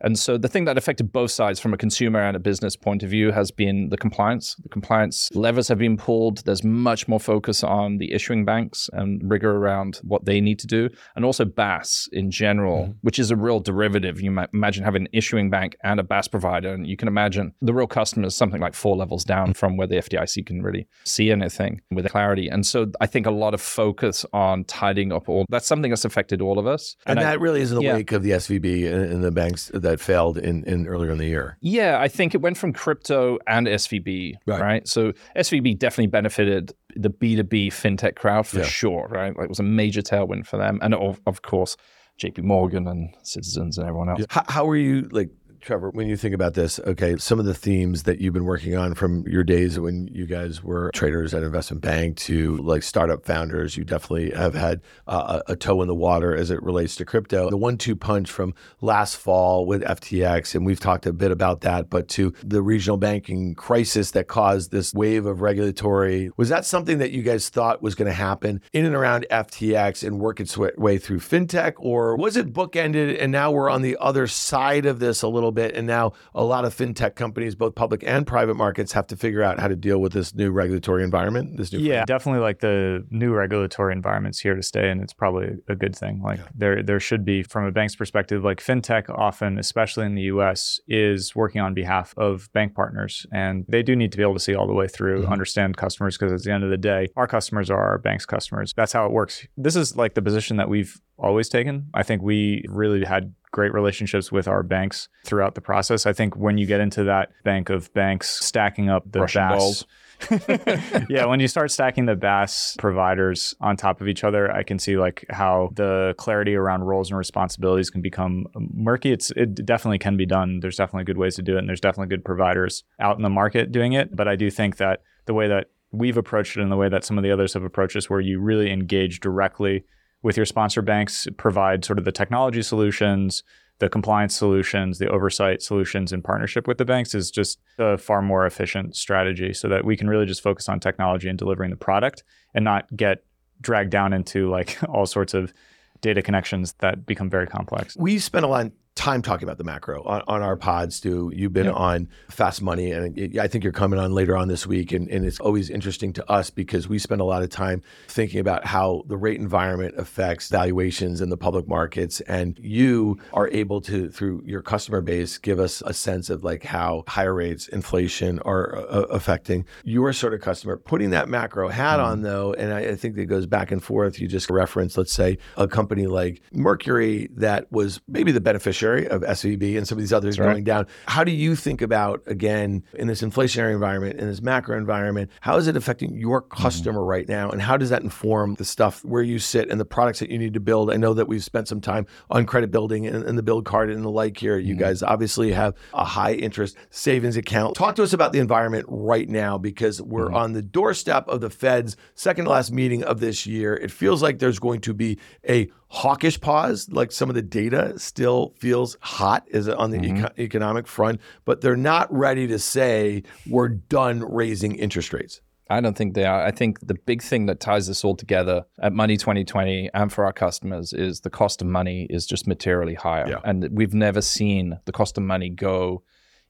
And 0.02 0.18
so 0.18 0.38
the 0.38 0.48
thing 0.48 0.66
that 0.66 0.78
affected 0.78 1.12
both 1.12 1.32
sides 1.32 1.60
from 1.60 1.74
a 1.74 1.78
consumer 1.78 2.20
and 2.20 2.36
a 2.36 2.40
business 2.40 2.76
point 2.76 3.04
of 3.04 3.10
view 3.10 3.32
has 3.32 3.52
been 3.52 3.90
the 3.90 3.98
compliance. 3.98 4.56
The 4.56 4.70
compliance 4.70 5.30
levers 5.34 5.68
have 5.68 5.80
been 5.80 5.98
pulled. 5.98 6.44
There's 6.46 6.64
much 6.64 7.08
more 7.08 7.20
focus 7.20 7.64
on 7.64 7.98
the 7.98 8.12
issuing 8.14 8.46
banks 8.46 8.90
and 8.94 9.22
rigor 9.30 9.52
around 9.52 10.00
what 10.04 10.26
they 10.26 10.42
need 10.42 10.60
to 10.60 10.68
do. 10.68 10.90
And 11.16 11.24
also 11.24 11.46
BaaS 11.46 12.10
in 12.12 12.32
general, 12.32 12.84
mm-hmm. 12.84 12.92
which 13.02 13.20
is 13.20 13.32
a 13.32 13.36
real 13.36 13.60
derivative. 13.60 14.22
You 14.22 14.32
might 14.32 14.50
imagine 14.54 14.84
having 14.84 15.04
an 15.04 15.10
issuing 15.14 15.50
bank 15.50 15.76
and 15.84 16.00
a 16.00 16.04
BaaS 16.04 16.28
provider. 16.28 16.74
And 16.74 16.88
you 16.88 16.98
can 16.98 17.08
imagine 17.08 17.54
the 17.62 17.74
real 17.74 17.88
customer 17.88 18.28
is 18.28 18.36
something 18.36 18.62
like 18.62 18.74
four 18.74 18.96
levels 18.96 19.24
down 19.24 19.52
mm. 19.52 19.58
from 19.58 19.78
where 19.78 19.88
the 19.88 19.96
FDIC 19.96 20.46
can 20.46 20.62
really 20.62 20.88
see 21.04 21.32
anything 21.32 21.82
with 21.92 22.10
clarity. 22.10 22.48
And 22.48 22.66
so 22.66 22.92
I 23.00 23.08
think 23.08 23.26
a 23.26 23.32
lot 23.32 23.54
of 23.54 23.62
focus 23.62 24.26
on 24.34 24.66
tidying 24.66 25.12
up 25.12 25.30
all 25.30 25.46
that's 25.50 25.68
something 25.68 25.92
that's 25.92 26.06
affected 26.06 26.42
all 26.42 26.60
of 26.60 26.68
us. 26.68 26.96
And, 27.06 27.20
I- 27.20 27.24
that 27.24 27.40
really 27.40 27.62
is 27.62 27.72
in 27.72 27.78
the 27.78 27.84
yeah. 27.84 27.96
wake 27.96 28.12
of 28.12 28.24
the 28.24 28.32
SVB 28.32 28.92
and, 28.92 29.12
and 29.14 29.24
the 29.24 29.32
banks 29.32 29.72
that 29.86 30.00
failed 30.00 30.38
in, 30.38 30.64
in 30.66 30.86
earlier 30.88 31.12
in 31.12 31.18
the 31.18 31.26
year. 31.26 31.58
Yeah, 31.62 32.00
I 32.00 32.08
think 32.08 32.36
it 32.36 32.42
went 32.42 32.58
from 32.58 32.74
crypto 32.74 33.40
and 33.48 33.68
SVB, 33.68 34.34
Right. 34.46 34.62
right? 34.62 34.88
So 34.88 35.14
SVB 35.36 35.78
definitely 35.80 36.08
benefited 36.08 36.74
the 36.96 37.10
B2B 37.10 37.68
fintech 37.68 38.16
crowd 38.16 38.46
for 38.48 38.60
Yeah. 38.60 38.66
sure, 38.66 39.08
right? 39.10 39.36
Like 39.36 39.46
it 39.46 39.50
was 39.50 39.60
a 39.60 39.64
major 39.64 40.02
tailwind 40.02 40.46
for 40.48 40.58
them. 40.58 40.80
And 40.82 40.94
of, 40.94 41.20
of 41.26 41.42
course, 41.42 41.78
JP 42.22 42.44
Morgan 42.44 42.88
and 42.88 43.10
Citizens 43.24 43.78
and 43.78 43.88
everyone 43.88 44.10
else. 44.10 44.26
How, 44.30 44.44
how 44.48 44.70
are 44.70 44.78
you 44.78 45.08
like? 45.12 45.30
Trevor, 45.66 45.90
when 45.90 46.08
you 46.08 46.16
think 46.16 46.36
about 46.36 46.54
this, 46.54 46.80
okay, 46.82 47.18
some 47.18 47.40
of 47.40 47.46
the 47.46 47.56
themes 47.56 48.04
that 48.04 48.22
you've 48.22 48.36
been 48.36 48.46
working 48.46 48.76
on 48.76 48.94
from 48.94 49.28
your 49.28 49.44
days 49.44 49.80
when 49.80 50.08
you 50.14 50.28
guys 50.28 50.64
were 50.64 50.92
traders 50.94 51.34
at 51.34 51.42
investment 51.42 51.82
bank 51.82 52.18
to 52.18 52.58
like 52.58 52.84
startup 52.84 53.26
founders, 53.26 53.76
you 53.76 53.84
definitely 53.84 54.30
have 54.30 54.54
had 54.54 54.80
uh, 55.08 55.42
a 55.48 55.56
toe 55.56 55.82
in 55.82 55.88
the 55.88 55.96
water 55.96 56.36
as 56.36 56.52
it 56.52 56.62
relates 56.62 56.96
to 56.98 57.04
crypto. 57.04 57.50
The 57.50 57.58
one-two 57.58 57.96
punch 57.96 58.30
from 58.30 58.54
last 58.82 59.18
fall 59.18 59.66
with 59.66 59.82
FTX, 59.82 60.54
and 60.54 60.68
we've 60.68 60.80
talked 60.80 61.08
a 61.08 61.14
bit 61.14 61.32
about 61.32 61.62
that, 61.62 61.90
but 61.90 62.10
to 62.10 62.32
the 62.44 62.62
regional 62.62 62.98
banking 62.98 63.56
crisis 63.56 64.12
that 64.12 64.28
caused 64.28 64.70
this 64.70 64.94
wave 64.94 65.26
of 65.26 65.42
regulatory, 65.42 66.30
was 66.38 66.50
that 66.50 66.66
something 66.66 67.00
that 67.00 67.10
you 67.10 67.24
guys 67.24 67.50
thought 67.50 67.82
was 67.82 67.96
going 67.96 68.08
to 68.08 68.14
happen 68.14 68.62
in 68.72 68.86
and 68.86 68.94
around 68.94 69.26
FTX 69.32 70.06
and 70.06 70.20
work 70.20 70.40
its 70.40 70.56
way 70.60 71.00
through 71.00 71.22
fintech, 71.22 71.74
or 71.78 72.16
was 72.16 72.38
it 72.38 72.54
bookended 72.54 73.20
and 73.20 73.32
now 73.32 73.50
we're 73.50 73.72
on 73.72 73.82
the 73.82 73.98
other 74.00 74.28
side 74.28 74.86
of 74.86 75.00
this 75.00 75.24
a 75.24 75.28
little 75.28 75.55
bit, 75.56 75.76
and 75.76 75.88
now 75.88 76.14
a 76.36 76.44
lot 76.44 76.66
of 76.66 76.76
fintech 76.76 77.16
companies, 77.16 77.56
both 77.56 77.76
public 77.76 78.04
and 78.06 78.28
private 78.28 78.56
markets, 78.56 78.92
have 78.92 79.08
to 79.08 79.16
figure 79.16 79.42
out 79.42 79.60
how 79.60 79.68
to 79.68 79.76
deal 79.76 80.00
with 80.00 80.14
this 80.14 80.36
new 80.36 80.52
regulatory 80.52 81.04
environment. 81.04 81.58
This 81.58 81.72
new 81.72 81.80
yeah, 81.80 82.06
definitely. 82.06 82.42
Like 82.42 82.60
the 82.60 83.06
new 83.10 83.34
regulatory 83.34 83.94
environment's 83.94 84.40
here 84.40 84.56
to 84.56 84.62
stay, 84.62 84.90
and 84.90 85.02
it's 85.02 85.14
probably 85.14 85.58
a 85.68 85.76
good 85.76 85.96
thing. 85.96 86.22
Like 86.22 86.40
yeah. 86.40 86.48
there, 86.56 86.84
there 86.84 87.00
should 87.00 87.26
be, 87.26 87.42
from 87.44 87.66
a 87.66 87.72
bank's 87.72 87.96
perspective, 87.96 88.44
like 88.44 88.60
fintech 88.60 89.10
often, 89.10 89.58
especially 89.58 90.06
in 90.06 90.16
the 90.16 90.24
U.S., 90.24 90.80
is 90.88 91.36
working 91.36 91.62
on 91.62 91.74
behalf 91.74 92.14
of 92.18 92.52
bank 92.54 92.76
partners, 92.76 93.26
and 93.32 93.66
they 93.68 93.82
do 93.82 93.96
need 93.96 94.12
to 94.12 94.18
be 94.18 94.24
able 94.24 94.34
to 94.34 94.40
see 94.40 94.54
all 94.54 94.68
the 94.68 94.74
way 94.74 94.88
through, 94.88 95.24
mm-hmm. 95.24 95.32
understand 95.32 95.78
customers, 95.78 96.18
because 96.18 96.32
at 96.32 96.44
the 96.44 96.52
end 96.52 96.64
of 96.64 96.70
the 96.70 96.78
day, 96.78 97.08
our 97.16 97.28
customers 97.28 97.70
are 97.70 97.80
our 97.80 97.98
bank's 97.98 98.26
customers. 98.26 98.74
That's 98.76 98.94
how 98.94 99.06
it 99.06 99.12
works. 99.12 99.48
This 99.58 99.76
is 99.76 99.96
like 99.96 100.14
the 100.14 100.22
position 100.22 100.58
that 100.58 100.70
we've 100.70 101.00
always 101.18 101.50
taken. 101.50 101.88
I 101.94 102.04
think 102.04 102.22
we 102.22 102.66
really 102.68 103.06
had 103.06 103.34
great 103.56 103.74
relationships 103.74 104.34
with 104.34 104.50
our 104.50 104.64
banks 104.64 105.08
throughout 105.24 105.56
the 105.56 105.62
process. 105.62 106.06
I 106.06 106.12
think 106.12 106.36
when 106.36 106.58
you 106.58 106.66
get 106.66 106.82
into 106.82 107.06
that 107.06 107.32
bank 107.46 107.70
of 107.70 107.92
banks 107.94 108.46
stacking 108.46 108.90
up 108.90 109.10
the 109.10 109.22
Russian 109.22 109.48
BaaS, 109.48 109.58
balls. 109.58 109.86
yeah, 111.10 111.26
when 111.26 111.40
you 111.40 111.48
start 111.48 111.72
stacking 111.72 112.06
the 112.06 112.18
BaaS 112.18 112.76
providers 112.80 113.56
on 113.62 113.78
top 113.78 114.02
of 114.02 114.10
each 114.10 114.26
other, 114.26 114.52
I 114.52 114.64
can 114.64 114.78
see 114.78 114.98
like 114.98 115.24
how 115.30 115.70
the 115.74 116.16
clarity 116.18 116.54
around 116.54 116.84
roles 116.84 117.10
and 117.10 117.18
responsibilities 117.18 117.90
can 117.90 118.02
become 118.02 118.46
murky. 118.58 119.14
It's 119.14 119.32
it 119.38 119.66
definitely 119.66 120.00
can 120.00 120.18
be 120.18 120.26
done. 120.26 120.60
There's 120.60 120.76
definitely 120.76 121.06
good 121.06 121.18
ways 121.18 121.36
to 121.36 121.42
do 121.42 121.56
it, 121.56 121.60
and 121.60 121.70
there's 121.70 121.80
definitely 121.80 122.14
good 122.14 122.26
providers 122.26 122.84
out 123.00 123.16
in 123.16 123.24
the 123.24 123.30
market 123.30 123.72
doing 123.72 123.94
it. 123.94 124.14
But 124.14 124.28
I 124.28 124.36
do 124.36 124.52
think 124.52 124.76
that 124.78 125.02
the 125.28 125.34
way 125.34 125.48
that 125.48 125.68
we've 125.94 126.18
approached 126.18 126.58
it 126.58 126.62
and 126.62 126.72
the 126.74 126.76
way 126.76 126.90
that 126.90 127.06
some 127.06 127.18
of 127.18 127.24
the 127.24 127.32
others 127.32 127.54
have 127.54 127.64
approached 127.64 127.94
this, 127.94 128.10
where 128.10 128.20
you 128.20 128.42
really 128.42 128.70
engage 128.70 129.22
directly 129.22 129.86
with 130.26 130.36
your 130.36 130.46
sponsor 130.46 130.82
banks, 130.82 131.28
provide 131.38 131.86
sort 131.86 132.00
of 132.00 132.04
the 132.04 132.12
technology 132.12 132.64
solutions, 132.64 133.44
the 133.78 133.88
compliance 133.88 134.36
solutions, 134.36 134.98
the 134.98 135.08
oversight 135.08 135.62
solutions 135.62 136.12
in 136.12 136.20
partnership 136.20 136.68
with 136.68 136.80
the 136.80 136.84
banks 136.84 137.14
is 137.14 137.30
just 137.30 137.60
a 137.78 137.96
far 137.96 138.24
more 138.24 138.44
efficient 138.44 138.96
strategy 138.96 139.54
so 139.54 139.68
that 139.68 139.86
we 139.86 139.96
can 139.96 140.10
really 140.10 140.26
just 140.26 140.42
focus 140.42 140.68
on 140.68 140.80
technology 140.80 141.30
and 141.30 141.38
delivering 141.38 141.70
the 141.70 141.78
product 141.78 142.24
and 142.56 142.66
not 142.66 142.88
get 142.98 143.24
dragged 143.62 143.92
down 143.92 144.14
into 144.14 144.50
like 144.50 144.80
all 144.90 145.06
sorts 145.06 145.36
of 145.36 145.54
data 146.02 146.24
connections 146.24 146.74
that 146.80 147.06
become 147.06 147.30
very 147.30 147.46
complex. 147.46 147.96
We 147.96 148.18
spent 148.18 148.46
a 148.46 148.48
lot 148.48 148.72
time 148.96 149.22
talking 149.22 149.46
about 149.46 149.58
the 149.58 149.64
macro 149.64 150.02
on, 150.04 150.22
on 150.28 150.42
our 150.42 150.56
pods, 150.56 150.96
Stu. 150.96 151.32
You've 151.36 151.52
been 151.54 151.66
yep. 151.66 151.76
on 151.76 152.08
Fast 152.30 152.62
Money, 152.62 152.92
and 152.92 153.18
it, 153.18 153.38
I 153.38 153.48
think 153.48 153.64
you're 153.64 153.74
coming 153.74 154.00
on 154.00 154.14
later 154.14 154.38
on 154.38 154.48
this 154.48 154.66
week. 154.66 154.94
And, 154.94 155.10
and 155.10 155.26
it's 155.26 155.40
always 155.40 155.70
interesting 155.70 156.14
to 156.14 156.32
us 156.32 156.50
because 156.50 156.88
we 156.88 156.98
spend 156.98 157.20
a 157.20 157.26
lot 157.26 157.44
of 157.44 157.50
time 157.50 157.82
thinking 158.08 158.40
about 158.40 158.66
how 158.66 159.04
the 159.08 159.18
rate 159.18 159.40
environment 159.40 159.96
affects 159.98 160.50
valuations 160.50 161.20
in 161.20 161.30
the 161.30 161.38
public 161.38 161.68
markets. 161.68 162.22
And 162.22 162.58
you 162.62 163.20
are 163.34 163.50
able 163.50 163.82
to, 163.82 164.10
through 164.10 164.44
your 164.46 164.62
customer 164.62 165.02
base, 165.02 165.38
give 165.38 165.60
us 165.60 165.84
a 165.86 165.94
sense 165.94 166.30
of 166.30 166.44
like 166.44 166.64
how 166.64 167.04
higher 167.08 167.34
rates, 167.34 167.68
inflation 167.68 168.40
are 168.40 168.78
uh, 168.78 169.02
affecting 169.12 169.66
your 169.84 170.14
sort 170.14 170.34
of 170.34 170.40
customer. 170.40 170.78
Putting 170.78 171.10
that 171.10 171.28
macro 171.28 171.68
hat 171.68 172.00
mm-hmm. 172.00 172.12
on, 172.12 172.22
though, 172.22 172.54
and 172.54 172.74
I, 172.74 172.80
I 172.92 172.96
think 172.96 173.16
that 173.16 173.26
goes 173.26 173.46
back 173.46 173.72
and 173.72 173.84
forth. 173.84 174.20
You 174.20 174.28
just 174.28 174.50
referenced, 174.50 174.98
let's 174.98 175.12
say, 175.12 175.38
a 175.58 175.68
company 175.68 176.08
like 176.08 176.42
Mercury 176.54 177.28
that 177.36 177.70
was 177.72 178.00
maybe 178.08 178.32
the 178.32 178.42
beneficiary 178.42 178.85
beneficiary 178.86 179.08
of 179.08 179.22
SVB 179.22 179.78
and 179.78 179.88
some 179.88 179.98
of 179.98 180.02
these 180.02 180.14
others 180.14 180.38
going 180.38 180.64
down. 180.64 180.88
How 181.08 181.24
do 181.24 181.32
you 181.32 181.56
think 181.56 181.82
about, 181.82 182.22
again, 182.26 182.84
in 182.94 183.08
this 183.08 183.22
inflationary 183.22 183.74
environment, 183.74 184.20
in 184.20 184.28
this 184.28 184.42
macro 184.42 184.78
environment, 184.78 185.32
how 185.42 185.58
is 185.58 185.68
it 185.68 185.76
affecting 185.76 186.16
your 186.16 186.42
mm-hmm. 186.42 186.62
customer 186.62 187.00
mm-hmm. 187.00 187.10
right 187.10 187.28
now? 187.28 187.50
And 187.50 187.62
how 187.62 187.78
does 187.78 187.90
that 187.90 188.04
inform 188.04 188.56
the 188.56 188.66
stuff 188.66 189.04
where 189.04 189.24
you 189.24 189.40
sit 189.40 189.70
and 189.70 189.80
the 189.80 189.86
products 189.86 190.20
that 190.20 190.30
you 190.30 190.38
need 190.38 190.54
to 190.54 190.60
build? 190.60 190.92
I 190.92 190.98
know 190.98 191.14
that 191.14 191.28
we've 191.28 191.44
spent 191.44 191.68
some 191.68 191.82
time 191.82 192.06
on 192.30 192.46
credit 192.46 192.72
building 192.72 193.06
and, 193.08 193.24
and 193.24 193.38
the 193.38 193.44
build 193.44 193.66
card 193.66 193.90
and 193.90 194.04
the 194.04 194.10
like 194.10 194.38
here. 194.38 194.58
You 194.58 194.74
mm-hmm. 194.74 194.84
guys 194.84 195.04
obviously 195.04 195.52
have 195.52 195.76
a 195.94 196.06
high 196.06 196.34
interest 196.34 196.78
savings 196.90 197.38
account. 197.38 197.76
Talk 197.76 197.96
to 197.96 198.04
us 198.04 198.14
about 198.14 198.34
the 198.34 198.40
environment 198.40 198.86
right 198.88 199.28
now 199.28 199.58
because 199.58 200.02
we're 200.02 200.28
mm-hmm. 200.28 200.36
on 200.36 200.54
the 200.54 200.62
doorstep 200.62 201.28
of 201.28 201.42
the 201.42 201.50
Fed's 201.50 201.98
second 202.14 202.46
to 202.46 202.52
last 202.52 202.72
meeting 202.72 203.04
of 203.04 203.20
this 203.20 203.46
year. 203.46 203.76
It 203.76 203.92
feels 203.92 204.22
like 204.22 204.40
there's 204.40 204.60
going 204.60 204.82
to 204.82 204.94
be 204.94 205.18
a 205.48 205.70
hawkish 205.88 206.40
pause. 206.40 206.90
Like 206.90 207.12
some 207.12 207.30
of 207.30 207.36
the 207.36 207.42
data 207.42 207.98
still 207.98 208.54
feels 208.58 208.98
hot 209.02 209.46
is 209.48 209.68
on 209.68 209.92
the 209.92 209.98
mm-hmm. 209.98 210.18
eco- 210.18 210.34
economic 210.38 210.88
front, 210.88 211.22
but 211.46 211.62
they're 211.62 211.76
not 211.76 212.12
ready 212.14 212.48
to 212.48 212.60
say 212.60 213.24
we're 213.48 213.70
done 213.70 214.20
raising 214.22 214.76
interest 214.76 215.14
rates. 215.14 215.42
I 215.70 215.82
don't 215.82 215.98
think 215.98 216.14
they 216.14 216.26
are. 216.26 216.46
I 216.46 216.52
think 216.52 216.86
the 216.86 216.94
big 216.94 217.24
thing 217.24 217.48
that 217.48 217.60
ties 217.60 217.88
this 217.88 218.04
all 218.04 218.16
together 218.16 218.66
at 218.80 218.94
Money 218.94 219.18
2020 219.18 219.90
and 219.94 220.14
for 220.14 220.26
our 220.26 220.34
customers 220.34 220.94
is 220.94 221.22
the 221.22 221.30
cost 221.32 221.62
of 221.62 221.68
money 221.68 222.06
is 222.10 222.28
just 222.28 222.46
materially 222.46 222.94
higher. 222.94 223.28
Yeah. 223.28 223.40
And 223.44 223.68
we've 223.72 223.94
never 223.94 224.22
seen 224.22 224.80
the 224.86 224.92
cost 224.92 225.18
of 225.18 225.24
money 225.24 225.50
go 225.50 226.04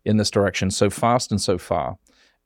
in 0.03 0.17
this 0.17 0.29
direction 0.29 0.69
so 0.69 0.89
fast 0.89 1.31
and 1.31 1.41
so 1.41 1.57
far. 1.57 1.97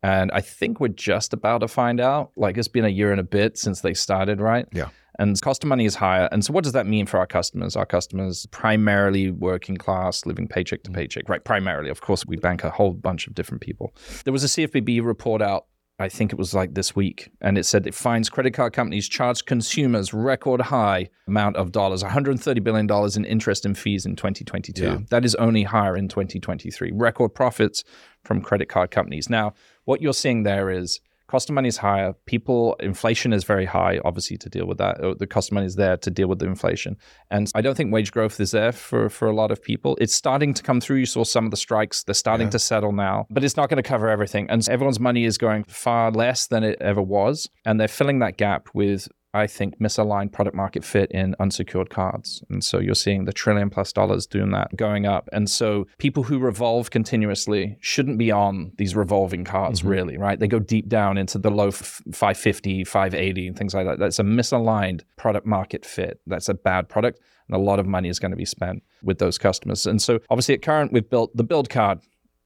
And 0.02 0.32
I 0.32 0.42
think 0.42 0.80
we're 0.80 0.88
just 0.90 1.34
about 1.34 1.60
to 1.60 1.68
find 1.68 2.00
out. 2.00 2.32
Like 2.36 2.58
it's 2.58 2.68
been 2.68 2.86
a 2.86 2.90
year 2.90 3.12
and 3.12 3.20
a 3.20 3.24
bit 3.24 3.58
since 3.58 3.82
they 3.82 3.94
started, 3.94 4.40
right? 4.40 4.66
Yeah 4.72 4.90
and 5.20 5.40
cost 5.42 5.64
of 5.64 5.68
money 5.68 5.86
is 5.86 5.96
higher. 5.96 6.30
And 6.32 6.44
so, 6.44 6.54
what 6.54 6.64
does 6.64 6.74
that 6.74 6.88
mean 6.88 7.06
for 7.06 7.20
our 7.20 7.28
customers? 7.28 7.76
Our 7.76 7.86
customers, 7.86 8.48
primarily 8.48 9.30
working 9.30 9.76
class, 9.78 10.26
living 10.26 10.48
paycheck 10.48 10.84
to 10.84 10.90
mm. 10.90 10.96
paycheck, 10.96 11.28
right? 11.28 11.44
Primarily, 11.44 11.90
of 11.90 12.02
course, 12.02 12.26
we 12.26 12.38
bank 12.38 12.64
a 12.64 12.72
whole 12.72 12.94
bunch 12.94 13.28
of 13.28 13.36
different 13.36 13.62
people. 13.62 13.94
There 14.24 14.34
was 14.34 14.44
a 14.44 14.48
CFPB 14.48 15.04
report 15.04 15.42
out. 15.42 15.66
I 16.02 16.08
think 16.08 16.32
it 16.32 16.40
was 16.40 16.54
like 16.54 16.76
this 16.76 16.96
week, 16.96 17.30
and 17.42 17.58
it 17.58 17.66
said 17.66 17.86
it 17.86 17.94
finds 17.94 18.30
credit 18.30 18.54
card 18.54 18.72
companies 18.72 19.10
charge 19.10 19.44
consumers 19.44 20.14
record 20.14 20.62
high 20.62 21.10
amount 21.28 21.58
of 21.58 21.74
dollars, 21.74 22.02
130 22.02 22.62
billion 22.62 22.88
dollars 22.88 23.18
in 23.18 23.26
interest 23.26 23.66
and 23.66 23.78
fees 23.78 24.06
in 24.06 24.16
2022. 24.16 24.82
Yeah. 24.82 24.98
That 25.10 25.26
is 25.26 25.36
only 25.36 25.64
higher 25.64 25.98
in 25.98 26.08
2023. 26.08 26.94
Record 26.94 27.36
profits 27.36 27.84
from 28.24 28.42
credit 28.42 28.70
card 28.70 28.92
companies. 28.92 29.30
Now, 29.30 29.54
what 29.90 30.04
you're 30.04 30.14
seeing 30.14 30.44
there 30.44 30.70
is 30.70 31.00
cost 31.26 31.50
of 31.50 31.54
money 31.54 31.68
is 31.68 31.78
higher. 31.78 32.14
People, 32.26 32.76
inflation 32.80 33.34
is 33.34 33.44
very 33.44 33.66
high, 33.66 34.00
obviously, 34.06 34.38
to 34.38 34.50
deal 34.50 34.68
with 34.68 34.78
that. 34.78 35.00
Uh, 35.00 35.16
the 35.18 35.28
cost 35.28 35.50
of 35.50 35.54
money 35.54 35.66
is 35.66 35.76
there 35.76 35.98
to 35.98 36.12
deal 36.12 36.28
with 36.28 36.40
the 36.40 36.46
inflation. 36.46 36.96
And 37.32 37.52
I 37.56 37.62
don't 37.62 37.76
think 37.76 37.92
wage 37.92 38.12
growth 38.12 38.40
is 38.40 38.52
there 38.52 38.72
for, 38.72 39.10
for 39.10 39.28
a 39.28 39.34
lot 39.34 39.50
of 39.52 39.62
people. 39.62 39.98
It's 40.02 40.14
starting 40.14 40.54
to 40.56 40.64
come 40.64 40.80
through. 40.80 40.98
You 40.98 41.06
saw 41.06 41.24
some 41.24 41.46
of 41.46 41.52
the 41.52 41.58
strikes, 41.58 42.04
they're 42.04 42.14
starting 42.14 42.48
yeah. 42.48 42.52
to 42.52 42.60
settle 42.60 42.92
now, 42.92 43.26
but 43.32 43.44
it's 43.44 43.58
not 43.58 43.70
going 43.70 43.82
to 43.82 43.88
cover 43.88 44.10
everything. 44.10 44.48
And 44.50 44.68
everyone's 44.70 45.00
money 45.00 45.26
is 45.26 45.38
going 45.38 45.64
far 45.66 46.12
less 46.12 46.48
than 46.48 46.64
it 46.64 46.78
ever 46.82 47.02
was. 47.02 47.50
And 47.66 47.80
they're 47.80 47.88
filling 47.88 48.20
that 48.20 48.38
gap 48.38 48.70
with 48.74 49.08
I 49.34 49.46
think, 49.46 49.80
misaligned 49.80 50.32
product 50.32 50.56
market 50.56 50.84
fit 50.84 51.12
in 51.12 51.36
unsecured 51.40 51.90
cards. 51.90 52.44
And 52.50 52.64
so 52.64 52.80
you're 52.80 52.96
seeing 52.96 53.26
the 53.26 53.34
trillion 53.34 53.70
plus 53.70 53.94
dollars 53.94 54.26
doing 54.26 54.52
that 54.52 54.76
going 54.76 55.06
up. 55.06 55.30
And 55.32 55.50
so 55.50 55.86
people 56.00 56.24
who 56.24 56.40
revolve 56.40 56.90
continuously 56.90 57.78
shouldn't 57.80 58.18
be 58.18 58.32
on 58.32 58.72
these 58.78 58.96
revolving 58.96 59.44
cards, 59.44 59.82
mm-hmm. 59.82 59.90
really, 59.90 60.18
right? 60.18 60.40
They 60.40 60.48
go 60.48 60.60
deep 60.60 60.90
down 60.90 61.18
into 61.18 61.38
the 61.38 61.52
low 61.52 61.70
550, 61.72 62.84
580, 62.84 63.48
and 63.48 63.58
things 63.58 63.76
like 63.76 63.86
that. 63.86 64.00
That's 64.00 64.20
a 64.20 64.24
misaligned 64.24 65.04
product 65.16 65.46
market 65.46 65.86
fit. 65.86 66.20
That's 66.26 66.50
a 66.50 66.56
bad 66.56 66.90
product. 66.90 67.20
And 67.48 67.56
a 67.56 67.60
lot 67.60 67.80
of 67.80 67.86
money 67.86 68.10
is 68.10 68.20
going 68.20 68.32
to 68.32 68.38
be 68.38 68.46
spent 68.46 68.84
with 69.04 69.20
those 69.20 69.38
customers. 69.38 69.86
And 69.86 70.02
so 70.02 70.20
obviously 70.30 70.56
at 70.56 70.62
Current, 70.62 70.92
we've 70.92 71.10
built 71.10 71.36
the 71.36 71.44
build 71.44 71.70
card 71.70 72.00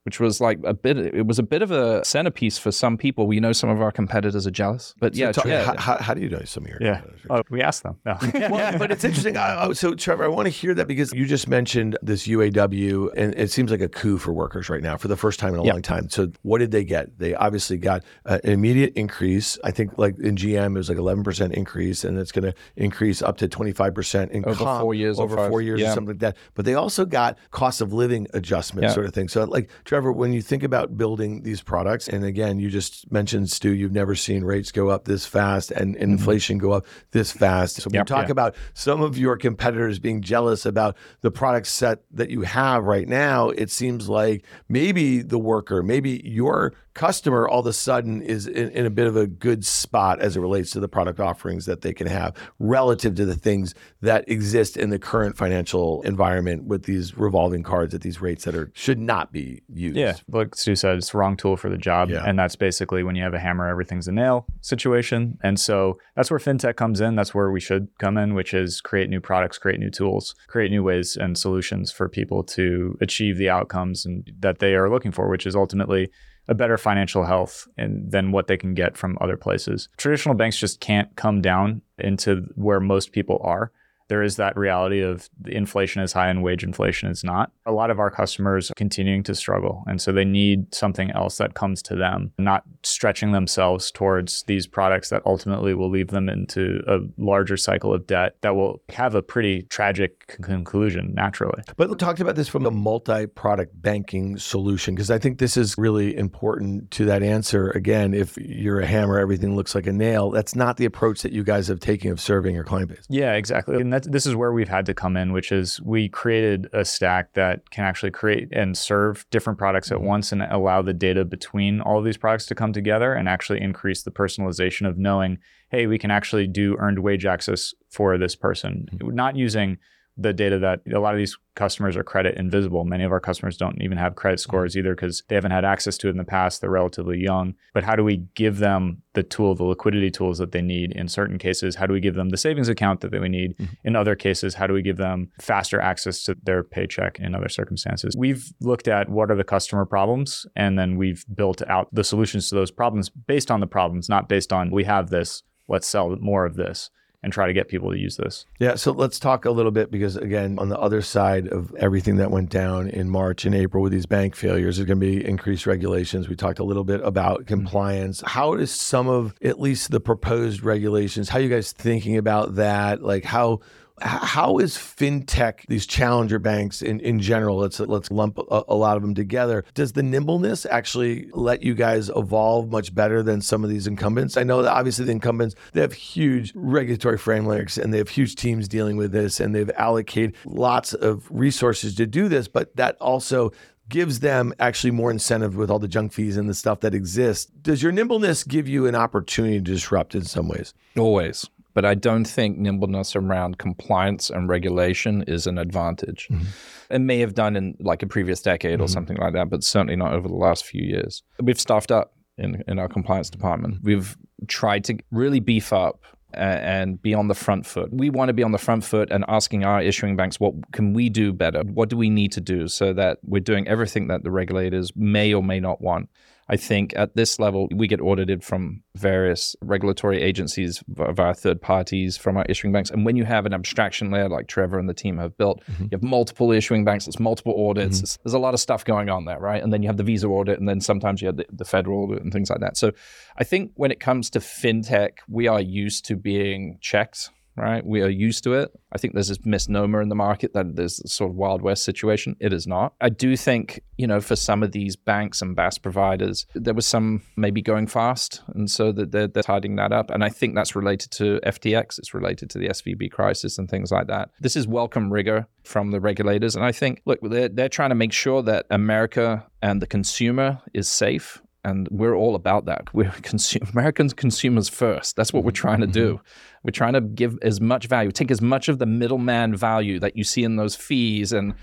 which 0.05 0.19
was 0.19 0.41
like 0.41 0.59
a 0.63 0.73
bit 0.73 0.97
it 0.97 1.25
was 1.25 1.39
a 1.39 1.43
bit 1.43 1.61
of 1.61 1.71
a 1.71 2.03
centerpiece 2.03 2.57
for 2.57 2.71
some 2.71 2.97
people. 2.97 3.27
We 3.27 3.39
know 3.39 3.53
some 3.53 3.69
of 3.69 3.81
our 3.81 3.91
competitors 3.91 4.45
are 4.45 4.51
jealous 4.51 4.93
but 4.99 5.15
yeah, 5.15 5.31
so 5.31 5.43
yeah. 5.45 5.75
How, 5.77 5.97
how, 5.97 6.13
do 6.13 6.21
you 6.21 6.29
know 6.29 6.41
some 6.45 6.63
of 6.63 6.69
your 6.69 6.79
yeah. 6.81 7.01
oh, 7.29 7.41
we 7.49 7.61
asked 7.61 7.83
them. 7.83 7.97
No. 8.05 8.17
well, 8.33 8.77
but 8.77 8.91
it's 8.91 9.03
interesting. 9.03 9.35
So 9.73 9.95
trevor 9.95 10.25
i 10.25 10.27
want 10.27 10.45
to 10.45 10.49
hear 10.49 10.73
that 10.73 10.87
because 10.87 11.13
you 11.13 11.25
just 11.25 11.47
mentioned 11.47 11.97
this 12.01 12.27
uaw 12.27 13.09
and 13.15 13.33
it 13.35 13.51
seems 13.51 13.71
like 13.71 13.81
a 13.81 13.89
coup 13.89 14.17
for 14.17 14.33
workers 14.33 14.69
right 14.69 14.81
now 14.81 14.97
for 14.97 15.07
the 15.07 15.17
first 15.17 15.39
time 15.39 15.53
in 15.53 15.59
a 15.59 15.63
long 15.63 15.81
time. 15.81 16.09
So 16.09 16.31
what 16.41 16.59
did 16.59 16.71
they 16.71 16.83
get? 16.83 17.17
They 17.17 17.33
obviously 17.35 17.77
got 17.77 18.03
uh, 18.25 18.39
an 18.43 18.51
immediate 18.51 18.93
increase. 18.95 19.57
I 19.63 19.71
think 19.71 19.97
like 19.97 20.17
in 20.19 20.35
gm 20.35 20.75
it 20.75 20.77
was 20.77 20.89
like 20.89 20.97
11% 20.97 21.51
increase 21.53 22.03
and 22.03 22.17
it's 22.17 22.31
going 22.31 22.45
to 22.45 22.53
increase 22.75 23.21
up 23.21 23.37
to 23.37 23.47
25% 23.47 24.31
in 24.31 24.45
over 24.45 24.63
comp, 24.63 24.81
four 24.81 24.93
years 24.93 25.19
over 25.19 25.35
four 25.49 25.61
years 25.61 25.79
yeah. 25.79 25.91
or 25.91 25.93
something 25.93 26.15
like 26.15 26.19
that. 26.19 26.37
But 26.55 26.65
they 26.65 26.73
also 26.75 27.05
got 27.05 27.37
cost 27.51 27.81
of 27.81 27.93
living 27.93 28.27
adjustment 28.33 28.91
sort 28.91 29.05
of 29.05 29.13
thing. 29.13 29.27
So 29.27 29.43
like 29.45 29.69
Trevor, 29.93 30.11
when 30.11 30.33
you 30.33 30.41
think 30.41 30.63
about 30.63 30.97
building 30.97 31.43
these 31.43 31.61
products, 31.61 32.07
and 32.07 32.25
again, 32.25 32.57
you 32.57 32.71
just 32.71 33.11
mentioned, 33.11 33.51
Stu, 33.51 33.75
you've 33.75 33.91
never 33.91 34.15
seen 34.15 34.43
rates 34.43 34.71
go 34.71 34.89
up 34.89 35.05
this 35.05 35.27
fast 35.27 35.69
and, 35.69 35.93
mm-hmm. 35.93 36.01
inflation 36.01 36.57
go 36.57 36.71
up 36.71 36.87
this 37.11 37.31
fast. 37.31 37.75
So 37.75 37.89
when 37.89 37.93
yep, 37.93 38.09
you 38.09 38.15
talk 38.15 38.25
yeah. 38.25 38.31
about 38.31 38.55
some 38.73 39.03
of 39.03 39.19
your 39.19 39.37
competitors 39.37 39.99
being 39.99 40.21
jealous 40.21 40.65
about 40.65 40.97
the 41.21 41.29
product 41.29 41.67
set 41.67 41.99
that 42.09 42.31
you 42.31 42.41
have 42.41 42.85
right 42.85 43.07
now, 43.07 43.49
it 43.49 43.69
seems 43.69 44.09
like 44.09 44.43
maybe 44.67 45.21
the 45.21 45.37
worker, 45.37 45.83
maybe 45.83 46.23
your 46.25 46.73
customer 46.93 47.47
all 47.47 47.61
of 47.61 47.65
a 47.65 47.73
sudden 47.73 48.21
is 48.21 48.47
in, 48.47 48.69
in, 48.69 48.85
a 48.85 48.89
bit 48.89 49.07
of 49.07 49.15
a 49.15 49.25
good 49.25 49.65
spot 49.65 50.19
as 50.21 50.37
it 50.37 50.39
relates 50.39 50.71
to 50.71 50.79
the 50.79 50.87
product 50.87 51.19
offerings 51.19 51.65
that 51.65 51.81
they 51.81 51.93
can 51.93 52.07
have 52.07 52.35
relative 52.59 53.15
to 53.15 53.25
the 53.25 53.35
things 53.35 53.73
that 54.01 54.27
exist 54.29 54.77
in 54.77 54.89
the 54.89 54.99
current 54.99 55.35
financial 55.35 56.01
environment 56.03 56.65
with 56.65 56.83
these 56.83 57.17
revolving 57.17 57.63
cards 57.63 57.93
at 57.93 58.01
these 58.01 58.21
rates 58.21 58.45
that 58.45 58.55
are 58.55 58.71
should 58.73 58.99
not 58.99 59.31
be 59.31 59.61
used. 59.73 59.97
Yeah, 59.97 60.15
like 60.27 60.55
Stu 60.55 60.75
said, 60.75 60.97
it's 60.97 61.11
the 61.11 61.17
wrong 61.17 61.35
tool 61.35 61.57
for 61.57 61.69
the 61.69 61.77
job, 61.77 62.09
yeah. 62.09 62.23
and 62.25 62.37
that's 62.37 62.55
basically 62.55 63.03
when 63.03 63.15
you 63.15 63.23
have 63.23 63.33
a 63.33 63.39
hammer, 63.39 63.67
everything's 63.67 64.07
a 64.07 64.11
nail 64.11 64.45
situation. 64.61 65.37
And 65.43 65.59
so 65.59 65.97
that's 66.15 66.29
where 66.29 66.39
fintech 66.39 66.75
comes 66.75 67.01
in. 67.01 67.15
That's 67.15 67.33
where 67.33 67.51
we 67.51 67.59
should 67.59 67.87
come 67.97 68.17
in, 68.17 68.33
which 68.35 68.53
is 68.53 68.81
create 68.81 69.09
new 69.09 69.21
products, 69.21 69.57
create 69.57 69.79
new 69.79 69.89
tools, 69.89 70.35
create 70.47 70.71
new 70.71 70.83
ways 70.83 71.17
and 71.17 71.37
solutions 71.37 71.91
for 71.91 72.07
people 72.07 72.43
to 72.43 72.97
achieve 73.01 73.37
the 73.37 73.49
outcomes 73.49 74.05
and 74.05 74.31
that 74.39 74.59
they 74.59 74.75
are 74.75 74.89
looking 74.89 75.11
for, 75.11 75.29
which 75.29 75.45
is 75.45 75.55
ultimately 75.55 76.09
a 76.47 76.53
better 76.53 76.77
financial 76.77 77.25
health 77.25 77.67
and, 77.77 78.11
than 78.11 78.31
what 78.31 78.47
they 78.47 78.57
can 78.57 78.73
get 78.73 78.97
from 78.97 79.17
other 79.21 79.37
places. 79.37 79.89
Traditional 79.97 80.35
banks 80.35 80.57
just 80.57 80.79
can't 80.79 81.15
come 81.15 81.41
down 81.41 81.81
into 81.97 82.47
where 82.55 82.79
most 82.79 83.11
people 83.11 83.39
are 83.43 83.71
there 84.07 84.23
is 84.23 84.35
that 84.37 84.57
reality 84.57 85.01
of 85.01 85.29
inflation 85.47 86.01
is 86.01 86.13
high 86.13 86.29
and 86.29 86.43
wage 86.43 86.63
inflation 86.63 87.09
is 87.09 87.23
not. 87.23 87.51
A 87.65 87.71
lot 87.71 87.89
of 87.89 87.99
our 87.99 88.11
customers 88.11 88.69
are 88.69 88.75
continuing 88.75 89.23
to 89.23 89.35
struggle. 89.35 89.83
And 89.87 90.01
so 90.01 90.11
they 90.11 90.25
need 90.25 90.73
something 90.73 91.11
else 91.11 91.37
that 91.37 91.53
comes 91.53 91.81
to 91.83 91.95
them, 91.95 92.31
not 92.37 92.63
stretching 92.83 93.31
themselves 93.31 93.91
towards 93.91 94.43
these 94.43 94.67
products 94.67 95.09
that 95.09 95.21
ultimately 95.25 95.73
will 95.73 95.89
leave 95.89 96.09
them 96.09 96.29
into 96.29 96.81
a 96.87 96.99
larger 97.17 97.57
cycle 97.57 97.93
of 97.93 98.05
debt 98.07 98.35
that 98.41 98.55
will 98.55 98.81
have 98.89 99.15
a 99.15 99.21
pretty 99.21 99.63
tragic 99.63 100.27
conclusion 100.41 101.13
naturally. 101.13 101.61
But 101.77 101.89
we 101.89 101.95
talked 101.95 102.19
about 102.19 102.35
this 102.35 102.47
from 102.47 102.65
a 102.65 102.71
multi 102.71 103.25
product 103.27 103.81
banking 103.81 104.37
solution, 104.37 104.95
because 104.95 105.09
I 105.11 105.19
think 105.19 105.39
this 105.39 105.57
is 105.57 105.75
really 105.77 106.15
important 106.15 106.91
to 106.91 107.05
that 107.05 107.23
answer. 107.23 107.69
Again, 107.71 108.13
if 108.13 108.37
you're 108.37 108.79
a 108.79 108.85
hammer, 108.87 109.17
everything 109.17 109.55
looks 109.55 109.75
like 109.75 109.87
a 109.87 109.93
nail. 109.93 110.29
That's 110.31 110.55
not 110.55 110.77
the 110.77 110.85
approach 110.85 111.21
that 111.21 111.31
you 111.31 111.43
guys 111.43 111.67
have 111.67 111.79
taken 111.79 112.11
of 112.11 112.19
serving 112.19 112.55
your 112.55 112.63
client 112.63 112.89
base. 112.89 113.05
Yeah, 113.09 113.33
exactly. 113.33 113.79
And 113.79 113.93
that, 114.03 114.11
this 114.11 114.25
is 114.25 114.35
where 114.35 114.51
we've 114.51 114.69
had 114.69 114.85
to 114.85 114.93
come 114.93 115.17
in, 115.17 115.33
which 115.33 115.51
is 115.51 115.81
we 115.81 116.09
created 116.09 116.69
a 116.73 116.85
stack 116.85 117.33
that 117.33 117.69
can 117.71 117.83
actually 117.83 118.11
create 118.11 118.49
and 118.51 118.77
serve 118.77 119.25
different 119.31 119.57
products 119.57 119.91
at 119.91 119.97
mm-hmm. 119.97 120.07
once 120.07 120.31
and 120.31 120.43
allow 120.43 120.81
the 120.81 120.93
data 120.93 121.25
between 121.25 121.81
all 121.81 121.99
of 121.99 122.05
these 122.05 122.17
products 122.17 122.45
to 122.47 122.55
come 122.55 122.73
together 122.73 123.13
and 123.13 123.27
actually 123.27 123.61
increase 123.61 124.03
the 124.03 124.11
personalization 124.11 124.87
of 124.87 124.97
knowing, 124.97 125.37
hey, 125.69 125.87
we 125.87 125.97
can 125.97 126.11
actually 126.11 126.47
do 126.47 126.75
earned 126.77 126.99
wage 126.99 127.25
access 127.25 127.73
for 127.89 128.17
this 128.17 128.35
person, 128.35 128.87
mm-hmm. 128.93 129.15
not 129.15 129.35
using 129.35 129.77
the 130.15 130.33
data 130.33 130.59
that 130.59 130.81
a 130.93 130.99
lot 130.99 131.13
of 131.13 131.17
these 131.17 131.37
customers 131.55 131.97
are 131.97 132.03
credit 132.03 132.37
invisible. 132.37 132.83
Many 132.83 133.03
of 133.03 133.11
our 133.11 133.19
customers 133.19 133.57
don't 133.57 133.81
even 133.81 133.97
have 133.97 134.15
credit 134.15 134.39
mm-hmm. 134.39 134.49
scores 134.49 134.77
either 134.77 134.95
because 134.95 135.23
they 135.27 135.35
haven't 135.35 135.51
had 135.51 135.65
access 135.65 135.97
to 135.99 136.07
it 136.07 136.11
in 136.11 136.17
the 136.17 136.23
past. 136.23 136.61
They're 136.61 136.69
relatively 136.69 137.19
young. 137.19 137.55
But 137.73 137.83
how 137.83 137.95
do 137.95 138.03
we 138.03 138.17
give 138.35 138.59
them 138.59 139.01
the 139.13 139.23
tool, 139.23 139.55
the 139.55 139.63
liquidity 139.63 140.11
tools 140.11 140.37
that 140.37 140.51
they 140.51 140.61
need 140.61 140.91
in 140.91 141.07
certain 141.07 141.37
cases? 141.37 141.75
How 141.75 141.87
do 141.87 141.93
we 141.93 141.99
give 141.99 142.15
them 142.15 142.29
the 142.29 142.37
savings 142.37 142.69
account 142.69 143.01
that 143.01 143.11
they 143.11 143.19
need? 143.27 143.57
Mm-hmm. 143.57 143.73
In 143.83 143.95
other 143.95 144.15
cases, 144.15 144.55
how 144.55 144.67
do 144.67 144.73
we 144.73 144.81
give 144.81 144.97
them 144.97 145.31
faster 145.41 145.79
access 145.79 146.23
to 146.23 146.37
their 146.43 146.63
paycheck 146.63 147.19
in 147.19 147.33
other 147.33 147.49
circumstances? 147.49 148.15
We've 148.15 148.53
looked 148.61 148.87
at 148.87 149.09
what 149.09 149.31
are 149.31 149.35
the 149.35 149.43
customer 149.43 149.85
problems 149.85 150.45
and 150.55 150.77
then 150.77 150.97
we've 150.97 151.25
built 151.33 151.61
out 151.63 151.87
the 151.91 152.03
solutions 152.03 152.49
to 152.49 152.55
those 152.55 152.71
problems 152.71 153.09
based 153.09 153.49
on 153.49 153.61
the 153.61 153.67
problems, 153.67 154.09
not 154.09 154.29
based 154.29 154.53
on 154.53 154.69
we 154.69 154.83
have 154.83 155.09
this, 155.09 155.41
let's 155.67 155.87
sell 155.87 156.15
more 156.19 156.45
of 156.45 156.55
this 156.55 156.91
and 157.23 157.31
try 157.31 157.47
to 157.47 157.53
get 157.53 157.69
people 157.69 157.89
to 157.91 157.97
use 157.97 158.17
this. 158.17 158.45
Yeah, 158.59 158.75
so 158.75 158.91
let's 158.91 159.17
talk 159.17 159.45
a 159.45 159.51
little 159.51 159.71
bit 159.71 159.89
because 159.89 160.17
again, 160.17 160.59
on 160.59 160.69
the 160.69 160.77
other 160.77 161.01
side 161.01 161.47
of 161.47 161.73
everything 161.75 162.17
that 162.17 162.29
went 162.29 162.49
down 162.49 162.89
in 162.89 163.09
March 163.09 163.45
and 163.45 163.55
April 163.55 163.81
with 163.81 163.93
these 163.93 164.05
bank 164.05 164.35
failures, 164.35 164.77
there's 164.77 164.85
going 164.85 164.99
to 164.99 165.05
be 165.05 165.25
increased 165.25 165.65
regulations. 165.65 166.27
We 166.27 166.35
talked 166.35 166.59
a 166.59 166.63
little 166.63 166.83
bit 166.83 167.01
about 167.03 167.39
mm-hmm. 167.39 167.47
compliance. 167.47 168.21
How 168.25 168.53
is 168.55 168.71
some 168.71 169.07
of 169.07 169.33
at 169.41 169.59
least 169.59 169.91
the 169.91 170.01
proposed 170.01 170.63
regulations? 170.63 171.29
How 171.29 171.39
are 171.39 171.41
you 171.41 171.49
guys 171.49 171.71
thinking 171.71 172.17
about 172.17 172.55
that? 172.55 173.01
Like 173.01 173.23
how 173.23 173.61
how 174.01 174.57
is 174.57 174.75
fintech, 174.75 175.65
these 175.67 175.85
challenger 175.85 176.39
banks 176.39 176.81
in, 176.81 176.99
in 177.01 177.19
general, 177.19 177.57
let's 177.57 177.79
let's 177.79 178.09
lump 178.09 178.37
a, 178.37 178.63
a, 178.67 178.75
lot 178.75 178.97
of 178.97 179.03
them 179.03 179.13
together. 179.13 179.63
Does 179.75 179.93
the 179.93 180.01
nimbleness 180.01 180.65
actually 180.65 181.29
let 181.33 181.61
you 181.61 181.75
guys 181.75 182.09
evolve 182.15 182.71
much 182.71 182.93
better 182.93 183.21
than 183.21 183.41
some 183.41 183.63
of 183.63 183.69
these 183.69 183.85
incumbents? 183.85 184.35
I 184.35 184.43
know 184.43 184.61
that 184.63 184.73
obviously 184.73 185.05
the 185.05 185.11
incumbents, 185.11 185.55
they 185.73 185.81
have 185.81 185.93
huge 185.93 186.51
regulatory 186.55 187.17
frameworks 187.17 187.77
and 187.77 187.93
they 187.93 187.99
have 187.99 188.09
huge 188.09 188.35
teams 188.35 188.67
dealing 188.67 188.97
with 188.97 189.11
this 189.11 189.39
and 189.39 189.53
they've 189.53 189.71
allocated 189.77 190.35
lots 190.45 190.93
of 190.93 191.27
resources 191.29 191.95
to 191.95 192.07
do 192.07 192.27
this, 192.27 192.47
but 192.47 192.75
that 192.75 192.97
also 192.99 193.51
gives 193.89 194.21
them 194.21 194.53
actually 194.59 194.91
more 194.91 195.11
incentive 195.11 195.55
with 195.55 195.69
all 195.69 195.77
the 195.77 195.87
junk 195.87 196.13
fees 196.13 196.37
and 196.37 196.49
the 196.49 196.53
stuff 196.53 196.79
that 196.79 196.95
exists. 196.95 197.51
Does 197.61 197.83
your 197.83 197.91
nimbleness 197.91 198.43
give 198.43 198.67
you 198.67 198.87
an 198.87 198.95
opportunity 198.95 199.57
to 199.57 199.61
disrupt 199.61 200.15
in 200.15 200.23
some 200.23 200.47
ways? 200.47 200.73
Always 200.97 201.49
but 201.73 201.85
I 201.85 201.95
don't 201.95 202.25
think 202.25 202.57
nimbleness 202.57 203.15
around 203.15 203.57
compliance 203.57 204.29
and 204.29 204.47
regulation 204.47 205.23
is 205.27 205.47
an 205.47 205.57
advantage. 205.57 206.27
Mm-hmm. 206.31 206.45
It 206.89 206.99
may 206.99 207.19
have 207.19 207.33
done 207.33 207.55
in 207.55 207.75
like 207.79 208.03
a 208.03 208.07
previous 208.07 208.41
decade 208.41 208.73
mm-hmm. 208.73 208.83
or 208.83 208.87
something 208.87 209.17
like 209.17 209.33
that, 209.33 209.49
but 209.49 209.63
certainly 209.63 209.95
not 209.95 210.13
over 210.13 210.27
the 210.27 210.35
last 210.35 210.65
few 210.65 210.83
years. 210.83 211.23
We've 211.41 211.59
staffed 211.59 211.91
up 211.91 212.13
in, 212.37 212.63
in 212.67 212.79
our 212.79 212.87
compliance 212.87 213.29
department. 213.29 213.77
We've 213.83 214.17
tried 214.47 214.83
to 214.85 214.97
really 215.11 215.39
beef 215.39 215.73
up 215.73 216.03
and 216.35 216.99
be 217.01 217.13
on 217.13 217.27
the 217.27 217.35
front 217.35 217.65
foot. 217.65 217.89
We 217.93 218.09
want 218.09 218.29
to 218.29 218.33
be 218.33 218.41
on 218.41 218.51
the 218.51 218.57
front 218.57 218.83
foot 218.83 219.11
and 219.11 219.23
asking 219.27 219.63
our 219.63 219.81
issuing 219.81 220.15
banks, 220.15 220.39
what 220.39 220.55
can 220.71 220.93
we 220.93 221.09
do 221.09 221.31
better? 221.31 221.61
What 221.61 221.89
do 221.89 221.97
we 221.97 222.09
need 222.09 222.31
to 222.31 222.41
do 222.41 222.67
so 222.67 222.91
that 222.93 223.19
we're 223.23 223.39
doing 223.39 223.67
everything 223.67 224.07
that 224.07 224.23
the 224.23 224.31
regulators 224.31 224.91
may 224.95 225.33
or 225.33 225.43
may 225.43 225.59
not 225.59 225.79
want? 225.79 226.09
I 226.49 226.57
think 226.57 226.93
at 226.95 227.15
this 227.15 227.39
level, 227.39 227.67
we 227.73 227.87
get 227.87 228.01
audited 228.01 228.43
from 228.43 228.83
various 228.95 229.55
regulatory 229.61 230.21
agencies 230.21 230.83
via 230.87 231.33
third 231.33 231.61
parties 231.61 232.17
from 232.17 232.37
our 232.37 232.45
issuing 232.49 232.73
banks. 232.73 232.89
And 232.89 233.05
when 233.05 233.15
you 233.15 233.23
have 233.23 233.45
an 233.45 233.53
abstraction 233.53 234.11
layer 234.11 234.27
like 234.27 234.47
Trevor 234.47 234.77
and 234.77 234.89
the 234.89 234.93
team 234.93 235.17
have 235.17 235.37
built, 235.37 235.63
mm-hmm. 235.65 235.83
you 235.83 235.89
have 235.93 236.03
multiple 236.03 236.51
issuing 236.51 236.83
banks, 236.83 237.07
it's 237.07 237.19
multiple 237.19 237.69
audits. 237.69 237.97
Mm-hmm. 237.97 238.03
It's, 238.03 238.17
there's 238.23 238.33
a 238.33 238.39
lot 238.39 238.53
of 238.53 238.59
stuff 238.59 238.83
going 238.83 239.09
on 239.09 239.25
there, 239.25 239.39
right? 239.39 239.63
And 239.63 239.71
then 239.71 239.81
you 239.81 239.87
have 239.87 239.97
the 239.97 240.03
visa 240.03 240.27
audit, 240.27 240.59
and 240.59 240.67
then 240.67 240.81
sometimes 240.81 241.21
you 241.21 241.27
have 241.27 241.37
the, 241.37 241.45
the 241.51 241.65
federal 241.65 242.03
audit 242.03 242.21
and 242.21 242.33
things 242.33 242.49
like 242.49 242.59
that. 242.59 242.77
So 242.77 242.91
I 243.37 243.43
think 243.43 243.71
when 243.75 243.91
it 243.91 243.99
comes 243.99 244.29
to 244.31 244.39
fintech, 244.39 245.19
we 245.29 245.47
are 245.47 245.61
used 245.61 246.05
to 246.05 246.15
being 246.15 246.77
checked 246.81 247.29
right? 247.55 247.85
We 247.85 248.01
are 248.01 248.09
used 248.09 248.43
to 248.45 248.53
it. 248.53 248.71
I 248.91 248.97
think 248.97 249.13
there's 249.13 249.27
this 249.27 249.45
misnomer 249.45 250.01
in 250.01 250.09
the 250.09 250.15
market 250.15 250.53
that 250.53 250.75
there's 250.75 251.01
sort 251.11 251.31
of 251.31 251.35
Wild 251.35 251.61
West 251.61 251.83
situation. 251.83 252.35
It 252.39 252.53
is 252.53 252.67
not. 252.67 252.93
I 253.01 253.09
do 253.09 253.35
think, 253.37 253.81
you 253.97 254.07
know, 254.07 254.21
for 254.21 254.35
some 254.35 254.63
of 254.63 254.71
these 254.71 254.95
banks 254.95 255.41
and 255.41 255.55
BaaS 255.55 255.77
providers, 255.77 256.45
there 256.53 256.73
was 256.73 256.87
some 256.87 257.23
maybe 257.35 257.61
going 257.61 257.87
fast. 257.87 258.41
And 258.53 258.69
so 258.69 258.91
that 258.91 259.11
they're, 259.11 259.27
they're 259.27 259.43
tidying 259.43 259.75
that 259.77 259.91
up. 259.91 260.09
And 260.09 260.23
I 260.23 260.29
think 260.29 260.55
that's 260.55 260.75
related 260.75 261.11
to 261.11 261.39
FTX. 261.45 261.99
It's 261.99 262.13
related 262.13 262.49
to 262.51 262.59
the 262.59 262.69
SVB 262.69 263.11
crisis 263.11 263.57
and 263.57 263.69
things 263.69 263.91
like 263.91 264.07
that. 264.07 264.29
This 264.39 264.55
is 264.55 264.67
welcome 264.67 265.11
rigor 265.11 265.47
from 265.63 265.91
the 265.91 265.99
regulators. 265.99 266.55
And 266.55 266.65
I 266.65 266.71
think, 266.71 267.01
look, 267.05 267.19
they're, 267.21 267.49
they're 267.49 267.69
trying 267.69 267.89
to 267.89 267.95
make 267.95 268.13
sure 268.13 268.41
that 268.43 268.65
America 268.69 269.45
and 269.61 269.81
the 269.81 269.87
consumer 269.87 270.61
is 270.73 270.89
safe 270.89 271.41
and 271.63 271.87
we're 271.89 272.15
all 272.15 272.35
about 272.35 272.65
that. 272.65 272.93
We're 272.93 273.11
consume, 273.21 273.67
Americans 273.71 274.13
consumers 274.13 274.69
first. 274.69 275.15
That's 275.15 275.33
what 275.33 275.43
we're 275.43 275.51
trying 275.51 275.81
to 275.81 275.87
do. 275.87 276.15
Mm-hmm. 276.15 276.27
We're 276.63 276.71
trying 276.71 276.93
to 276.93 277.01
give 277.01 277.37
as 277.41 277.59
much 277.61 277.87
value, 277.87 278.11
take 278.11 278.31
as 278.31 278.41
much 278.41 278.69
of 278.69 278.79
the 278.79 278.85
middleman 278.85 279.55
value 279.55 279.99
that 279.99 280.15
you 280.15 280.23
see 280.23 280.43
in 280.43 280.55
those 280.55 280.75
fees 280.75 281.33
and 281.33 281.53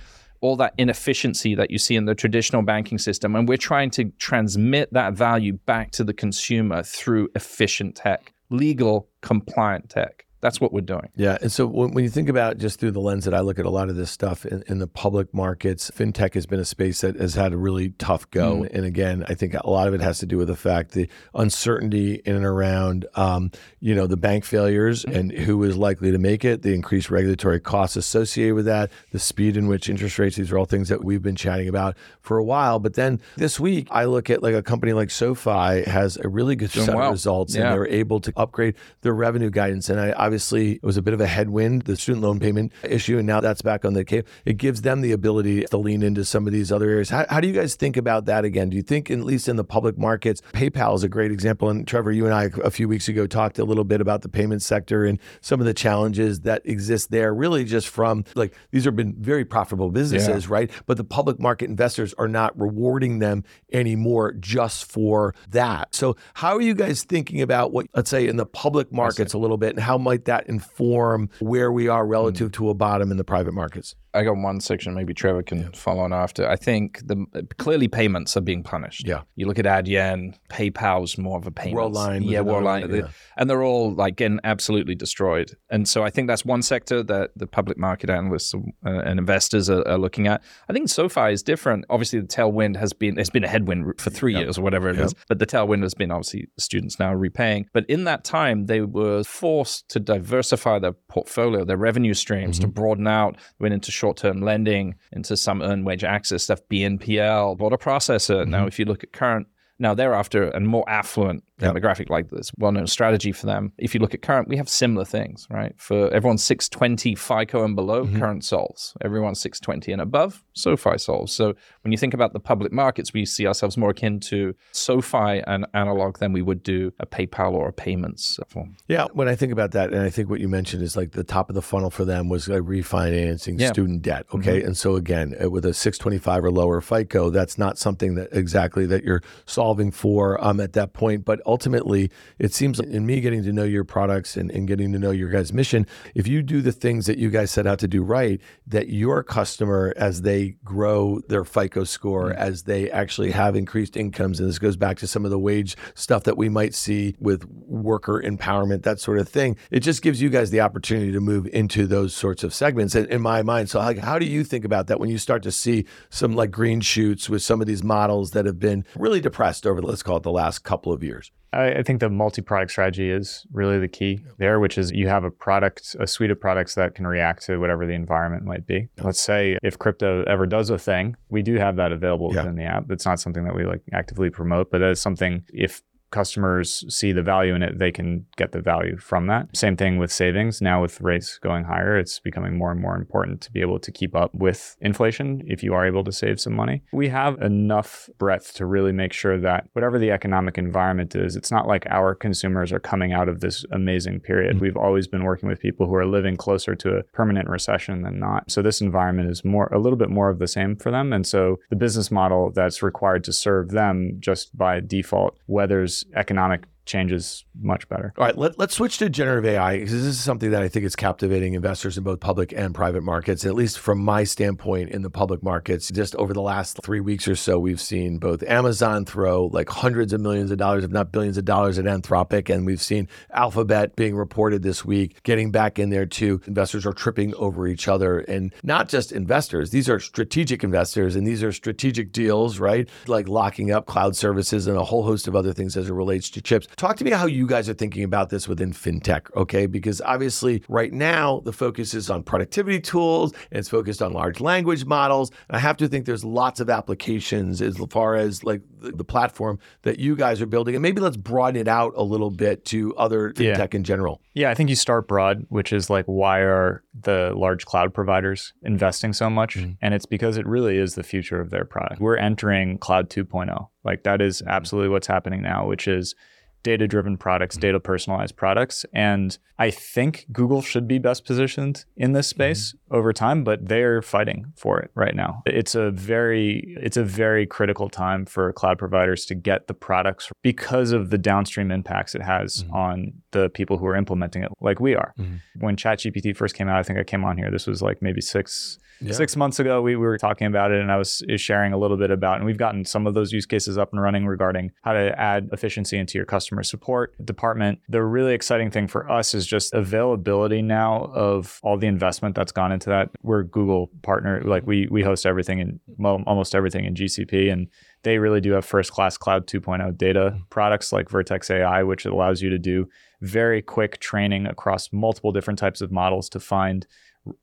all 0.41 0.57
that 0.57 0.75
inefficiency 0.79 1.55
that 1.55 1.71
you 1.71 1.79
see 1.79 1.97
in 1.97 2.07
the 2.07 2.15
traditional 2.15 2.63
banking 2.63 2.99
system, 2.99 3.37
and 3.37 3.49
we're 3.49 3.59
trying 3.59 3.91
to 3.91 4.05
transmit 4.19 4.93
that 4.93 5.13
value 5.13 5.53
back 5.67 5.91
to 5.93 6.05
the 6.05 6.15
consumer 6.15 6.83
through 6.83 7.29
efficient 7.35 7.95
tech, 7.95 8.33
legal, 8.49 9.09
compliant 9.21 9.91
tech. 9.91 10.27
That's 10.41 10.61
what 10.61 10.73
we're 10.73 10.81
doing. 10.81 11.09
Yeah. 11.17 11.37
And 11.43 11.53
so 11.53 11.67
when, 11.67 11.93
when, 11.93 12.03
you 12.03 12.09
think 12.09 12.31
about 12.31 12.57
just 12.57 12.81
through 12.81 12.93
the 12.93 13.01
lens 13.01 13.27
that 13.27 13.35
I 13.35 13.41
look 13.41 13.59
at 13.59 13.67
a 13.67 13.71
lot 13.71 13.91
of 13.91 13.97
this 13.97 14.11
stuff 14.11 14.47
in, 14.47 14.63
in, 14.69 14.79
the 14.79 14.87
public 14.87 15.35
markets, 15.35 15.91
fintech 15.91 16.33
has 16.33 16.47
been 16.47 16.61
a 16.61 16.65
space 16.65 17.03
that 17.03 17.17
has 17.17 17.35
had 17.35 17.53
a 17.53 17.59
really 17.59 17.91
tough 17.91 18.31
go. 18.31 18.63
Mm. 18.63 18.75
And 18.75 18.85
again, 18.87 19.25
I 19.29 19.35
think 19.35 19.53
a 19.53 19.69
lot 19.69 19.87
of 19.87 19.93
it 19.93 20.01
has 20.01 20.19
to 20.21 20.27
do 20.27 20.39
with 20.39 20.49
the 20.49 20.57
fact 20.57 20.93
the 20.93 21.09
uncertainty 21.35 22.23
in 22.25 22.37
and 22.37 22.47
around, 22.47 23.07
um, 23.17 23.51
you 23.81 23.95
know, 23.95 24.07
the 24.07 24.17
bank 24.17 24.45
failures 24.45 25.05
mm. 25.05 25.15
and 25.15 25.31
who 25.31 25.63
is 25.63 25.77
likely 25.77 26.11
to 26.11 26.19
make 26.19 26.43
it, 26.43 26.63
the 26.63 26.73
increased 26.73 27.11
regulatory 27.11 27.61
costs 27.61 27.97
associated 27.97 28.55
with 28.55 28.65
that, 28.65 28.91
the 29.13 29.19
speed 29.19 29.59
in 29.59 29.67
which 29.67 29.91
interest 29.91 30.19
rates, 30.19 30.37
these 30.37 30.51
are 30.51 30.59
all 30.59 30.65
things 30.65 30.89
that 30.89 31.05
we've 31.05 31.23
been 31.23 31.37
chatting 31.37 31.69
about 31.69 31.97
for 32.23 32.39
a 32.39 32.45
while. 32.45 32.79
But 32.79 32.95
then 32.95 33.21
this 33.37 33.61
week, 33.61 33.89
I 33.91 34.07
look 34.07 34.31
at 34.31 34.43
like 34.43 34.55
a 34.55 34.63
company 34.63 34.95
like 34.95 35.11
SoFi 35.11 35.83
has 35.83 36.17
a 36.17 36.29
really 36.29 36.57
good 36.57 36.71
Doing 36.71 36.87
set 36.87 36.95
well. 36.97 37.09
of 37.09 37.13
results 37.13 37.55
yeah. 37.55 37.65
and 37.65 37.75
they 37.75 37.79
were 37.79 37.89
able 37.89 38.21
to 38.21 38.33
upgrade 38.39 38.75
their 39.03 39.13
revenue 39.13 39.51
guidance. 39.51 39.91
And 39.91 40.01
I, 40.01 40.13
I 40.13 40.30
obviously 40.31 40.75
it 40.75 40.85
was 40.85 40.97
a 40.97 41.03
bit 41.03 41.13
of 41.13 41.21
a 41.21 41.27
headwind, 41.27 41.83
the 41.83 41.97
student 41.97 42.23
loan 42.23 42.39
payment 42.39 42.71
issue, 42.85 43.19
and 43.19 43.27
now 43.27 43.41
that's 43.41 43.63
back 43.63 43.85
on 43.85 43.95
the 43.95 44.05
case. 44.05 44.23
It 44.45 44.59
gives 44.59 44.83
them 44.83 45.01
the 45.01 45.11
ability 45.11 45.65
to 45.65 45.77
lean 45.77 46.05
into 46.05 46.25
some 46.25 46.47
of 46.47 46.53
these 46.53 46.71
other 46.71 46.89
areas. 46.89 47.11
How, 47.11 47.27
how 47.29 47.41
do 47.41 47.49
you 47.49 47.53
guys 47.53 47.75
think 47.75 47.97
about 47.97 48.27
that 48.27 48.45
again? 48.45 48.71
Do 48.71 48.77
you 48.77 48.83
think, 48.85 49.11
at 49.11 49.19
least 49.19 49.49
in 49.49 49.57
the 49.57 49.65
public 49.65 49.99
markets, 49.99 50.41
PayPal 50.53 50.95
is 50.95 51.03
a 51.03 51.09
great 51.09 51.33
example? 51.33 51.69
And 51.69 51.85
Trevor, 51.85 52.13
you 52.13 52.27
and 52.27 52.35
I 52.35 52.51
a 52.63 52.71
few 52.71 52.87
weeks 52.87 53.09
ago 53.09 53.27
talked 53.27 53.59
a 53.59 53.65
little 53.65 53.83
bit 53.83 54.01
about 54.01 54.23
the 54.23 54.29
payment 54.29 54.63
sector 54.63 55.05
and 55.05 55.19
some 55.41 55.59
of 55.59 55.67
the 55.67 55.75
challenges 55.75 56.43
that 56.43 56.63
exist 56.65 57.11
there, 57.11 57.35
really 57.35 57.65
just 57.65 57.89
from 57.89 58.25
like 58.37 58.55
these 58.71 58.85
have 58.85 58.95
been 58.95 59.17
very 59.19 59.45
profitable 59.45 59.91
businesses, 59.91 60.45
yeah. 60.45 60.53
right? 60.53 60.71
But 60.87 60.97
the 60.97 61.03
public 61.03 61.41
market 61.41 61.69
investors 61.69 62.15
are 62.19 62.29
not 62.29 62.57
rewarding 62.57 63.19
them 63.19 63.43
anymore 63.73 64.35
just 64.35 64.85
for 64.85 65.35
that. 65.49 65.93
So, 65.93 66.15
how 66.35 66.55
are 66.55 66.61
you 66.61 66.75
guys 66.75 67.03
thinking 67.03 67.43
about 67.43 67.73
what, 67.73 67.89
let's 67.97 68.11
say, 68.11 68.29
in 68.29 68.37
the 68.37 68.47
public 68.47 68.93
markets 68.93 69.35
a 69.35 69.39
little 69.39 69.57
bit, 69.57 69.71
and 69.71 69.81
how 69.81 69.99
might 69.99 70.20
that 70.25 70.49
inform 70.49 71.31
where 71.41 71.71
we 71.73 71.89
are 71.89 72.07
relative 72.07 72.51
mm. 72.51 72.55
to 72.55 72.71
a 72.71 72.75
bottom 72.75 73.11
in 73.11 73.17
the 73.17 73.25
private 73.25 73.53
markets? 73.53 73.95
I 74.13 74.25
got 74.25 74.37
one 74.37 74.61
section. 74.61 74.95
Maybe 74.95 75.15
Trevor 75.15 75.43
can 75.43 75.61
yeah. 75.61 75.69
follow 75.75 76.03
on 76.03 76.13
after. 76.13 76.49
I 76.49 76.57
think 76.57 77.07
the 77.07 77.47
clearly 77.59 77.89
payments 77.89 78.37
are 78.37 78.41
being 78.41 78.63
punished. 78.63 79.07
Yeah. 79.07 79.23
You 79.37 79.47
look 79.47 79.59
at 79.59 79.65
Adyen, 79.65 80.35
PayPal's 80.49 81.17
more 81.17 81.39
of 81.39 81.47
a 81.47 81.51
payment. 81.51 81.77
Worldline. 81.77 82.29
Yeah, 82.29 82.41
Worldline. 82.41 82.95
Yeah. 82.95 83.09
And 83.37 83.49
they're 83.49 83.63
all 83.63 83.95
like 83.95 84.17
getting 84.17 84.41
absolutely 84.45 84.95
destroyed. 84.95 85.53
And 85.71 85.89
so 85.89 86.03
I 86.03 86.11
think 86.11 86.29
that's 86.29 86.45
one 86.45 86.63
sector 86.63 87.03
that 87.05 87.31
the 87.37 87.47
public 87.47 87.79
market 87.79 88.11
analysts 88.11 88.55
uh, 88.55 88.59
and 88.85 89.19
investors 89.19 89.71
are, 89.71 89.87
are, 89.87 89.99
looking 89.99 90.27
at. 90.27 90.43
I 90.69 90.73
think 90.73 90.89
SoFi 90.89 91.33
is 91.33 91.43
different. 91.43 91.85
Obviously, 91.91 92.21
the 92.21 92.27
tailwind 92.27 92.77
has 92.77 92.93
been 92.93 93.19
it's 93.19 93.31
been 93.31 93.45
a 93.45 93.49
headwind 93.49 94.01
for 94.01 94.11
three 94.11 94.33
yep. 94.33 94.43
years 94.43 94.59
or 94.59 94.63
whatever 94.63 94.89
it 94.89 94.97
yep. 94.97 95.07
is. 95.07 95.15
But 95.29 95.39
the 95.39 95.47
tailwind 95.47 95.83
has 95.83 95.95
been 95.95 96.11
obviously 96.11 96.49
students 96.59 96.99
now 96.99 97.15
repaying. 97.15 97.69
But 97.73 97.85
in 97.89 98.05
that 98.05 98.25
time, 98.25 98.67
they 98.67 98.81
were 98.81 99.23
forced 99.25 99.89
to 99.91 100.01
diversify 100.01 100.79
their 100.79 100.93
portfolio, 100.93 101.65
their 101.65 101.77
revenue 101.77 102.15
streams, 102.15 102.59
mm-hmm. 102.59 102.69
to 102.69 102.73
broaden 102.73 103.07
out. 103.07 103.37
Went 103.59 103.75
into 103.75 103.91
short-term 104.01 104.41
lending, 104.41 104.95
into 105.13 105.37
some 105.37 105.61
earned 105.63 105.85
wage 105.85 106.05
access 106.05 106.45
stuff, 106.45 106.61
BNPL, 106.71 107.59
bought 107.59 107.73
a 107.73 107.79
processor. 107.79 108.41
Mm-hmm. 108.41 108.51
Now, 108.51 108.67
if 108.67 108.79
you 108.79 108.87
look 108.87 109.05
at 109.05 109.13
current 109.13 109.47
now, 109.79 109.95
they're 109.95 110.15
after 110.15 110.51
a 110.51 110.61
more 110.61 110.89
affluent 110.89 111.43
yep. 111.61 111.75
demographic 111.75 112.11
like 112.11 112.31
this, 112.31 112.51
well 112.59 112.73
known 112.73 112.87
strategy 112.87 113.33
for 113.33 113.47
them. 113.47 113.73
If 113.79 113.95
you 113.95 114.01
look 114.01 114.15
at 114.15 114.23
current, 114.23 114.49
we 114.49 114.57
have 114.57 114.69
similar 114.69 115.05
things, 115.05 115.47
right? 115.51 115.73
For 115.77 116.13
everyone 116.13 116.39
620 116.39 117.15
FICO 117.15 117.65
and 117.65 117.75
below, 117.75 118.05
mm-hmm. 118.05 118.19
current 118.19 118.45
solves. 118.45 118.95
Everyone 119.03 119.35
620 119.35 119.93
and 119.93 120.03
above, 120.03 120.45
SoFi 120.53 120.99
solves. 120.99 121.33
So 121.33 121.55
when 121.83 121.93
you 121.93 121.99
think 121.99 122.15
about 122.15 122.33
the 122.33 122.41
public 122.41 122.73
markets, 122.73 123.13
we 123.13 123.25
see 123.25 123.47
ourselves 123.47 123.77
more 123.77 123.91
akin 123.91 124.21
to 124.21 124.55
SoFi 124.73 125.43
and 125.47 125.67
analog 125.75 126.19
than 126.19 126.33
we 126.33 126.43
would 126.43 126.63
do 126.63 126.93
a 127.01 127.07
PayPal 127.07 127.53
or 127.53 127.69
a 127.69 127.73
payments 127.73 128.39
form. 128.49 128.77
Yeah, 128.89 129.07
when 129.13 129.29
I 129.29 129.35
think 129.35 129.53
about 129.53 129.73
that, 129.73 129.93
and 129.93 130.03
I 130.03 130.11
think 130.11 130.31
what 130.31 130.41
you 130.41 130.49
mentioned 130.49 130.83
is 130.83 130.97
like 130.97 131.13
the 131.13 131.25
top 131.25 131.49
of 131.49 131.55
the 131.55 131.63
funnel 131.63 131.91
for 131.91 132.05
them 132.05 132.29
was 132.29 132.49
like 132.49 132.63
refinancing 132.63 133.59
yeah. 133.59 133.69
student 133.69 134.03
debt. 134.03 134.27
Okay. 134.35 134.59
Mm-hmm. 134.59 134.67
And 134.69 134.77
so 134.77 134.97
again, 134.97 135.35
uh, 135.43 135.51
with 135.51 135.65
a 135.65 135.75
625 135.75 136.45
or 136.45 136.51
lower 136.51 136.81
FICO, 136.81 137.31
that's 137.31 137.59
not 137.59 137.79
something 137.79 138.15
that 138.15 138.29
exactly 138.33 138.87
that 138.87 139.05
you're 139.05 139.23
solving 139.47 139.71
solving 139.71 139.91
for 139.91 140.43
um, 140.45 140.61
at 140.61 140.73
that 140.73 140.93
point. 140.93 141.25
But 141.25 141.41
ultimately, 141.51 142.11
it 142.39 142.53
seems 142.53 142.81
in 142.81 143.07
me 143.07 143.21
getting 143.21 143.43
to 143.45 143.53
know 143.53 143.65
your 143.65 143.85
products 143.85 144.37
and, 144.37 144.51
and 144.51 144.67
getting 144.67 144.93
to 144.93 144.99
know 144.99 145.11
your 145.11 145.29
guys' 145.29 145.53
mission, 145.53 145.87
if 146.15 146.27
you 146.27 146.43
do 146.43 146.61
the 146.61 146.73
things 146.73 147.07
that 147.07 147.19
you 147.19 147.31
guys 147.31 147.51
set 147.51 147.67
out 147.67 147.79
to 147.79 147.89
do 147.89 148.03
right, 148.03 148.41
that 148.67 148.89
your 148.89 149.23
customer, 149.23 149.93
as 149.97 150.23
they 150.23 150.57
grow 150.65 151.21
their 151.29 151.45
FICO 151.45 151.85
score, 151.85 152.31
mm-hmm. 152.31 152.39
as 152.39 152.65
they 152.65 152.91
actually 152.91 153.31
have 153.31 153.57
increased 153.57 153.97
incomes, 153.97 154.41
and 154.41 154.49
this 154.49 154.59
goes 154.59 154.77
back 154.77 154.97
to 154.99 155.07
some 155.07 155.25
of 155.25 155.31
the 155.31 155.39
wage 155.39 155.77
stuff 155.95 156.25
that 156.25 156.37
we 156.37 156.49
might 156.49 156.75
see 156.75 157.15
with 157.19 157.45
worker 157.49 158.23
empowerment, 158.25 158.83
that 158.83 159.01
sort 159.01 159.19
of 159.19 159.29
thing, 159.29 159.57
it 159.71 159.81
just 159.81 160.03
gives 160.03 160.21
you 160.21 160.29
guys 160.29 160.51
the 160.51 160.61
opportunity 160.61 161.13
to 161.13 161.21
move 161.21 161.47
into 161.53 161.87
those 161.87 162.15
sorts 162.15 162.45
of 162.45 162.53
segments 162.53 162.95
in, 162.95 163.07
in 163.07 163.21
my 163.21 163.43
mind. 163.43 163.71
So, 163.71 163.79
like, 163.79 163.99
how 163.99 164.19
do 164.19 164.27
you 164.27 164.45
think 164.45 164.65
about 164.65 164.87
that 164.89 165.01
when 165.01 165.11
you 165.11 165.19
start 165.19 165.43
to 165.45 165.53
see 165.53 165.85
some 166.09 166.33
like 166.33 166.51
green 166.51 166.81
shoots 166.81 167.31
with 167.31 167.43
some 167.43 167.61
of 167.61 167.67
these 167.67 167.83
models 167.83 168.33
that 168.33 168.47
have 168.47 168.59
been 168.59 168.85
really 168.97 169.21
depressed? 169.21 169.61
over, 169.67 169.81
let's 169.83 170.03
call 170.03 170.19
it 170.19 170.23
the 170.23 170.31
last 170.31 170.61
couple 170.61 170.93
of 170.93 171.03
years? 171.03 171.31
I, 171.53 171.83
think 171.83 172.01
the 172.01 172.09
multi-product 172.09 172.71
strategy 172.71 173.11
is 173.11 173.47
really 173.53 173.79
the 173.79 173.89
key 173.89 174.21
there, 174.39 174.61
which 174.61 174.79
is 174.79 174.93
you 174.93 175.09
have 175.09 175.25
a 175.25 175.31
product, 175.31 175.97
a 175.99 176.07
suite 176.07 176.31
of 176.31 176.41
products 176.41 176.75
that 176.77 176.95
can 176.95 177.07
react 177.07 177.45
to 177.47 177.59
whatever 177.59 177.87
the 177.87 177.93
environment 177.93 178.45
might 178.45 178.67
be. 178.67 178.89
Let's 179.03 179.21
say 179.21 179.59
if 179.63 179.79
crypto 179.79 180.23
ever 180.25 180.47
does 180.47 180.71
a 180.71 180.79
thing, 180.79 181.17
we 181.29 181.43
do 181.43 181.57
have 181.57 181.77
that 181.77 181.93
available 181.93 182.31
yeah. 182.33 182.43
within 182.43 182.57
the 182.57 182.65
app. 182.65 182.91
It's 182.91 183.05
not 183.05 183.21
something 183.21 183.45
that 183.45 183.55
we 183.55 183.65
like 183.65 183.83
actively 183.93 184.31
promote, 184.31 184.71
but 184.71 184.79
that 184.79 184.91
is 184.91 185.01
something 185.01 185.45
if 185.53 185.83
customers 186.11 186.85
see 186.89 187.13
the 187.13 187.23
value 187.23 187.55
in 187.55 187.63
it, 187.63 187.79
they 187.79 187.93
can 187.93 188.27
get 188.37 188.53
the 188.53 188.61
value 188.61 188.97
from 188.99 189.27
that. 189.29 189.55
Same 189.57 189.77
thing 189.77 189.99
with 189.99 190.13
savings. 190.13 190.61
Now, 190.61 190.83
with 190.83 191.01
rates 191.01 191.39
going 191.39 191.65
higher, 191.65 191.99
it's 191.99 192.19
becoming 192.19 192.57
more 192.57 192.71
and 192.71 192.81
more 192.81 192.97
important 192.97 193.41
to 193.43 193.53
be 193.53 193.61
able 193.61 193.79
to 193.79 193.93
keep 193.93 194.15
up 194.15 194.35
with 194.35 194.77
inflation 194.81 195.43
if 195.47 195.63
you 195.63 195.75
are 195.75 195.87
able 195.87 196.05
to 196.05 196.13
save 196.13 196.41
some 196.41 196.55
money. 196.55 196.83
We 196.93 197.09
have 197.09 197.41
enough 197.41 198.09
breadth 198.19 198.55
to 198.55 198.67
really 198.67 198.93
make 198.93 199.13
sure 199.13 199.39
that 199.39 199.69
whatever 199.73 199.99
the 199.99 200.11
economic 200.11 200.59
environment 200.59 201.15
is, 201.15 201.37
it's 201.37 201.51
not 201.51 201.67
like 201.67 201.87
our 201.91 202.15
consumers 202.15 202.73
are 202.73 202.81
coming 202.81 203.13
out 203.13 203.29
of 203.29 203.41
this 203.41 203.65
amazing 203.71 204.21
period. 204.21 204.57
Mm-hmm. 204.57 204.65
We've 204.65 204.77
always 204.77 205.07
been 205.07 205.25
working 205.25 205.49
with 205.49 205.61
people 205.61 205.87
who 205.87 205.95
are 205.95 206.07
living 206.07 206.37
closer 206.37 206.75
to 206.75 206.97
a 206.97 207.03
permanent 207.05 207.49
recession 207.49 208.03
than 208.03 208.19
not. 208.19 208.51
So, 208.51 208.63
this 208.63 208.81
environment 208.81 209.31
is 209.31 209.45
more, 209.45 209.67
a 209.73 209.79
little 209.79 209.99
bit 209.99 210.11
more 210.11 210.31
of 210.31 210.39
the 210.39 210.49
same 210.49 210.77
for 210.77 210.91
them. 210.91 211.13
And 211.13 211.27
so, 211.27 211.59
the 211.71 211.77
business 211.77 212.11
model 212.11 212.51
that's 212.51 212.83
required 212.83 213.25
to 213.25 213.33
serve 213.33 213.71
them 213.71 214.17
just 214.21 214.57
by 214.57 214.81
default 214.81 215.39
weathers 215.47 216.00
economic 216.15 216.65
changes 216.87 217.45
much 217.61 217.89
better. 217.89 218.13
All 218.17 218.25
right, 218.25 218.37
let, 218.37 218.59
us 218.61 218.73
switch 218.73 218.99
to 218.99 219.09
generative 219.09 219.45
AI 219.45 219.79
because 219.79 219.93
this 219.93 220.03
is 220.03 220.21
something 220.21 220.51
that 220.51 220.63
I 220.63 220.69
think 220.69 220.85
is 220.85 220.97
captivating 220.97 221.55
investors 221.55 221.97
in 221.97 222.05
both 222.05 222.21
public 222.21 222.53
and 222.53 222.75
private 222.75 223.03
markets. 223.03 223.45
At 223.45 223.55
least 223.55 223.79
from 223.79 223.99
my 223.99 224.25
standpoint 224.25 224.91
in 224.91 225.03
the 225.03 225.11
public 225.11 225.43
markets, 225.43 225.89
just 225.91 226.15
over 226.17 226.33
the 226.33 226.43
last 226.43 226.81
three 226.83 227.01
weeks 227.01 227.29
or 227.29 227.37
so, 227.37 227.59
we've 227.59 227.81
seen 227.81 228.19
both 228.19 228.43
Amazon 228.45 229.05
throw 229.05 229.47
like 229.47 229.69
hundreds 229.69 230.13
of 230.13 230.21
millions 230.21 230.51
of 230.51 230.59
dollars, 230.59 230.85
if 230.85 230.91
not 230.91 231.13
billions 231.13 231.37
of 231.37 231.45
dollars 231.45 231.79
at 231.79 231.85
Anthropic, 231.85 232.53
and 232.53 232.67
we've 232.67 232.83
seen 232.83 233.09
Alphabet 233.33 233.97
being 233.97 234.17
reported 234.17 234.63
this 234.63 234.85
week 234.85 235.23
getting 235.23 235.51
back 235.51 235.79
in 235.79 235.91
there 235.91 236.07
too. 236.07 236.41
Investors 236.47 236.87
are 236.87 236.93
tripping 236.93 237.35
over 237.37 237.67
each 237.67 237.89
other, 237.89 238.21
and 238.21 238.53
not 238.63 238.89
just 238.89 239.13
investors; 239.13 239.71
these 239.71 239.89
are 239.89 240.01
strategic 240.01 240.65
investors, 240.65 241.17
and 241.17 241.27
these 241.27 241.43
are 241.43 241.53
strategic 241.53 242.13
deals, 242.13 242.59
right? 242.59 242.89
Like 243.07 243.29
locking 243.29 243.71
up 243.71 243.87
cloud 243.87 244.17
services 244.17 244.67
and 244.67 244.77
a 244.77 244.85
whole 244.85 245.03
host 245.03 245.29
of 245.29 245.37
other 245.37 245.53
things 245.53 245.77
as 245.77 245.89
it 245.89 245.93
relates 245.93 246.31
to 246.31 246.43
chips. 246.43 246.67
Talk 246.81 246.97
to 246.97 247.05
me 247.05 247.11
how 247.11 247.27
you 247.27 247.47
guys 247.47 247.69
are 247.69 247.75
thinking 247.75 248.05
about 248.05 248.31
this 248.31 248.49
within 248.49 248.73
fintech, 248.73 249.27
okay? 249.37 249.67
Because 249.67 250.01
obviously, 250.01 250.63
right 250.67 250.91
now, 250.91 251.41
the 251.41 251.53
focus 251.53 251.93
is 251.93 252.09
on 252.09 252.23
productivity 252.23 252.81
tools 252.81 253.35
and 253.51 253.59
it's 253.59 253.69
focused 253.69 254.01
on 254.01 254.15
large 254.15 254.41
language 254.41 254.87
models. 254.87 255.31
And 255.51 255.59
I 255.59 255.61
have 255.61 255.77
to 255.77 255.89
think 255.89 256.07
there's 256.07 256.25
lots 256.25 256.59
of 256.59 256.71
applications 256.71 257.61
as 257.61 257.77
far 257.91 258.17
as 258.17 258.45
like 258.45 258.63
the, 258.79 259.05
platform 259.05 259.59
that 259.83 259.99
you 259.99 260.17
guys 260.17 260.41
are 260.41 260.47
building. 260.47 260.75
And 260.75 260.81
maybe 260.81 261.03
let's 261.03 261.19
broaden 261.19 261.61
it 261.61 261.69
out 261.69 261.93
a 261.97 262.03
little 262.03 262.31
bit 262.31 262.65
to 262.67 262.97
other 262.97 263.35
fintech 263.35 263.75
yeah. 263.75 263.77
in 263.77 263.85
general. 263.85 264.23
Yeah, 264.33 264.51
I 264.51 264.55
think 264.55 264.71
you 264.71 264.77
start 264.77 265.07
broad, 265.07 265.45
which 265.51 265.75
is 265.75 265.91
like, 265.91 266.07
why 266.07 266.39
are 266.39 266.83
the 266.99 267.35
large 267.37 267.67
cloud 267.67 267.93
providers 267.93 268.55
investing 268.63 269.13
so 269.13 269.29
much? 269.29 269.57
Mm-hmm. 269.57 269.73
And 269.83 269.93
it's 269.93 270.07
because 270.07 270.39
it 270.39 270.47
really 270.47 270.79
is 270.79 270.95
the 270.95 271.03
future 271.03 271.43
of 271.43 271.51
their 271.51 271.67
product. 271.67 272.01
We're 272.01 272.17
entering 272.17 272.79
cloud 272.79 273.11
2.0. 273.11 273.69
Like, 273.85 274.05
that 274.05 274.23
is 274.23 274.41
absolutely 274.47 274.89
what's 274.89 275.09
happening 275.09 275.43
now, 275.43 275.67
which 275.67 275.87
is 275.87 276.15
data 276.63 276.87
driven 276.87 277.17
products, 277.17 277.57
mm-hmm. 277.57 277.63
data 277.63 277.81
personalized 277.81 278.37
products. 278.37 278.85
And 278.93 279.37
I 279.59 279.71
think 279.71 280.27
Google 280.33 280.63
should 280.63 280.89
be 280.89 280.99
best 280.99 281.25
positioned 281.25 281.85
in 281.97 282.13
this 282.13 282.29
space 282.29 282.73
mm-hmm. 282.73 282.97
over 282.97 283.13
time, 283.13 283.45
but 283.45 283.69
they're 283.69 284.03
fighting 284.03 284.53
for 284.57 284.81
it 284.81 284.91
right 284.95 285.15
now. 285.15 285.43
It's 285.47 285.75
a 285.75 285.91
very 285.91 286.77
it's 286.81 286.97
a 286.97 287.05
very 287.05 287.47
critical 287.47 287.89
time 287.89 288.27
for 288.27 288.53
cloud 288.53 288.79
providers 288.79 289.27
to 289.27 289.35
get 289.35 289.67
the 289.67 289.75
products 289.75 290.31
because 290.43 290.93
of 290.93 291.11
the 291.11 291.19
downstream 291.19 291.71
impacts 291.71 292.15
it 292.15 292.23
has 292.23 292.63
mm-hmm. 292.65 292.75
on 292.75 293.13
the 293.33 293.49
people 293.51 293.79
who 293.79 293.87
are 293.87 293.97
implementing 293.97 294.43
it 294.43 294.51
like 294.61 294.81
we 294.81 294.95
are. 294.95 295.15
Mm-hmm. 295.19 295.37
When 295.65 295.77
ChatGPT 295.77 296.37
first 296.37 296.55
came 296.55 296.69
out, 296.69 296.79
I 296.79 296.83
think 296.83 296.99
I 296.99 297.05
came 297.05 297.25
on 297.25 297.37
here. 297.37 297.51
This 297.51 297.67
was 297.67 297.83
like 297.83 298.03
maybe 298.03 298.21
6 298.21 298.79
yeah. 299.01 299.13
Six 299.13 299.37
months 299.37 299.59
ago, 299.59 299.81
we, 299.81 299.97
we 299.97 300.07
were 300.07 300.19
talking 300.19 300.47
about 300.47 300.73
it, 300.73 300.81
and 300.81 300.93
I 300.93 300.97
was 300.97 301.23
sharing 301.37 301.73
a 301.73 301.79
little 301.79 301.97
bit 301.97 302.11
about, 302.11 302.37
and 302.37 302.45
we've 302.45 302.59
gotten 302.59 302.85
some 302.85 303.07
of 303.07 303.15
those 303.15 303.33
use 303.33 303.47
cases 303.47 303.79
up 303.79 303.93
and 303.93 304.01
running 304.01 304.27
regarding 304.27 304.73
how 304.83 304.93
to 304.93 305.19
add 305.19 305.49
efficiency 305.53 305.97
into 305.97 306.19
your 306.19 306.27
customer 306.27 306.63
support 306.63 307.15
department. 307.25 307.79
The 307.89 308.03
really 308.03 308.35
exciting 308.35 308.71
thing 308.71 308.89
for 308.89 309.11
us 309.11 309.33
is 309.33 309.47
just 309.47 309.73
availability 309.73 310.61
now 310.61 311.11
of 311.15 311.61
all 311.63 311.79
the 311.79 311.87
investment 311.87 312.35
that's 312.35 312.53
gone 312.53 312.73
into 312.73 312.91
that. 312.91 313.11
We're 313.23 313.43
Google 313.45 313.91
partner, 314.03 314.43
like 314.45 314.67
we 314.67 314.87
we 314.91 315.03
host 315.03 315.25
everything 315.25 315.61
in 315.61 315.81
well, 315.99 316.23
almost 316.27 316.55
everything 316.55 316.85
in 316.85 316.95
GCP, 316.95 317.51
and 317.51 317.69
they 318.03 318.19
really 318.19 318.41
do 318.41 318.53
have 318.53 318.65
first 318.65 318.93
class 318.93 319.17
cloud 319.17 319.47
2.0 319.47 319.97
data 319.97 320.33
mm-hmm. 320.33 320.43
products 320.51 320.93
like 320.93 321.09
Vertex 321.09 321.51
AI, 321.51 321.83
which 321.83 322.05
allows 322.05 322.43
you 322.43 322.51
to 322.51 322.59
do 322.59 322.89
very 323.21 323.63
quick 323.63 323.99
training 323.99 324.47
across 324.47 324.93
multiple 324.93 325.33
different 325.33 325.59
types 325.59 325.81
of 325.81 325.91
models 325.91 326.29
to 326.31 326.41
find 326.41 326.87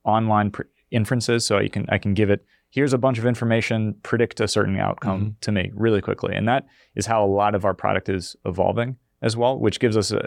online 0.04 0.50
inferences. 0.90 1.44
So 1.44 1.58
I 1.58 1.68
can 1.68 1.86
I 1.88 1.98
can 1.98 2.14
give 2.14 2.30
it 2.30 2.44
here's 2.70 2.92
a 2.92 2.98
bunch 2.98 3.18
of 3.18 3.26
information, 3.26 3.94
predict 4.02 4.40
a 4.40 4.48
certain 4.48 4.78
outcome 4.78 5.20
mm-hmm. 5.20 5.40
to 5.40 5.52
me 5.52 5.70
really 5.74 6.00
quickly, 6.00 6.34
and 6.34 6.46
that 6.48 6.66
is 6.94 7.06
how 7.06 7.24
a 7.24 7.26
lot 7.26 7.54
of 7.54 7.64
our 7.64 7.74
product 7.74 8.08
is 8.08 8.36
evolving. 8.44 8.96
as 9.22 9.36
well, 9.36 9.58
which 9.58 9.80
gives 9.80 9.96
us 9.96 10.10
a, 10.10 10.18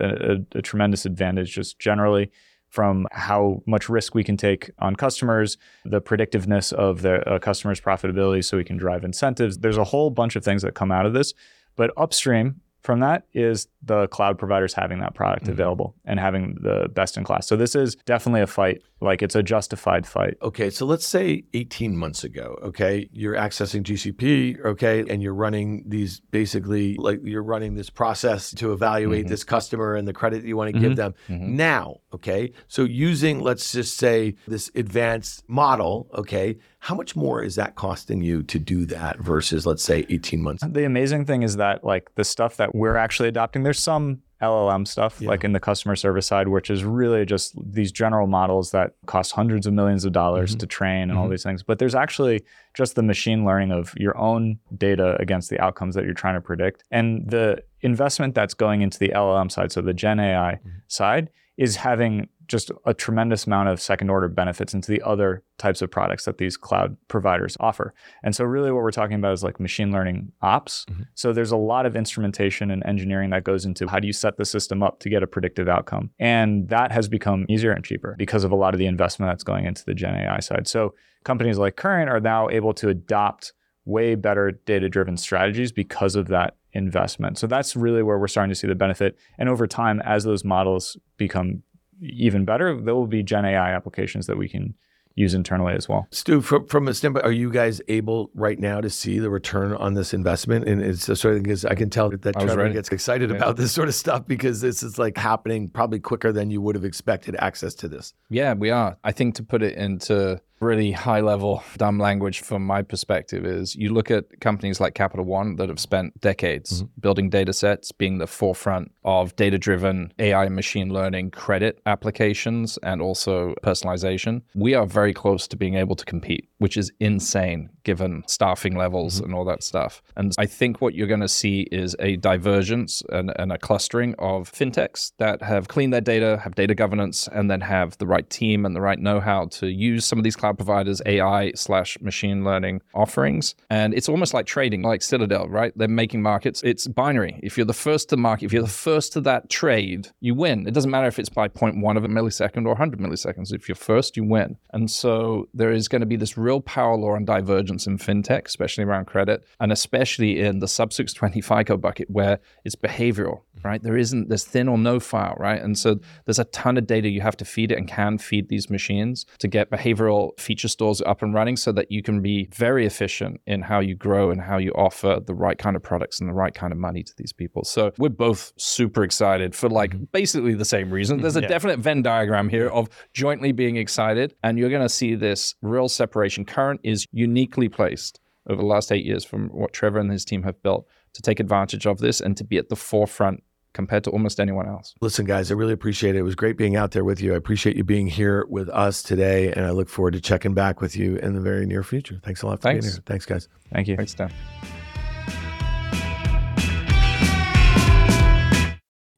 a, 0.54 0.58
a 0.58 0.62
tremendous 0.62 1.06
advantage 1.06 1.54
just 1.54 1.80
generally 1.80 2.32
from 2.70 3.06
how 3.12 3.62
much 3.66 3.90
risk 3.90 4.16
we 4.16 4.24
can 4.24 4.38
take 4.38 4.72
on 4.80 4.96
customers, 4.96 5.58
the 5.84 6.02
predictiveness 6.02 6.72
of 6.72 7.02
the 7.02 7.28
uh, 7.30 7.38
customer's 7.38 7.82
profitability 7.82 8.44
so 8.44 8.56
we 8.56 8.64
can 8.64 8.78
drive 8.78 9.04
incentives. 9.04 9.58
There's 9.58 9.78
a 9.78 9.84
whole 9.84 10.10
bunch 10.10 10.38
of 10.38 10.44
things 10.44 10.62
that 10.62 10.74
come 10.74 10.92
out 10.92 11.06
of 11.06 11.14
this. 11.14 11.34
But 11.76 11.92
upstream, 11.98 12.62
from 12.82 13.02
that 13.02 13.24
is 13.34 13.68
the 13.84 14.08
cloud 14.08 14.38
providers 14.40 14.74
having 14.74 15.00
that 15.00 15.14
product 15.14 15.44
mm-hmm. 15.44 15.52
available 15.52 15.96
and 16.06 16.20
having 16.20 16.56
the 16.62 16.88
best 16.94 17.18
in 17.18 17.26
class. 17.26 17.46
So 17.46 17.58
this 17.58 17.76
is 17.76 17.96
definitely 18.06 18.42
a 18.42 18.48
fight. 18.48 18.82
Like 19.02 19.24
it's 19.24 19.36
a 19.36 19.42
justified 19.42 20.06
fight. 20.06 20.38
Okay, 20.42 20.70
so 20.70 20.86
let's 20.86 21.08
say 21.08 21.44
18 21.54 21.98
months 21.98 22.24
ago, 22.24 22.58
okay, 22.62 23.10
you're 23.12 23.34
accessing 23.34 23.82
GCP, 23.82 24.64
okay, 24.64 25.04
and 25.10 25.24
you're 25.24 25.34
running 25.34 25.84
these 25.88 26.20
basically 26.20 26.96
like 26.98 27.20
you're 27.24 27.44
running 27.44 27.74
this 27.74 27.90
process 27.90 28.52
to 28.52 28.72
evaluate 28.74 29.22
mm-hmm. 29.22 29.30
this 29.30 29.44
customer 29.44 29.96
and 29.96 30.08
the 30.08 30.14
credit 30.14 30.44
you 30.44 30.56
want 30.56 30.70
to 30.70 30.74
mm-hmm. 30.74 30.88
give 30.88 30.96
them. 30.98 31.16
Mm-hmm. 31.28 31.56
Now, 31.56 31.98
okay, 32.14 32.54
so 32.68 32.84
using 32.84 33.40
let's 33.40 33.72
just 33.72 33.98
say 33.98 34.36
this 34.48 34.70
advanced 34.76 35.44
model, 35.50 36.08
okay, 36.14 36.58
how 36.80 36.96
much 36.96 37.16
more 37.16 37.44
is 37.44 37.56
that 37.56 37.76
costing 37.76 38.22
you 38.22 38.44
to 38.44 38.60
do 38.60 38.86
that 38.86 39.20
versus 39.20 39.66
let's 39.66 39.84
say 39.84 40.06
18 40.10 40.42
months? 40.42 40.64
The 40.68 40.86
amazing 40.86 41.26
thing 41.26 41.42
is 41.42 41.58
that 41.58 41.84
like 41.84 42.14
the 42.16 42.24
stuff 42.24 42.58
that 42.58 42.76
we're 42.76 42.98
actually 42.98 43.30
adopting, 43.30 43.64
there's 43.64 43.80
some 43.80 44.22
LLM 44.42 44.88
stuff, 44.88 45.22
yeah. 45.22 45.30
like 45.30 45.44
in 45.44 45.54
the 45.54 45.60
customer 45.60 45.96
service 45.96 46.26
side, 46.26 46.48
which 46.48 46.70
is 46.70 46.84
really 46.84 47.26
just 47.26 47.54
these 47.64 47.92
general 47.92 48.28
models 48.28 48.72
that 48.72 48.94
cost 49.06 49.32
hundreds 49.34 49.68
of 49.68 49.74
millions 49.74 50.06
of 50.06 50.12
dollars 50.12 50.52
mm-hmm. 50.52 50.60
to 50.60 50.68
train 50.68 51.02
and 51.04 51.12
mm-hmm. 51.12 51.20
all 51.20 51.30
these 51.30 51.44
things. 51.44 51.64
But 51.64 51.80
there's 51.80 51.96
actually 51.96 52.44
just 52.74 52.96
the 52.96 53.04
machine 53.04 53.46
learning 53.46 53.72
of 53.72 53.94
your 53.98 54.18
own 54.18 54.60
data 54.78 55.16
against 55.20 55.50
the 55.50 55.60
outcomes 55.60 55.96
that 55.96 56.06
you're 56.06 56.14
trying 56.14 56.36
to 56.36 56.42
predict. 56.42 56.84
And 56.92 57.30
the 57.30 57.64
investment 57.82 58.36
that's 58.36 58.54
going 58.54 58.82
into 58.82 58.98
the 59.00 59.10
LLM 59.10 59.52
side, 59.52 59.72
so 59.72 59.82
the 59.82 59.94
Gen 59.94 60.20
AI 60.20 60.54
mm-hmm. 60.54 60.70
side, 60.88 61.30
is 61.62 61.76
having 61.76 62.28
just 62.48 62.72
a 62.88 62.94
tremendous 62.94 63.46
amount 63.46 63.70
of 63.70 63.80
second 63.80 64.10
order 64.10 64.28
benefits 64.28 64.74
into 64.74 64.92
the 64.92 65.00
other 65.04 65.44
types 65.60 65.80
of 65.84 65.92
products 65.92 66.26
that 66.26 66.40
these 66.40 66.58
cloud 66.58 66.98
providers 67.08 67.56
offer. 67.60 67.94
And 68.24 68.36
so, 68.36 68.44
really, 68.44 68.72
what 68.72 68.82
we're 68.82 68.90
talking 68.90 69.16
about 69.16 69.34
is 69.34 69.44
like 69.44 69.60
machine 69.60 69.92
learning 69.92 70.32
ops. 70.42 70.88
Mm-hmm. 70.90 71.04
So, 71.14 71.34
there's 71.34 71.52
a 71.52 71.58
lot 71.58 71.86
of 71.86 71.96
instrumentation 71.96 72.72
and 72.72 72.84
engineering 72.88 73.30
that 73.30 73.44
goes 73.44 73.64
into 73.64 73.88
how 73.88 74.00
do 74.00 74.08
you 74.08 74.12
set 74.12 74.38
the 74.38 74.44
system 74.44 74.82
up 74.82 75.00
to 75.02 75.10
get 75.10 75.22
a 75.22 75.28
predictive 75.28 75.70
outcome. 75.70 76.10
And 76.18 76.68
that 76.70 76.92
has 76.92 77.08
become 77.08 77.46
easier 77.48 77.72
and 77.72 77.86
cheaper 77.86 78.16
because 78.18 78.44
of 78.44 78.52
a 78.52 78.56
lot 78.56 78.74
of 78.74 78.80
the 78.80 78.88
investment 78.88 79.32
that's 79.32 79.44
going 79.44 79.66
into 79.66 79.86
the 79.86 79.94
Gen 79.94 80.16
AI 80.16 80.40
side. 80.40 80.68
So, 80.68 80.96
companies 81.24 81.60
like 81.60 81.76
Current 81.76 82.10
are 82.10 82.20
now 82.20 82.50
able 82.50 82.74
to 82.74 82.90
adopt 82.90 83.54
way 83.92 84.16
better 84.16 84.52
data 84.52 84.90
driven 84.90 85.18
strategies 85.18 85.72
because 85.72 86.16
of 86.16 86.28
that 86.30 86.56
investment. 86.74 87.38
So 87.38 87.48
that's 87.48 87.76
really 87.76 88.02
where 88.02 88.18
we're 88.18 88.28
starting 88.28 88.50
to 88.50 88.56
see 88.56 88.68
the 88.68 88.76
benefit. 88.76 89.18
And 89.38 89.50
over 89.50 89.68
time, 89.68 90.02
as 90.02 90.24
those 90.24 90.44
models 90.44 90.98
become 91.18 91.64
even 92.02 92.46
better, 92.46 92.80
there 92.80 92.96
will 92.96 93.08
be 93.08 93.24
Gen 93.24 93.46
AI 93.46 93.74
applications 93.74 94.28
that 94.28 94.38
we 94.38 94.48
can 94.48 94.74
use 95.16 95.34
internally 95.34 95.74
as 95.74 95.90
well. 95.90 96.08
Stu, 96.12 96.42
from, 96.42 96.68
from 96.68 96.88
a 96.88 96.94
standpoint, 96.94 97.26
are 97.26 97.32
you 97.32 97.52
guys 97.52 97.82
able 97.88 98.32
right 98.34 98.60
now 98.60 98.80
to 98.82 98.90
see 98.90 99.20
the 99.20 99.30
return 99.30 99.74
on 99.74 99.94
this 99.94 100.14
investment? 100.14 100.68
And 100.68 100.82
it's 100.82 101.06
sort 101.20 101.36
of 101.36 101.44
because 101.44 101.66
I 101.66 101.76
can 101.76 101.90
tell 101.90 102.10
that, 102.10 102.22
that 102.22 102.34
Trevor 102.36 102.56
ready. 102.64 102.74
gets 102.74 102.90
excited 102.90 103.30
yeah. 103.30 103.36
about 103.36 103.58
this 103.58 103.72
sort 103.72 103.90
of 103.90 103.96
stuff 103.96 104.26
because 104.26 104.62
this 104.62 104.84
is 104.84 104.98
like 104.98 105.18
happening 105.18 105.68
probably 105.68 106.00
quicker 106.00 106.32
than 106.32 106.50
you 106.50 106.62
would 106.62 106.76
have 106.76 106.86
expected 106.86 107.36
access 107.40 107.74
to 107.76 107.88
this. 107.88 108.14
Yeah, 108.30 108.54
we 108.54 108.70
are. 108.70 108.98
I 109.04 109.12
think 109.12 109.36
to 109.36 109.44
put 109.44 109.62
it 109.62 109.76
into 109.76 110.42
really 110.62 110.92
high 110.92 111.20
level 111.20 111.64
dumb 111.78 111.98
language 111.98 112.42
from 112.42 112.66
my 112.66 112.82
perspective 112.82 113.46
is 113.46 113.76
you 113.76 113.92
look 113.92 114.12
at 114.12 114.40
companies 114.40 114.80
like 114.80 114.94
Capital 114.94 115.26
One 115.26 115.56
that 115.56 115.70
have 115.70 115.80
spent 115.80 116.20
decades 116.22 116.84
mm-hmm. 116.84 117.02
building 117.02 117.30
data 117.30 117.54
sets, 117.54 117.92
being 117.92 118.20
the 118.20 118.28
forefront 118.28 118.92
of 119.04 119.36
data 119.36 119.58
driven 119.58 120.14
AI 120.20 120.48
machine 120.50 120.94
learning 120.94 121.32
credit 121.32 121.82
applications 121.86 122.78
and 122.84 123.02
also 123.02 123.56
personalization. 123.64 124.42
We 124.54 124.76
are 124.76 124.86
very 124.86 125.14
close 125.14 125.48
to 125.48 125.58
being 125.58 125.76
able 125.76 125.96
to 125.96 126.06
compete, 126.06 126.48
which 126.60 126.78
is 126.78 126.92
insane 127.00 127.70
given 127.84 128.24
staffing 128.28 128.78
levels 128.78 129.16
mm-hmm. 129.16 129.26
and 129.26 129.34
all 129.34 129.46
that 129.46 129.64
stuff. 129.64 130.02
And 130.16 130.34
I 130.38 130.46
think 130.46 130.82
what 130.82 130.94
you're 130.94 131.08
going 131.08 131.22
to 131.22 131.28
see 131.28 131.62
is 131.72 131.96
a 132.00 132.18
divergence 132.18 133.02
and, 133.10 133.34
and 133.38 133.52
a 133.52 133.58
clustering 133.58 134.14
of 134.20 134.52
fintechs 134.52 135.14
that 135.18 135.42
have 135.42 135.68
cleaned 135.68 135.94
their 135.94 136.02
data, 136.02 136.40
have 136.44 136.56
data 136.56 136.76
governance, 136.76 137.28
and 137.32 137.50
then 137.50 137.62
have 137.62 137.98
the 137.98 138.06
right 138.06 138.30
team 138.30 138.66
and 138.66 138.76
the 138.76 138.82
right 138.82 139.00
know 139.00 139.20
how 139.20 139.46
to 139.48 139.68
use 139.68 140.06
some 140.06 140.20
of 140.20 140.24
these 140.24 140.36
cloud 140.36 140.51
cloud 140.52 140.58
providers 140.58 141.02
AI 141.06 141.52
slash 141.56 141.98
machine 142.02 142.44
learning 142.44 142.82
offerings. 142.94 143.56
And 143.70 143.94
it's 143.94 144.10
almost 144.10 144.34
like 144.34 144.46
trading, 144.46 144.82
like 144.82 145.02
Citadel, 145.02 145.48
right? 145.48 145.74
They're 145.76 145.88
making 145.88 146.22
markets. 146.22 146.62
It's 146.64 146.88
binary. 146.88 147.40
If 147.44 147.58
you're 147.58 147.66
the 147.66 147.74
first 147.74 148.10
to 148.10 148.18
market, 148.18 148.46
if 148.46 148.54
you're 148.54 148.64
the 148.64 148.70
first 148.70 149.14
to 149.14 149.22
that 149.22 149.50
trade, 149.50 150.10
you 150.20 150.36
win. 150.36 150.68
It 150.68 150.74
doesn't 150.74 150.92
matter 150.92 151.08
if 151.08 151.20
it's 151.20 151.30
by 151.30 151.48
0.1 151.48 151.98
of 151.98 152.04
a 152.04 152.08
millisecond 152.08 152.66
or 152.66 152.70
100 152.70 153.00
milliseconds. 153.00 153.54
If 153.54 153.68
you're 153.68 153.76
first, 153.76 154.18
you 154.18 154.24
win. 154.24 154.58
And 154.74 154.90
so 154.90 155.48
there 155.54 155.72
is 155.72 155.88
going 155.88 156.02
to 156.02 156.06
be 156.06 156.18
this 156.18 156.38
real 156.38 156.62
power 156.62 156.98
law 156.98 157.16
and 157.16 157.26
divergence 157.26 157.88
in 157.88 157.98
fintech, 157.98 158.46
especially 158.46 158.84
around 158.84 159.06
credit, 159.06 159.46
and 159.60 159.72
especially 159.72 160.40
in 160.40 160.60
the 160.60 160.68
sub 160.68 160.94
620 160.94 161.42
FICO 161.42 161.78
bucket 161.78 162.10
where 162.10 162.40
it's 162.66 162.76
behavioral, 162.76 163.42
right? 163.64 163.82
There 163.82 163.98
isn't, 163.98 164.30
there's 164.30 164.44
thin 164.44 164.68
or 164.68 164.78
no 164.78 165.00
file, 165.00 165.36
right? 165.38 165.62
And 165.62 165.78
so 165.78 166.00
there's 166.26 166.40
a 166.40 166.46
ton 166.46 166.78
of 166.78 166.88
data 166.88 167.10
you 167.10 167.22
have 167.22 167.38
to 167.38 167.46
feed 167.46 167.72
it 167.72 167.78
and 167.78 167.88
can 167.88 168.18
feed 168.18 168.50
these 168.50 168.70
machines 168.70 169.26
to 169.40 169.48
get 169.48 169.70
behavioral 169.70 170.40
feature 170.40 170.68
stores 170.68 171.02
up 171.02 171.22
and 171.22 171.34
running 171.34 171.58
so 171.58 171.72
that 171.72 171.92
you 171.92 172.02
can 172.02 172.22
be 172.22 172.48
very 172.54 172.86
efficient 172.86 173.42
in 173.46 173.62
how 173.62 173.80
you 173.80 173.96
grow 173.96 174.32
and 174.32 174.42
how 174.42 174.58
you 174.58 174.72
offer 174.72 175.20
the 175.26 175.34
right 175.34 175.58
kind 175.58 175.76
of 175.76 175.84
products 175.84 176.20
and 176.20 176.30
the 176.30 176.34
right 176.34 176.54
kind 176.54 176.72
of 176.72 176.80
money 176.80 177.04
to 177.04 177.14
these 177.18 177.34
people. 177.34 177.64
So 177.64 177.92
we're 177.98 178.10
both 178.10 178.54
super 178.58 179.04
excited 179.04 179.56
for 179.56 179.70
like 179.70 179.92
mm-hmm. 179.92 180.06
basically 180.12 180.54
the 180.54 180.66
same 180.66 180.92
reason. 180.92 181.22
There's 181.22 181.38
a 181.38 181.42
yeah. 181.42 181.48
definite 181.48 181.80
Venn 181.80 182.02
diagram 182.02 182.50
here 182.50 182.70
of 182.70 182.90
jointly 183.14 183.52
being 183.52 183.76
excited, 183.78 184.36
and 184.44 184.58
you're 184.58 184.70
going 184.70 184.82
to 184.82 184.90
see 184.90 185.16
this 185.16 185.56
real 185.62 185.90
separation. 185.90 186.46
Current 186.46 186.82
is 186.84 187.08
uniquely 187.12 187.70
placed 187.70 188.20
over 188.50 188.62
the 188.62 188.68
last 188.68 188.92
eight 188.92 189.06
years 189.06 189.24
from 189.24 189.50
what 189.50 189.74
Trevor 189.74 190.00
and 190.00 190.12
his 190.12 190.26
team 190.26 190.44
have 190.44 190.62
built 190.64 190.88
to 191.14 191.22
take 191.22 191.40
advantage 191.40 191.86
of 191.86 192.00
this 192.00 192.22
and 192.22 192.36
to 192.38 192.44
be 192.44 192.58
at 192.58 192.70
the 192.70 192.76
forefront 192.76 193.44
compared 193.74 194.04
to 194.06 194.10
almost 194.10 194.40
anyone 194.40 194.68
else. 194.68 194.94
Listen, 195.02 195.26
guys, 195.26 195.52
I 195.52 195.56
really 195.56 195.74
appreciate 195.74 196.16
it. 196.16 196.20
It 196.20 196.24
was 196.24 196.36
great 196.36 196.58
being 196.58 196.76
out 196.76 196.92
there 196.92 197.04
with 197.04 197.22
you. 197.22 197.34
I 197.34 197.38
appreciate 197.38 197.76
you 197.76 197.84
being 197.84 198.08
here 198.08 198.46
with 198.50 198.70
us 198.70 199.02
today, 199.04 199.52
and 199.52 199.66
I 199.66 199.72
look 199.72 199.90
forward 199.90 200.14
to 200.14 200.22
checking 200.22 200.54
back 200.54 200.82
with 200.82 200.96
you 200.96 201.18
in 201.18 201.34
the 201.34 201.42
very 201.42 201.66
near 201.66 201.84
future. 201.84 202.20
Thanks 202.24 202.42
a 202.42 202.48
lot 202.48 202.60
for 202.60 202.64
Thanks. 202.64 202.86
being 202.86 202.94
here. 202.94 203.04
Thanks, 203.06 203.26
guys. 203.26 203.48
Thank 203.72 203.88
you. 203.88 203.96
Thanks, 203.96 204.14
Dan. 204.14 204.32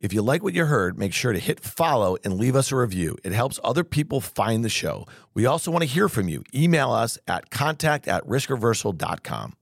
If 0.03 0.11
you 0.11 0.21
like 0.21 0.43
what 0.43 0.53
you 0.53 0.65
heard, 0.65 0.99
make 0.99 1.13
sure 1.13 1.31
to 1.31 1.39
hit 1.39 1.61
follow 1.61 2.17
and 2.25 2.33
leave 2.33 2.57
us 2.57 2.73
a 2.73 2.75
review. 2.75 3.15
It 3.23 3.31
helps 3.31 3.57
other 3.63 3.85
people 3.85 4.19
find 4.19 4.63
the 4.63 4.69
show. 4.69 5.07
We 5.33 5.45
also 5.45 5.71
want 5.71 5.83
to 5.83 5.87
hear 5.87 6.09
from 6.09 6.27
you. 6.27 6.43
Email 6.53 6.91
us 6.91 7.17
at 7.25 7.49
contact 7.49 8.09
at 8.09 8.27
riskreversal.com. 8.27 9.53